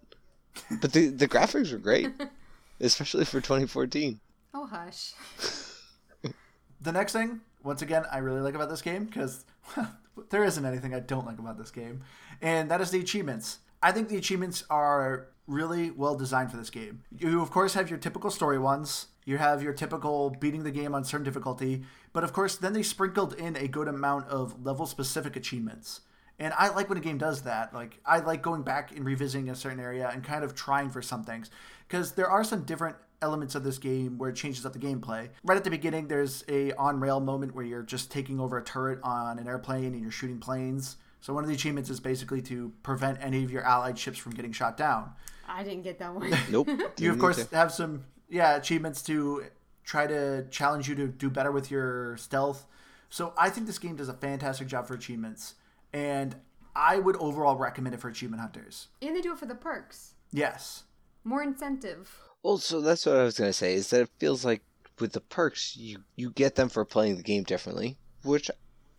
But 0.80 0.92
the 0.92 1.08
the 1.08 1.28
graphics 1.28 1.72
were 1.72 1.78
great, 1.78 2.10
especially 2.80 3.24
for 3.24 3.40
2014. 3.40 4.20
Oh 4.54 4.66
hush. 4.66 5.12
The 6.80 6.92
next 6.92 7.12
thing, 7.12 7.40
once 7.64 7.82
again, 7.82 8.04
I 8.10 8.18
really 8.18 8.40
like 8.40 8.54
about 8.54 8.68
this 8.68 8.82
game 8.82 9.06
because 9.06 9.44
there 10.30 10.44
isn't 10.44 10.64
anything 10.64 10.94
I 10.94 11.00
don't 11.00 11.26
like 11.26 11.40
about 11.40 11.58
this 11.58 11.72
game, 11.72 12.02
and 12.40 12.70
that 12.70 12.80
is 12.80 12.92
the 12.92 13.00
achievements. 13.00 13.58
I 13.82 13.90
think 13.90 14.08
the 14.08 14.16
achievements 14.16 14.62
are 14.70 15.26
really 15.48 15.90
well 15.90 16.14
designed 16.14 16.50
for 16.50 16.56
this 16.56 16.70
game. 16.70 17.02
You, 17.18 17.42
of 17.42 17.50
course, 17.50 17.74
have 17.74 17.90
your 17.90 17.98
typical 17.98 18.30
story 18.30 18.58
ones. 18.58 19.08
You 19.24 19.38
have 19.38 19.62
your 19.62 19.72
typical 19.72 20.30
beating 20.30 20.62
the 20.62 20.70
game 20.70 20.94
on 20.94 21.04
certain 21.04 21.24
difficulty, 21.24 21.82
but 22.12 22.22
of 22.22 22.32
course, 22.32 22.56
then 22.56 22.74
they 22.74 22.82
sprinkled 22.82 23.34
in 23.34 23.56
a 23.56 23.66
good 23.66 23.88
amount 23.88 24.28
of 24.28 24.64
level 24.64 24.86
specific 24.86 25.34
achievements. 25.34 26.02
And 26.38 26.54
I 26.56 26.68
like 26.68 26.88
when 26.88 26.98
a 26.98 27.00
game 27.00 27.18
does 27.18 27.42
that. 27.42 27.74
Like 27.74 27.98
I 28.06 28.18
like 28.18 28.42
going 28.42 28.62
back 28.62 28.92
and 28.94 29.04
revisiting 29.04 29.50
a 29.50 29.54
certain 29.54 29.80
area 29.80 30.10
and 30.12 30.22
kind 30.22 30.44
of 30.44 30.54
trying 30.54 30.90
for 30.90 31.02
some 31.02 31.24
things 31.24 31.50
because 31.88 32.12
there 32.12 32.28
are 32.30 32.44
some 32.44 32.62
different 32.62 32.96
elements 33.20 33.56
of 33.56 33.64
this 33.64 33.78
game 33.78 34.16
where 34.18 34.30
it 34.30 34.36
changes 34.36 34.64
up 34.64 34.72
the 34.72 34.78
gameplay. 34.78 35.28
Right 35.42 35.56
at 35.56 35.64
the 35.64 35.70
beginning, 35.70 36.06
there's 36.08 36.44
a 36.48 36.72
on 36.72 37.00
rail 37.00 37.18
moment 37.18 37.54
where 37.54 37.64
you're 37.64 37.82
just 37.82 38.10
taking 38.12 38.38
over 38.38 38.58
a 38.58 38.62
turret 38.64 39.00
on 39.02 39.38
an 39.38 39.48
airplane 39.48 39.86
and 39.94 40.00
you're 40.00 40.12
shooting 40.12 40.38
planes. 40.38 40.96
So 41.20 41.34
one 41.34 41.42
of 41.42 41.48
the 41.48 41.54
achievements 41.54 41.90
is 41.90 41.98
basically 41.98 42.40
to 42.42 42.72
prevent 42.84 43.18
any 43.20 43.42
of 43.42 43.50
your 43.50 43.62
allied 43.62 43.98
ships 43.98 44.18
from 44.18 44.34
getting 44.34 44.52
shot 44.52 44.76
down. 44.76 45.12
I 45.48 45.64
didn't 45.64 45.82
get 45.82 45.98
that 45.98 46.14
one. 46.14 46.32
Nope. 46.50 46.68
You 46.98 47.10
of 47.10 47.18
course 47.18 47.40
either. 47.40 47.56
have 47.56 47.72
some 47.72 48.04
yeah 48.28 48.56
achievements 48.56 49.02
to 49.02 49.44
try 49.84 50.06
to 50.06 50.46
challenge 50.50 50.88
you 50.88 50.94
to 50.94 51.08
do 51.08 51.30
better 51.30 51.50
with 51.50 51.70
your 51.70 52.16
stealth. 52.18 52.66
So 53.10 53.32
I 53.38 53.48
think 53.50 53.66
this 53.66 53.78
game 53.78 53.96
does 53.96 54.08
a 54.08 54.14
fantastic 54.14 54.68
job 54.68 54.86
for 54.86 54.94
achievements, 54.94 55.54
and 55.92 56.36
I 56.74 56.98
would 56.98 57.16
overall 57.16 57.56
recommend 57.56 57.94
it 57.94 58.00
for 58.00 58.08
achievement 58.08 58.40
hunters. 58.40 58.88
and 59.02 59.16
they 59.16 59.20
do 59.20 59.32
it 59.32 59.38
for 59.38 59.46
the 59.46 59.54
perks. 59.54 60.14
Yes. 60.30 60.84
More 61.24 61.42
incentive. 61.42 62.16
Well, 62.42 62.58
so 62.58 62.80
that's 62.80 63.04
what 63.06 63.16
I 63.16 63.24
was 63.24 63.38
gonna 63.38 63.52
say. 63.52 63.74
Is 63.74 63.90
that 63.90 64.02
it 64.02 64.10
feels 64.18 64.44
like 64.44 64.62
with 65.00 65.12
the 65.12 65.20
perks, 65.20 65.76
you 65.76 66.04
you 66.16 66.30
get 66.30 66.54
them 66.54 66.68
for 66.68 66.84
playing 66.84 67.16
the 67.16 67.22
game 67.22 67.42
differently, 67.44 67.98
which 68.22 68.50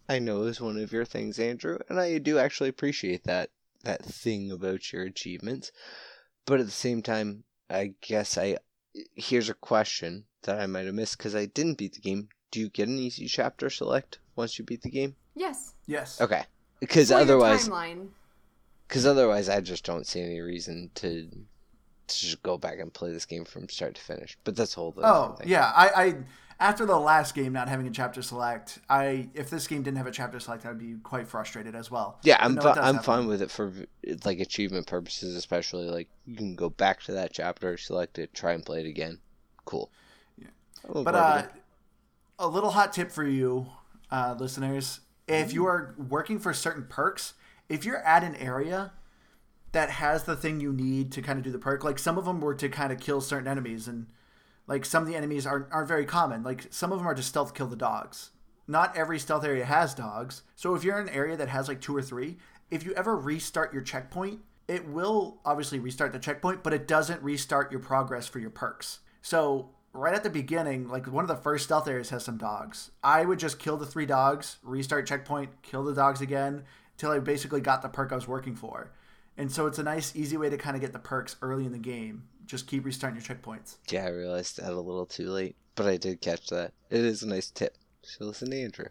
I 0.08 0.19
know 0.19 0.43
is 0.43 0.60
one 0.60 0.78
of 0.78 0.91
your 0.91 1.06
things, 1.06 1.39
Andrew, 1.39 1.78
and 1.89 1.99
I 1.99 2.17
do 2.17 2.38
actually 2.39 2.69
appreciate 2.69 3.23
that 3.25 3.49
that 3.84 4.04
thing 4.04 4.52
about 4.52 4.91
your 4.91 5.04
achievements. 5.04 5.71
But 6.45 6.60
at 6.60 6.65
the 6.65 6.71
same 6.71 7.02
time, 7.02 7.43
I 7.69 7.93
guess 8.02 8.38
I 8.38 8.58
here's 9.15 9.49
a 9.49 9.54
question 9.54 10.25
that 10.43 10.60
I 10.60 10.65
might 10.67 10.86
have 10.86 10.95
missed 10.95 11.17
because 11.17 11.36
I 11.36 11.45
didn't 11.45 11.78
beat 11.78 11.93
the 11.93 12.02
game. 12.02 12.30
Do 12.52 12.60
you 12.60 12.69
get 12.69 12.88
an 12.89 12.97
easy 12.97 13.28
chapter 13.28 13.69
select 13.69 14.19
once 14.36 14.58
you 14.58 14.65
beat 14.65 14.82
the 14.82 14.89
game? 14.89 15.15
Yes. 15.36 15.75
Yes. 15.86 16.19
Okay, 16.19 16.43
because 16.79 17.11
otherwise, 17.11 17.69
because 18.87 19.05
otherwise, 19.05 19.49
I 19.49 19.61
just 19.61 19.85
don't 19.85 20.07
see 20.07 20.21
any 20.21 20.39
reason 20.41 20.91
to 20.95 21.29
to 22.07 22.19
just 22.19 22.41
go 22.43 22.57
back 22.57 22.79
and 22.79 22.93
play 22.93 23.11
this 23.11 23.25
game 23.25 23.45
from 23.45 23.69
start 23.69 23.95
to 23.95 24.01
finish. 24.01 24.37
But 24.43 24.55
that's 24.55 24.73
a 24.77 24.79
whole 24.79 24.93
other 24.97 25.07
Oh 25.07 25.33
thing. 25.37 25.47
yeah, 25.47 25.71
I, 25.75 25.89
I 26.05 26.15
after 26.59 26.85
the 26.85 26.97
last 26.99 27.35
game 27.35 27.53
not 27.53 27.69
having 27.69 27.87
a 27.87 27.91
chapter 27.91 28.21
select, 28.21 28.79
I 28.89 29.29
if 29.33 29.49
this 29.49 29.67
game 29.67 29.83
didn't 29.83 29.97
have 29.97 30.07
a 30.07 30.11
chapter 30.11 30.39
select, 30.39 30.65
I'd 30.65 30.79
be 30.79 30.95
quite 31.03 31.27
frustrated 31.27 31.75
as 31.75 31.89
well. 31.91 32.19
Yeah, 32.21 32.37
But 32.41 32.45
I'm 32.45 32.55
no, 32.55 32.61
fi- 32.61 32.77
I'm 32.81 32.95
have 32.95 33.05
fine 33.05 33.27
with 33.27 33.41
it 33.41 33.51
for 33.51 33.71
like 34.25 34.39
achievement 34.39 34.87
purposes, 34.87 35.35
especially 35.35 35.85
like 35.89 36.09
you 36.25 36.35
can 36.35 36.55
go 36.55 36.69
back 36.69 37.01
to 37.03 37.13
that 37.13 37.33
chapter, 37.33 37.77
select 37.77 38.19
it, 38.19 38.33
try 38.33 38.53
and 38.53 38.65
play 38.65 38.81
it 38.81 38.85
again. 38.87 39.19
Cool. 39.65 39.89
Yeah. 40.37 40.47
But 41.03 41.15
uh, 41.15 41.43
a 42.37 42.47
little 42.47 42.71
hot 42.71 42.93
tip 42.93 43.11
for 43.11 43.25
you, 43.25 43.67
uh, 44.11 44.35
listeners: 44.39 45.01
if 45.29 45.53
you 45.53 45.63
mm. 45.63 45.67
are 45.67 45.95
working 45.97 46.39
for 46.39 46.53
certain 46.53 46.85
perks, 46.89 47.33
if 47.67 47.85
you're 47.85 47.97
at 47.97 48.23
an 48.23 48.35
area 48.35 48.91
that 49.71 49.89
has 49.91 50.23
the 50.23 50.35
thing 50.35 50.59
you 50.59 50.73
need 50.73 51.11
to 51.11 51.21
kind 51.21 51.37
of 51.37 51.45
do 51.45 51.51
the 51.51 51.59
perk, 51.59 51.83
like 51.83 51.99
some 51.99 52.17
of 52.17 52.25
them 52.25 52.41
were 52.41 52.55
to 52.55 52.67
kind 52.69 52.91
of 52.91 52.99
kill 52.99 53.21
certain 53.21 53.47
enemies, 53.47 53.87
and 53.87 54.07
like 54.67 54.83
some 54.85 55.03
of 55.03 55.09
the 55.09 55.15
enemies 55.15 55.45
aren't 55.45 55.71
aren't 55.71 55.87
very 55.87 56.05
common. 56.05 56.43
Like 56.43 56.67
some 56.71 56.91
of 56.91 56.97
them 56.97 57.07
are 57.07 57.15
to 57.15 57.23
stealth 57.23 57.53
kill 57.53 57.67
the 57.67 57.75
dogs. 57.75 58.31
Not 58.67 58.95
every 58.95 59.19
stealth 59.19 59.45
area 59.45 59.65
has 59.65 59.93
dogs, 59.93 60.43
so 60.55 60.75
if 60.75 60.83
you're 60.83 60.99
in 60.99 61.07
an 61.07 61.13
area 61.13 61.37
that 61.37 61.49
has 61.49 61.67
like 61.67 61.81
two 61.81 61.95
or 61.95 62.01
three, 62.01 62.37
if 62.69 62.83
you 62.83 62.93
ever 62.93 63.15
restart 63.15 63.73
your 63.73 63.81
checkpoint, 63.81 64.41
it 64.67 64.87
will 64.87 65.39
obviously 65.45 65.79
restart 65.79 66.13
the 66.13 66.19
checkpoint, 66.19 66.63
but 66.63 66.73
it 66.73 66.87
doesn't 66.87 67.23
restart 67.23 67.71
your 67.71 67.81
progress 67.81 68.27
for 68.27 68.39
your 68.39 68.51
perks. 68.51 68.99
So 69.21 69.71
right 69.93 70.13
at 70.13 70.23
the 70.23 70.30
beginning, 70.30 70.88
like 70.88 71.08
one 71.08 71.23
of 71.23 71.28
the 71.28 71.36
first 71.36 71.65
stealth 71.65 71.88
areas 71.88 72.10
has 72.10 72.23
some 72.23 72.38
dogs. 72.38 72.91
I 73.04 73.25
would 73.25 73.39
just 73.39 73.60
kill 73.60 73.78
the 73.78 73.86
three 73.86 74.06
dogs, 74.06 74.58
restart 74.63 75.08
checkpoint, 75.08 75.62
kill 75.62 75.84
the 75.84 75.93
dogs 75.93 76.21
again 76.21 76.63
until 76.93 77.12
I 77.12 77.19
basically 77.19 77.62
got 77.62 77.82
the 77.82 77.89
perk 77.89 78.12
I 78.12 78.15
was 78.15 78.28
working 78.28 78.56
for. 78.56 78.91
And 79.38 79.52
so 79.52 79.67
it's 79.67 79.80
a 79.80 79.84
nice, 79.84 80.15
easy 80.15 80.36
way 80.38 80.49
to 80.49 80.58
kind 80.58 80.75
of 80.75 80.82
get 80.82 80.91
the 80.91 80.99
perks 80.99 81.38
early 81.41 81.65
in 81.65 81.71
the 81.71 81.78
game. 81.78 82.23
Just 82.45 82.67
keep 82.67 82.84
restarting 82.84 83.19
your 83.19 83.23
checkpoints. 83.23 83.78
yeah, 83.89 84.06
I 84.06 84.10
realized 84.10 84.58
that 84.58 84.71
a 84.71 84.75
little 84.80 85.06
too 85.06 85.30
late, 85.30 85.56
but 85.75 85.86
I 85.86 85.97
did 85.97 86.19
catch 86.19 86.47
that. 86.47 86.73
It 86.89 87.02
is 87.02 87.23
a 87.23 87.28
nice 87.28 87.49
tip. 87.52 87.78
So 88.02 88.25
listen 88.25 88.49
to 88.52 88.62
Andrew. 88.62 88.88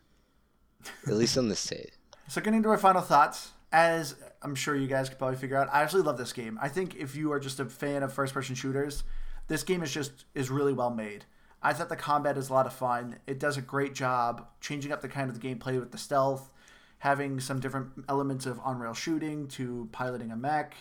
At 1.07 1.15
least 1.15 1.37
on 1.37 1.49
this 1.49 1.61
stage. 1.61 1.91
So 2.31 2.43
getting 2.43 2.63
to 2.65 2.69
our 2.69 2.77
final 2.77 3.01
thoughts, 3.01 3.53
as 3.73 4.15
I'm 4.43 4.55
sure 4.55 4.77
you 4.77 4.87
guys 4.87 5.09
could 5.09 5.19
probably 5.19 5.39
figure 5.39 5.57
out, 5.57 5.71
I 5.73 5.81
actually 5.81 6.03
love 6.03 6.19
this 6.19 6.35
game. 6.35 6.59
I 6.61 6.69
think 6.69 6.95
if 6.95 7.17
you 7.17 7.33
are 7.33 7.41
just 7.41 7.59
a 7.59 7.65
fan 7.65 8.03
of 8.03 8.13
first-person 8.13 8.55
shooters, 8.55 9.03
this 9.49 9.63
game 9.63 9.83
is 9.83 9.93
just 9.93 10.25
is 10.35 10.51
really 10.51 10.73
well 10.73 10.91
made. 10.91 11.25
I 11.61 11.73
thought 11.73 11.89
the 11.89 11.97
combat 11.97 12.39
is 12.39 12.51
a 12.51 12.53
lot 12.53 12.67
of 12.67 12.73
fun. 12.73 13.17
It 13.27 13.41
does 13.41 13.57
a 13.57 13.63
great 13.63 13.95
job 13.95 14.47
changing 14.61 14.93
up 14.93 15.01
the 15.01 15.09
kind 15.09 15.29
of 15.29 15.41
the 15.41 15.47
gameplay 15.47 15.81
with 15.81 15.91
the 15.91 15.99
stealth, 15.99 16.51
having 16.99 17.41
some 17.41 17.59
different 17.59 17.89
elements 18.09 18.47
of 18.47 18.61
on-rail 18.61 18.95
shooting 18.95 19.49
to 19.49 19.89
piloting 19.91 20.31
a 20.31 20.37
mech. 20.37 20.75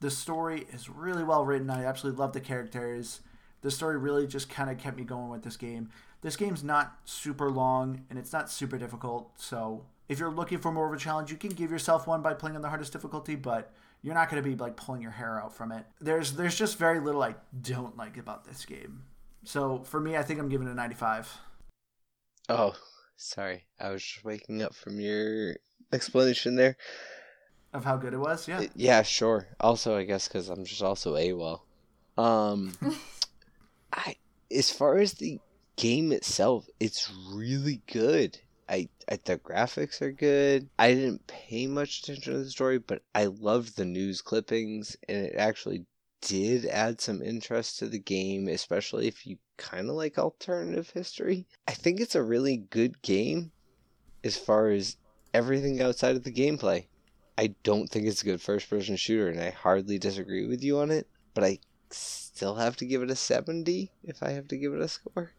The 0.00 0.10
story 0.10 0.66
is 0.72 0.90
really 0.90 1.24
well 1.24 1.44
written. 1.44 1.70
I 1.70 1.84
absolutely 1.84 2.20
love 2.20 2.34
the 2.34 2.40
characters. 2.40 3.20
The 3.62 3.70
story 3.70 3.96
really 3.96 4.26
just 4.26 4.50
kind 4.50 4.70
of 4.70 4.78
kept 4.78 4.98
me 4.98 5.04
going 5.04 5.30
with 5.30 5.42
this 5.42 5.56
game. 5.56 5.90
This 6.22 6.36
game's 6.36 6.62
not 6.62 6.98
super 7.06 7.50
long 7.50 8.04
and 8.10 8.18
it's 8.18 8.32
not 8.32 8.50
super 8.50 8.76
difficult, 8.76 9.30
so 9.40 9.84
if 10.10 10.18
you're 10.18 10.30
looking 10.30 10.58
for 10.58 10.72
more 10.72 10.86
of 10.86 10.92
a 10.92 10.98
challenge, 10.98 11.30
you 11.30 11.36
can 11.36 11.50
give 11.50 11.70
yourself 11.70 12.06
one 12.06 12.20
by 12.20 12.34
playing 12.34 12.56
on 12.56 12.62
the 12.62 12.68
hardest 12.68 12.92
difficulty, 12.92 13.36
but 13.36 13.72
you're 14.02 14.14
not 14.14 14.30
going 14.30 14.42
to 14.42 14.48
be 14.48 14.56
like 14.56 14.76
pulling 14.76 15.02
your 15.02 15.10
hair 15.10 15.40
out 15.40 15.54
from 15.54 15.72
it. 15.72 15.84
There's 16.00 16.32
there's 16.32 16.56
just 16.56 16.78
very 16.78 17.00
little 17.00 17.22
I 17.22 17.34
don't 17.60 17.96
like 17.96 18.16
about 18.16 18.44
this 18.44 18.64
game. 18.64 19.02
So 19.44 19.82
for 19.84 20.00
me, 20.00 20.16
I 20.16 20.22
think 20.22 20.38
I'm 20.38 20.48
giving 20.48 20.66
it 20.66 20.72
a 20.72 20.74
95. 20.74 21.38
Oh, 22.48 22.74
sorry. 23.16 23.64
I 23.78 23.90
was 23.90 24.02
just 24.02 24.24
waking 24.24 24.62
up 24.62 24.74
from 24.74 25.00
your 25.00 25.56
explanation 25.92 26.56
there. 26.56 26.76
Of 27.72 27.84
how 27.84 27.96
good 27.96 28.12
it 28.12 28.18
was, 28.18 28.48
yeah. 28.48 28.64
Yeah, 28.74 29.02
sure. 29.02 29.46
Also, 29.60 29.96
I 29.96 30.04
guess 30.04 30.26
because 30.26 30.48
I'm 30.48 30.64
just 30.64 30.82
also 30.82 31.14
AWOL. 31.14 31.60
Um, 32.18 32.72
I 33.92 34.16
as 34.50 34.70
far 34.70 34.98
as 34.98 35.14
the 35.14 35.38
game 35.76 36.12
itself, 36.12 36.66
it's 36.80 37.10
really 37.32 37.82
good. 37.86 38.38
I, 38.70 38.88
I 39.10 39.18
the 39.24 39.36
graphics 39.36 40.00
are 40.00 40.12
good. 40.12 40.70
I 40.78 40.94
didn't 40.94 41.26
pay 41.26 41.66
much 41.66 42.00
attention 42.00 42.32
to 42.32 42.38
the 42.44 42.50
story, 42.50 42.78
but 42.78 43.02
I 43.14 43.26
loved 43.26 43.76
the 43.76 43.84
news 43.84 44.22
clippings, 44.22 44.96
and 45.08 45.26
it 45.26 45.34
actually 45.36 45.86
did 46.22 46.66
add 46.66 47.00
some 47.00 47.20
interest 47.20 47.78
to 47.78 47.88
the 47.88 47.98
game, 47.98 48.46
especially 48.46 49.08
if 49.08 49.26
you 49.26 49.38
kind 49.56 49.88
of 49.88 49.96
like 49.96 50.18
alternative 50.18 50.90
history. 50.90 51.46
I 51.66 51.72
think 51.72 52.00
it's 52.00 52.14
a 52.14 52.22
really 52.22 52.58
good 52.58 53.02
game 53.02 53.50
as 54.22 54.36
far 54.36 54.68
as 54.68 54.96
everything 55.34 55.82
outside 55.82 56.14
of 56.14 56.22
the 56.22 56.32
gameplay. 56.32 56.86
I 57.36 57.54
don't 57.64 57.88
think 57.88 58.06
it's 58.06 58.22
a 58.22 58.26
good 58.26 58.40
first 58.40 58.70
person 58.70 58.94
shooter, 58.94 59.28
and 59.28 59.40
I 59.40 59.50
hardly 59.50 59.98
disagree 59.98 60.46
with 60.46 60.62
you 60.62 60.78
on 60.78 60.92
it, 60.92 61.08
but 61.34 61.42
I 61.42 61.58
still 61.90 62.54
have 62.54 62.76
to 62.76 62.86
give 62.86 63.02
it 63.02 63.10
a 63.10 63.16
70 63.16 63.90
if 64.04 64.22
I 64.22 64.30
have 64.30 64.46
to 64.48 64.56
give 64.56 64.74
it 64.74 64.80
a 64.80 64.88
score. 64.88 65.32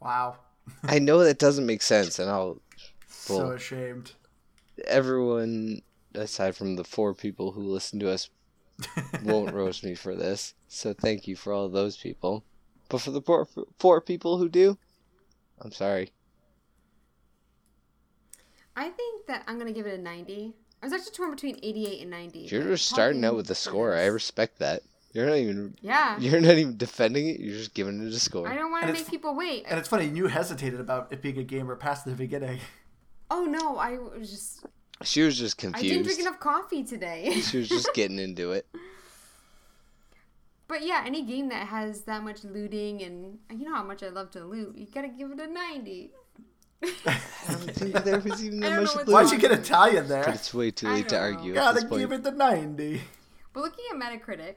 Wow. 0.00 0.36
I 0.84 0.98
know 0.98 1.20
that 1.20 1.38
doesn't 1.38 1.66
make 1.66 1.82
sense, 1.82 2.18
and 2.18 2.30
I'll. 2.30 2.60
So 3.06 3.52
ashamed. 3.52 4.12
Everyone, 4.86 5.82
aside 6.14 6.56
from 6.56 6.76
the 6.76 6.84
four 6.84 7.14
people 7.14 7.52
who 7.52 7.62
listen 7.62 7.98
to 8.00 8.10
us, 8.10 8.30
won't 9.24 9.54
roast 9.54 9.84
me 9.84 9.94
for 9.94 10.14
this. 10.14 10.54
So 10.68 10.92
thank 10.92 11.26
you 11.26 11.36
for 11.36 11.52
all 11.52 11.68
those 11.68 11.96
people. 11.96 12.44
But 12.88 13.00
for 13.00 13.10
the 13.10 13.20
four, 13.20 13.46
four 13.78 14.00
people 14.00 14.38
who 14.38 14.48
do, 14.48 14.78
I'm 15.60 15.72
sorry. 15.72 16.12
I 18.76 18.90
think 18.90 19.26
that 19.26 19.42
I'm 19.46 19.58
gonna 19.58 19.72
give 19.72 19.86
it 19.86 19.98
a 19.98 20.02
90. 20.02 20.54
I 20.80 20.86
was 20.86 20.92
actually 20.92 21.12
torn 21.12 21.32
between 21.32 21.58
88 21.62 22.02
and 22.02 22.10
90. 22.10 22.38
You're 22.38 22.62
just 22.62 22.88
starting 22.88 23.24
out 23.24 23.34
with 23.34 23.48
the 23.48 23.54
score. 23.54 23.94
I 23.94 24.06
respect 24.06 24.60
that. 24.60 24.82
You're 25.12 25.26
not 25.26 25.36
even. 25.36 25.74
Yeah. 25.80 26.18
You're 26.20 26.40
not 26.40 26.56
even 26.58 26.76
defending 26.76 27.28
it. 27.28 27.40
You're 27.40 27.56
just 27.56 27.74
giving 27.74 28.06
it 28.06 28.12
a 28.12 28.18
score. 28.20 28.46
I 28.48 28.54
don't 28.54 28.70
want 28.70 28.86
to 28.86 28.92
make 28.92 29.08
people 29.08 29.34
wait. 29.34 29.64
And 29.68 29.78
it's 29.78 29.88
funny, 29.88 30.06
you 30.06 30.26
hesitated 30.26 30.80
about 30.80 31.12
it 31.12 31.22
being 31.22 31.38
a 31.38 31.42
gamer 31.44 31.76
past 31.76 32.04
the 32.04 32.12
beginning. 32.12 32.60
oh 33.30 33.44
no, 33.44 33.78
I 33.78 33.98
was 33.98 34.30
just 34.30 34.66
She 35.02 35.22
was 35.22 35.38
just 35.38 35.56
confused. 35.58 35.84
I 35.84 35.88
didn't 35.88 36.04
drink 36.04 36.20
enough 36.20 36.38
coffee 36.40 36.84
today. 36.84 37.40
She 37.42 37.58
was 37.58 37.68
just 37.68 37.92
getting 37.94 38.18
into 38.18 38.52
it. 38.52 38.66
but 40.68 40.82
yeah, 40.84 41.02
any 41.06 41.22
game 41.24 41.48
that 41.48 41.66
has 41.68 42.02
that 42.02 42.22
much 42.22 42.44
looting 42.44 43.02
and 43.02 43.38
you 43.50 43.64
know 43.64 43.74
how 43.74 43.82
much 43.84 44.02
I 44.02 44.08
love 44.10 44.30
to 44.32 44.44
loot, 44.44 44.76
you 44.76 44.86
gotta 44.94 45.08
give 45.08 45.30
it 45.30 45.40
a 45.40 45.46
90. 45.46 46.10
I 46.82 46.88
don't 47.48 47.60
think 47.74 47.92
there 48.04 48.20
was 48.20 48.44
even 48.44 48.60
that 48.60 48.82
much 48.82 48.94
loot. 48.94 49.08
Why'd 49.08 49.32
you 49.32 49.38
get 49.38 49.50
Italian 49.52 50.04
But 50.04 50.08
there? 50.08 50.28
it's 50.34 50.52
way 50.54 50.70
too 50.70 50.88
late 50.88 51.08
to 51.08 51.14
don't 51.16 51.34
argue 51.34 51.54
know. 51.54 51.60
Gotta 51.60 51.74
this 51.76 51.84
point. 51.84 52.00
give 52.00 52.12
it 52.12 52.22
the 52.22 52.30
90. 52.32 53.00
But 53.52 53.60
looking 53.62 53.84
at 53.90 53.96
Metacritic, 53.96 54.54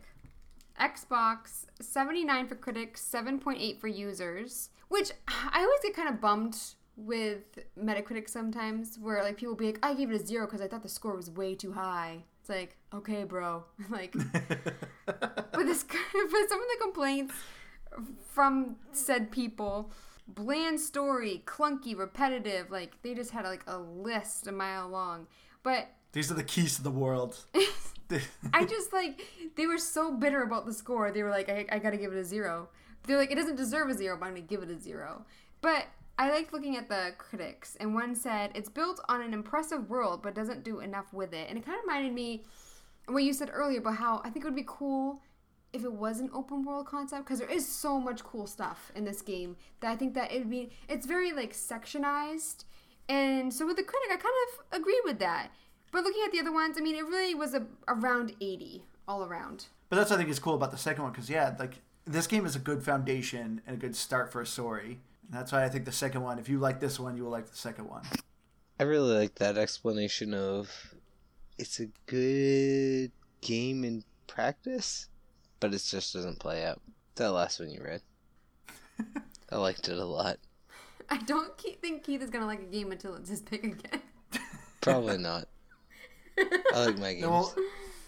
Xbox 0.81 1.65
79 1.79 2.47
for 2.47 2.55
critics, 2.55 3.07
7.8 3.13 3.79
for 3.79 3.87
users, 3.87 4.69
which 4.87 5.11
I 5.27 5.61
always 5.61 5.79
get 5.83 5.95
kind 5.95 6.09
of 6.09 6.19
bummed 6.19 6.57
with 6.97 7.59
Metacritic 7.79 8.27
sometimes, 8.27 8.97
where 8.99 9.23
like 9.23 9.37
people 9.37 9.55
be 9.55 9.67
like, 9.67 9.79
I 9.83 9.93
gave 9.93 10.09
it 10.09 10.19
a 10.19 10.25
zero 10.25 10.45
because 10.45 10.61
I 10.61 10.67
thought 10.67 10.83
the 10.83 10.89
score 10.89 11.15
was 11.15 11.29
way 11.29 11.55
too 11.55 11.73
high. 11.73 12.23
It's 12.39 12.49
like, 12.49 12.77
okay, 12.93 13.23
bro, 13.23 13.63
like, 13.89 14.13
but 15.05 15.53
this, 15.53 15.83
but 15.83 16.49
some 16.49 16.61
of 16.61 16.67
the 16.67 16.77
complaints 16.81 17.33
from 18.31 18.77
said 18.91 19.31
people. 19.31 19.91
Bland 20.27 20.79
story, 20.79 21.43
clunky, 21.45 21.97
repetitive. 21.97 22.71
Like 22.71 23.01
they 23.01 23.13
just 23.13 23.31
had 23.31 23.45
like 23.45 23.63
a 23.67 23.77
list 23.77 24.47
a 24.47 24.51
mile 24.51 24.87
long. 24.87 25.27
But 25.63 25.89
These 26.13 26.31
are 26.31 26.35
the 26.35 26.43
keys 26.43 26.75
to 26.75 26.83
the 26.83 26.91
world. 26.91 27.37
I 28.53 28.65
just 28.65 28.91
like 28.91 29.21
they 29.55 29.67
were 29.67 29.77
so 29.77 30.11
bitter 30.11 30.43
about 30.43 30.65
the 30.65 30.73
score. 30.73 31.11
They 31.11 31.23
were 31.23 31.29
like, 31.29 31.49
I, 31.49 31.65
I 31.71 31.79
gotta 31.79 31.97
give 31.97 32.11
it 32.11 32.17
a 32.17 32.25
zero. 32.25 32.69
They're 33.07 33.17
like, 33.17 33.31
it 33.31 33.35
doesn't 33.35 33.55
deserve 33.55 33.89
a 33.89 33.93
zero, 33.93 34.17
but 34.19 34.25
I'm 34.25 34.33
gonna 34.33 34.41
give 34.41 34.63
it 34.63 34.69
a 34.69 34.77
zero. 34.77 35.25
But 35.61 35.85
I 36.17 36.29
liked 36.29 36.53
looking 36.53 36.77
at 36.77 36.89
the 36.89 37.13
critics, 37.17 37.77
and 37.79 37.95
one 37.95 38.15
said 38.15 38.51
it's 38.53 38.69
built 38.69 38.99
on 39.07 39.21
an 39.21 39.33
impressive 39.33 39.89
world, 39.89 40.21
but 40.21 40.35
doesn't 40.35 40.63
do 40.63 40.79
enough 40.79 41.13
with 41.13 41.33
it. 41.33 41.47
And 41.49 41.57
it 41.57 41.65
kind 41.65 41.77
of 41.77 41.83
reminded 41.85 42.13
me 42.13 42.43
what 43.07 43.23
you 43.23 43.33
said 43.33 43.49
earlier 43.51 43.79
about 43.79 43.95
how 43.95 44.21
I 44.23 44.29
think 44.29 44.45
it 44.45 44.47
would 44.47 44.55
be 44.55 44.65
cool 44.67 45.21
if 45.73 45.83
it 45.83 45.93
was 45.93 46.19
an 46.19 46.29
open 46.33 46.65
world 46.65 46.85
concept 46.85 47.25
because 47.25 47.39
there 47.39 47.49
is 47.49 47.67
so 47.67 47.99
much 47.99 48.23
cool 48.23 48.45
stuff 48.45 48.91
in 48.93 49.05
this 49.05 49.21
game 49.21 49.55
that 49.79 49.91
I 49.91 49.95
think 49.95 50.13
that 50.15 50.31
it'd 50.31 50.49
be 50.49 50.71
it's 50.89 51.05
very 51.05 51.31
like 51.31 51.53
sectionized. 51.53 52.65
And 53.07 53.53
so 53.53 53.65
with 53.65 53.77
the 53.77 53.83
critic, 53.83 54.09
I 54.11 54.17
kind 54.17 54.35
of 54.47 54.79
agree 54.79 55.01
with 55.03 55.19
that. 55.19 55.49
But 55.91 56.03
looking 56.03 56.21
at 56.25 56.31
the 56.31 56.39
other 56.39 56.51
ones, 56.51 56.77
I 56.77 56.81
mean, 56.81 56.95
it 56.95 57.05
really 57.05 57.35
was 57.35 57.53
a, 57.53 57.65
around 57.87 58.33
80 58.41 58.83
all 59.07 59.23
around. 59.23 59.65
But 59.89 59.97
that's 59.97 60.09
what 60.09 60.15
I 60.15 60.19
think 60.19 60.29
is 60.29 60.39
cool 60.39 60.55
about 60.55 60.71
the 60.71 60.77
second 60.77 61.03
one, 61.03 61.11
because 61.11 61.29
yeah, 61.29 61.53
like 61.59 61.81
this 62.05 62.27
game 62.27 62.45
is 62.45 62.55
a 62.55 62.59
good 62.59 62.83
foundation 62.83 63.61
and 63.67 63.75
a 63.75 63.79
good 63.79 63.95
start 63.95 64.31
for 64.31 64.41
a 64.41 64.45
story. 64.45 64.99
And 65.25 65.33
that's 65.39 65.51
why 65.51 65.63
I 65.63 65.69
think 65.69 65.85
the 65.85 65.91
second 65.91 66.21
one, 66.21 66.39
if 66.39 66.47
you 66.47 66.59
like 66.59 66.79
this 66.79 66.99
one, 66.99 67.17
you 67.17 67.23
will 67.23 67.31
like 67.31 67.49
the 67.49 67.57
second 67.57 67.89
one. 67.89 68.03
I 68.79 68.83
really 68.83 69.15
like 69.15 69.35
that 69.35 69.57
explanation 69.57 70.33
of 70.33 70.95
it's 71.57 71.79
a 71.79 71.87
good 72.07 73.11
game 73.41 73.83
in 73.83 74.03
practice, 74.27 75.07
but 75.59 75.73
it 75.73 75.83
just 75.85 76.13
doesn't 76.13 76.39
play 76.39 76.65
out. 76.65 76.81
That 77.15 77.31
last 77.31 77.59
one 77.59 77.69
you 77.69 77.83
read. 77.83 78.01
I 79.51 79.57
liked 79.57 79.89
it 79.89 79.97
a 79.97 80.05
lot. 80.05 80.37
I 81.09 81.17
don't 81.17 81.51
think 81.59 82.03
Keith 82.03 82.21
is 82.21 82.29
going 82.29 82.41
to 82.41 82.47
like 82.47 82.61
a 82.61 82.71
game 82.71 82.91
until 82.91 83.15
it's 83.15 83.29
his 83.29 83.41
pick 83.41 83.65
again. 83.65 84.01
Probably 84.79 85.17
not. 85.17 85.47
I 86.73 86.85
like 86.85 86.97
my 86.99 87.13
games. 87.15 87.27
We'll, 87.27 87.53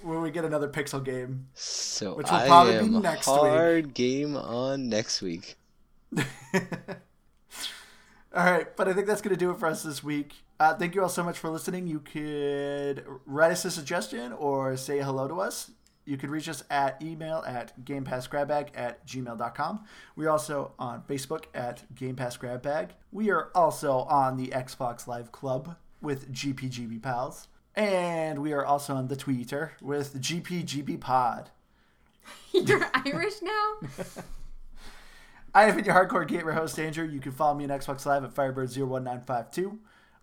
when 0.01 0.21
we 0.21 0.31
get 0.31 0.43
another 0.45 0.67
Pixel 0.67 1.03
game. 1.03 1.47
so 1.53 2.15
which 2.15 2.27
will 2.29 2.35
I 2.37 2.47
probably 2.47 2.79
be 2.79 2.99
next 2.99 3.27
week. 3.27 3.37
hard 3.37 3.93
game 3.93 4.35
on 4.35 4.89
next 4.89 5.21
week. 5.21 5.55
all 6.17 6.21
right, 8.33 8.75
but 8.75 8.87
I 8.87 8.93
think 8.93 9.07
that's 9.07 9.21
going 9.21 9.33
to 9.35 9.39
do 9.39 9.51
it 9.51 9.57
for 9.59 9.67
us 9.67 9.83
this 9.83 10.03
week. 10.03 10.33
Uh, 10.59 10.73
thank 10.75 10.95
you 10.95 11.01
all 11.01 11.09
so 11.09 11.23
much 11.23 11.37
for 11.39 11.49
listening. 11.49 11.87
You 11.87 11.99
could 11.99 13.05
write 13.25 13.51
us 13.51 13.65
a 13.65 13.71
suggestion 13.71 14.33
or 14.33 14.75
say 14.77 14.99
hello 14.99 15.27
to 15.27 15.39
us. 15.39 15.71
You 16.05 16.17
could 16.17 16.29
reach 16.29 16.49
us 16.49 16.63
at 16.69 17.01
email 17.01 17.43
at 17.47 17.79
gamepassgrabbag 17.85 18.69
at 18.75 19.05
gmail.com. 19.07 19.85
We're 20.17 20.29
also 20.29 20.73
on 20.77 21.03
Facebook 21.03 21.45
at 21.53 21.83
Game 21.95 22.15
Pass 22.17 22.35
Grab 22.35 22.61
Bag. 22.61 22.89
We 23.11 23.31
are 23.31 23.51
also 23.55 23.99
on 23.99 24.35
the 24.35 24.47
Xbox 24.47 25.07
Live 25.07 25.31
Club 25.31 25.77
with 26.01 26.31
GPGB 26.33 27.01
Pals. 27.01 27.47
And 27.75 28.39
we 28.39 28.53
are 28.53 28.65
also 28.65 28.95
on 28.95 29.07
the 29.07 29.15
Twitter 29.15 29.73
with 29.81 30.21
GPGB 30.21 30.99
Pod. 30.99 31.49
You're 32.51 32.87
Irish 32.93 33.35
now? 33.41 33.73
I 35.55 35.63
have 35.63 35.75
been 35.75 35.85
your 35.85 35.93
hardcore 35.93 36.27
gamer 36.27 36.51
host, 36.51 36.79
Andrew. 36.79 37.05
You 37.07 37.19
can 37.19 37.31
follow 37.31 37.53
me 37.55 37.63
on 37.65 37.69
Xbox 37.71 38.05
Live 38.05 38.23
at 38.23 38.33
Firebird01952. 38.33 39.77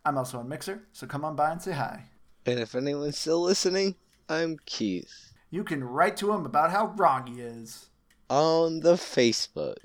I'm 0.04 0.16
also 0.18 0.38
on 0.38 0.48
Mixer, 0.48 0.82
so 0.92 1.06
come 1.06 1.24
on 1.24 1.36
by 1.36 1.50
and 1.52 1.60
say 1.62 1.72
hi. 1.72 2.04
And 2.46 2.58
if 2.58 2.74
anyone's 2.74 3.18
still 3.18 3.42
listening, 3.42 3.94
I'm 4.28 4.56
Keith 4.64 5.32
You 5.50 5.62
can 5.62 5.84
write 5.84 6.16
to 6.18 6.32
him 6.32 6.46
about 6.46 6.70
how 6.70 6.86
wrong 6.96 7.26
he 7.26 7.40
is. 7.40 7.90
on 8.28 8.80
the 8.80 8.94
Facebook. 8.94 9.76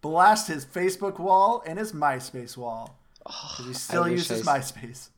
Blast 0.00 0.48
his 0.48 0.64
Facebook 0.64 1.18
wall 1.18 1.62
and 1.66 1.78
his 1.78 1.92
MySpace 1.92 2.56
wall. 2.56 2.98
Oh, 3.26 3.54
Because 3.56 3.66
he 3.66 3.74
still 3.74 4.02
wish 4.04 4.12
uses 4.12 4.46
I- 4.46 4.58
MySpace. 4.58 5.08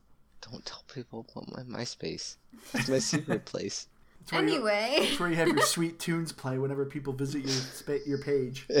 Don't 0.51 0.65
tell 0.65 0.83
people 0.93 1.25
about 1.33 1.51
my 1.71 1.79
MySpace. 1.79 2.37
It's 2.73 2.87
my 2.89 2.99
secret 2.99 3.45
place. 3.51 3.87
It's 4.21 4.31
where, 4.31 4.43
you, 4.43 4.53
Anyway, 4.55 4.95
it's 4.99 5.19
where 5.19 5.29
you 5.29 5.35
have 5.35 5.47
your 5.49 5.61
sweet 5.61 5.99
tunes 5.99 6.31
play 6.31 6.57
whenever 6.57 6.85
people 6.85 7.13
visit 7.13 7.39
your 7.41 7.49
spa- 7.49 8.03
your 8.05 8.19
page. 8.19 8.67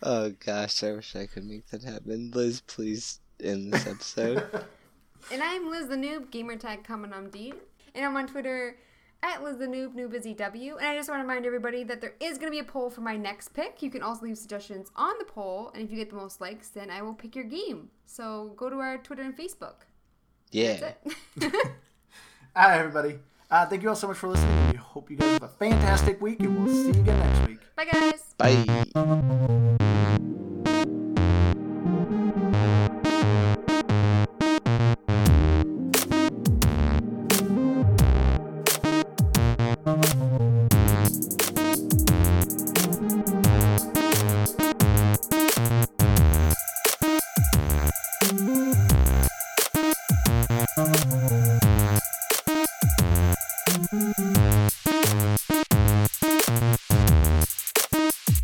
Oh 0.00 0.30
gosh, 0.44 0.84
I 0.84 0.92
wish 0.92 1.16
I 1.16 1.26
could 1.26 1.44
make 1.44 1.66
that 1.70 1.82
happen. 1.82 2.30
Liz, 2.32 2.60
please 2.60 3.18
end 3.42 3.72
this 3.72 3.84
episode. 3.86 4.44
and 5.32 5.42
I'm 5.42 5.68
Liz 5.70 5.88
the 5.88 5.96
Noob, 5.96 6.30
gamertag 6.30 6.84
coming 6.84 7.12
on 7.12 7.30
deed. 7.30 7.54
And 7.96 8.04
I'm 8.04 8.16
on 8.16 8.28
Twitter 8.28 8.76
at 9.24 9.42
Liz 9.42 9.56
the 9.56 9.66
Noob, 9.66 9.94
Noob 9.96 10.14
is 10.14 10.24
EW. 10.24 10.76
And 10.76 10.86
I 10.86 10.94
just 10.94 11.08
want 11.08 11.18
to 11.20 11.26
remind 11.26 11.46
everybody 11.46 11.82
that 11.82 12.00
there 12.00 12.14
is 12.20 12.38
going 12.38 12.46
to 12.46 12.52
be 12.52 12.60
a 12.60 12.64
poll 12.64 12.90
for 12.90 13.00
my 13.00 13.16
next 13.16 13.48
pick. 13.54 13.82
You 13.82 13.90
can 13.90 14.02
also 14.02 14.24
leave 14.26 14.38
suggestions 14.38 14.88
on 14.94 15.14
the 15.18 15.24
poll. 15.24 15.72
And 15.74 15.82
if 15.82 15.90
you 15.90 15.96
get 15.96 16.10
the 16.10 16.16
most 16.16 16.40
likes, 16.40 16.68
then 16.68 16.90
I 16.90 17.02
will 17.02 17.14
pick 17.14 17.34
your 17.34 17.44
game. 17.46 17.90
So 18.06 18.52
go 18.56 18.70
to 18.70 18.76
our 18.76 18.98
Twitter 18.98 19.22
and 19.22 19.36
Facebook. 19.36 19.87
Yeah. 20.50 20.92
All 21.42 21.50
right, 22.56 22.78
everybody. 22.78 23.18
Uh, 23.50 23.66
thank 23.66 23.82
you 23.82 23.88
all 23.88 23.96
so 23.96 24.08
much 24.08 24.18
for 24.18 24.28
listening. 24.28 24.72
We 24.72 24.76
hope 24.76 25.10
you 25.10 25.16
guys 25.16 25.32
have 25.32 25.42
a 25.42 25.48
fantastic 25.48 26.20
week, 26.20 26.40
and 26.40 26.64
we'll 26.64 26.74
see 26.74 26.98
you 26.98 27.02
again 27.02 27.18
next 27.18 27.48
week. 27.48 27.60
Bye, 27.76 27.86
guys. 27.86 28.34
Bye. 28.36 29.84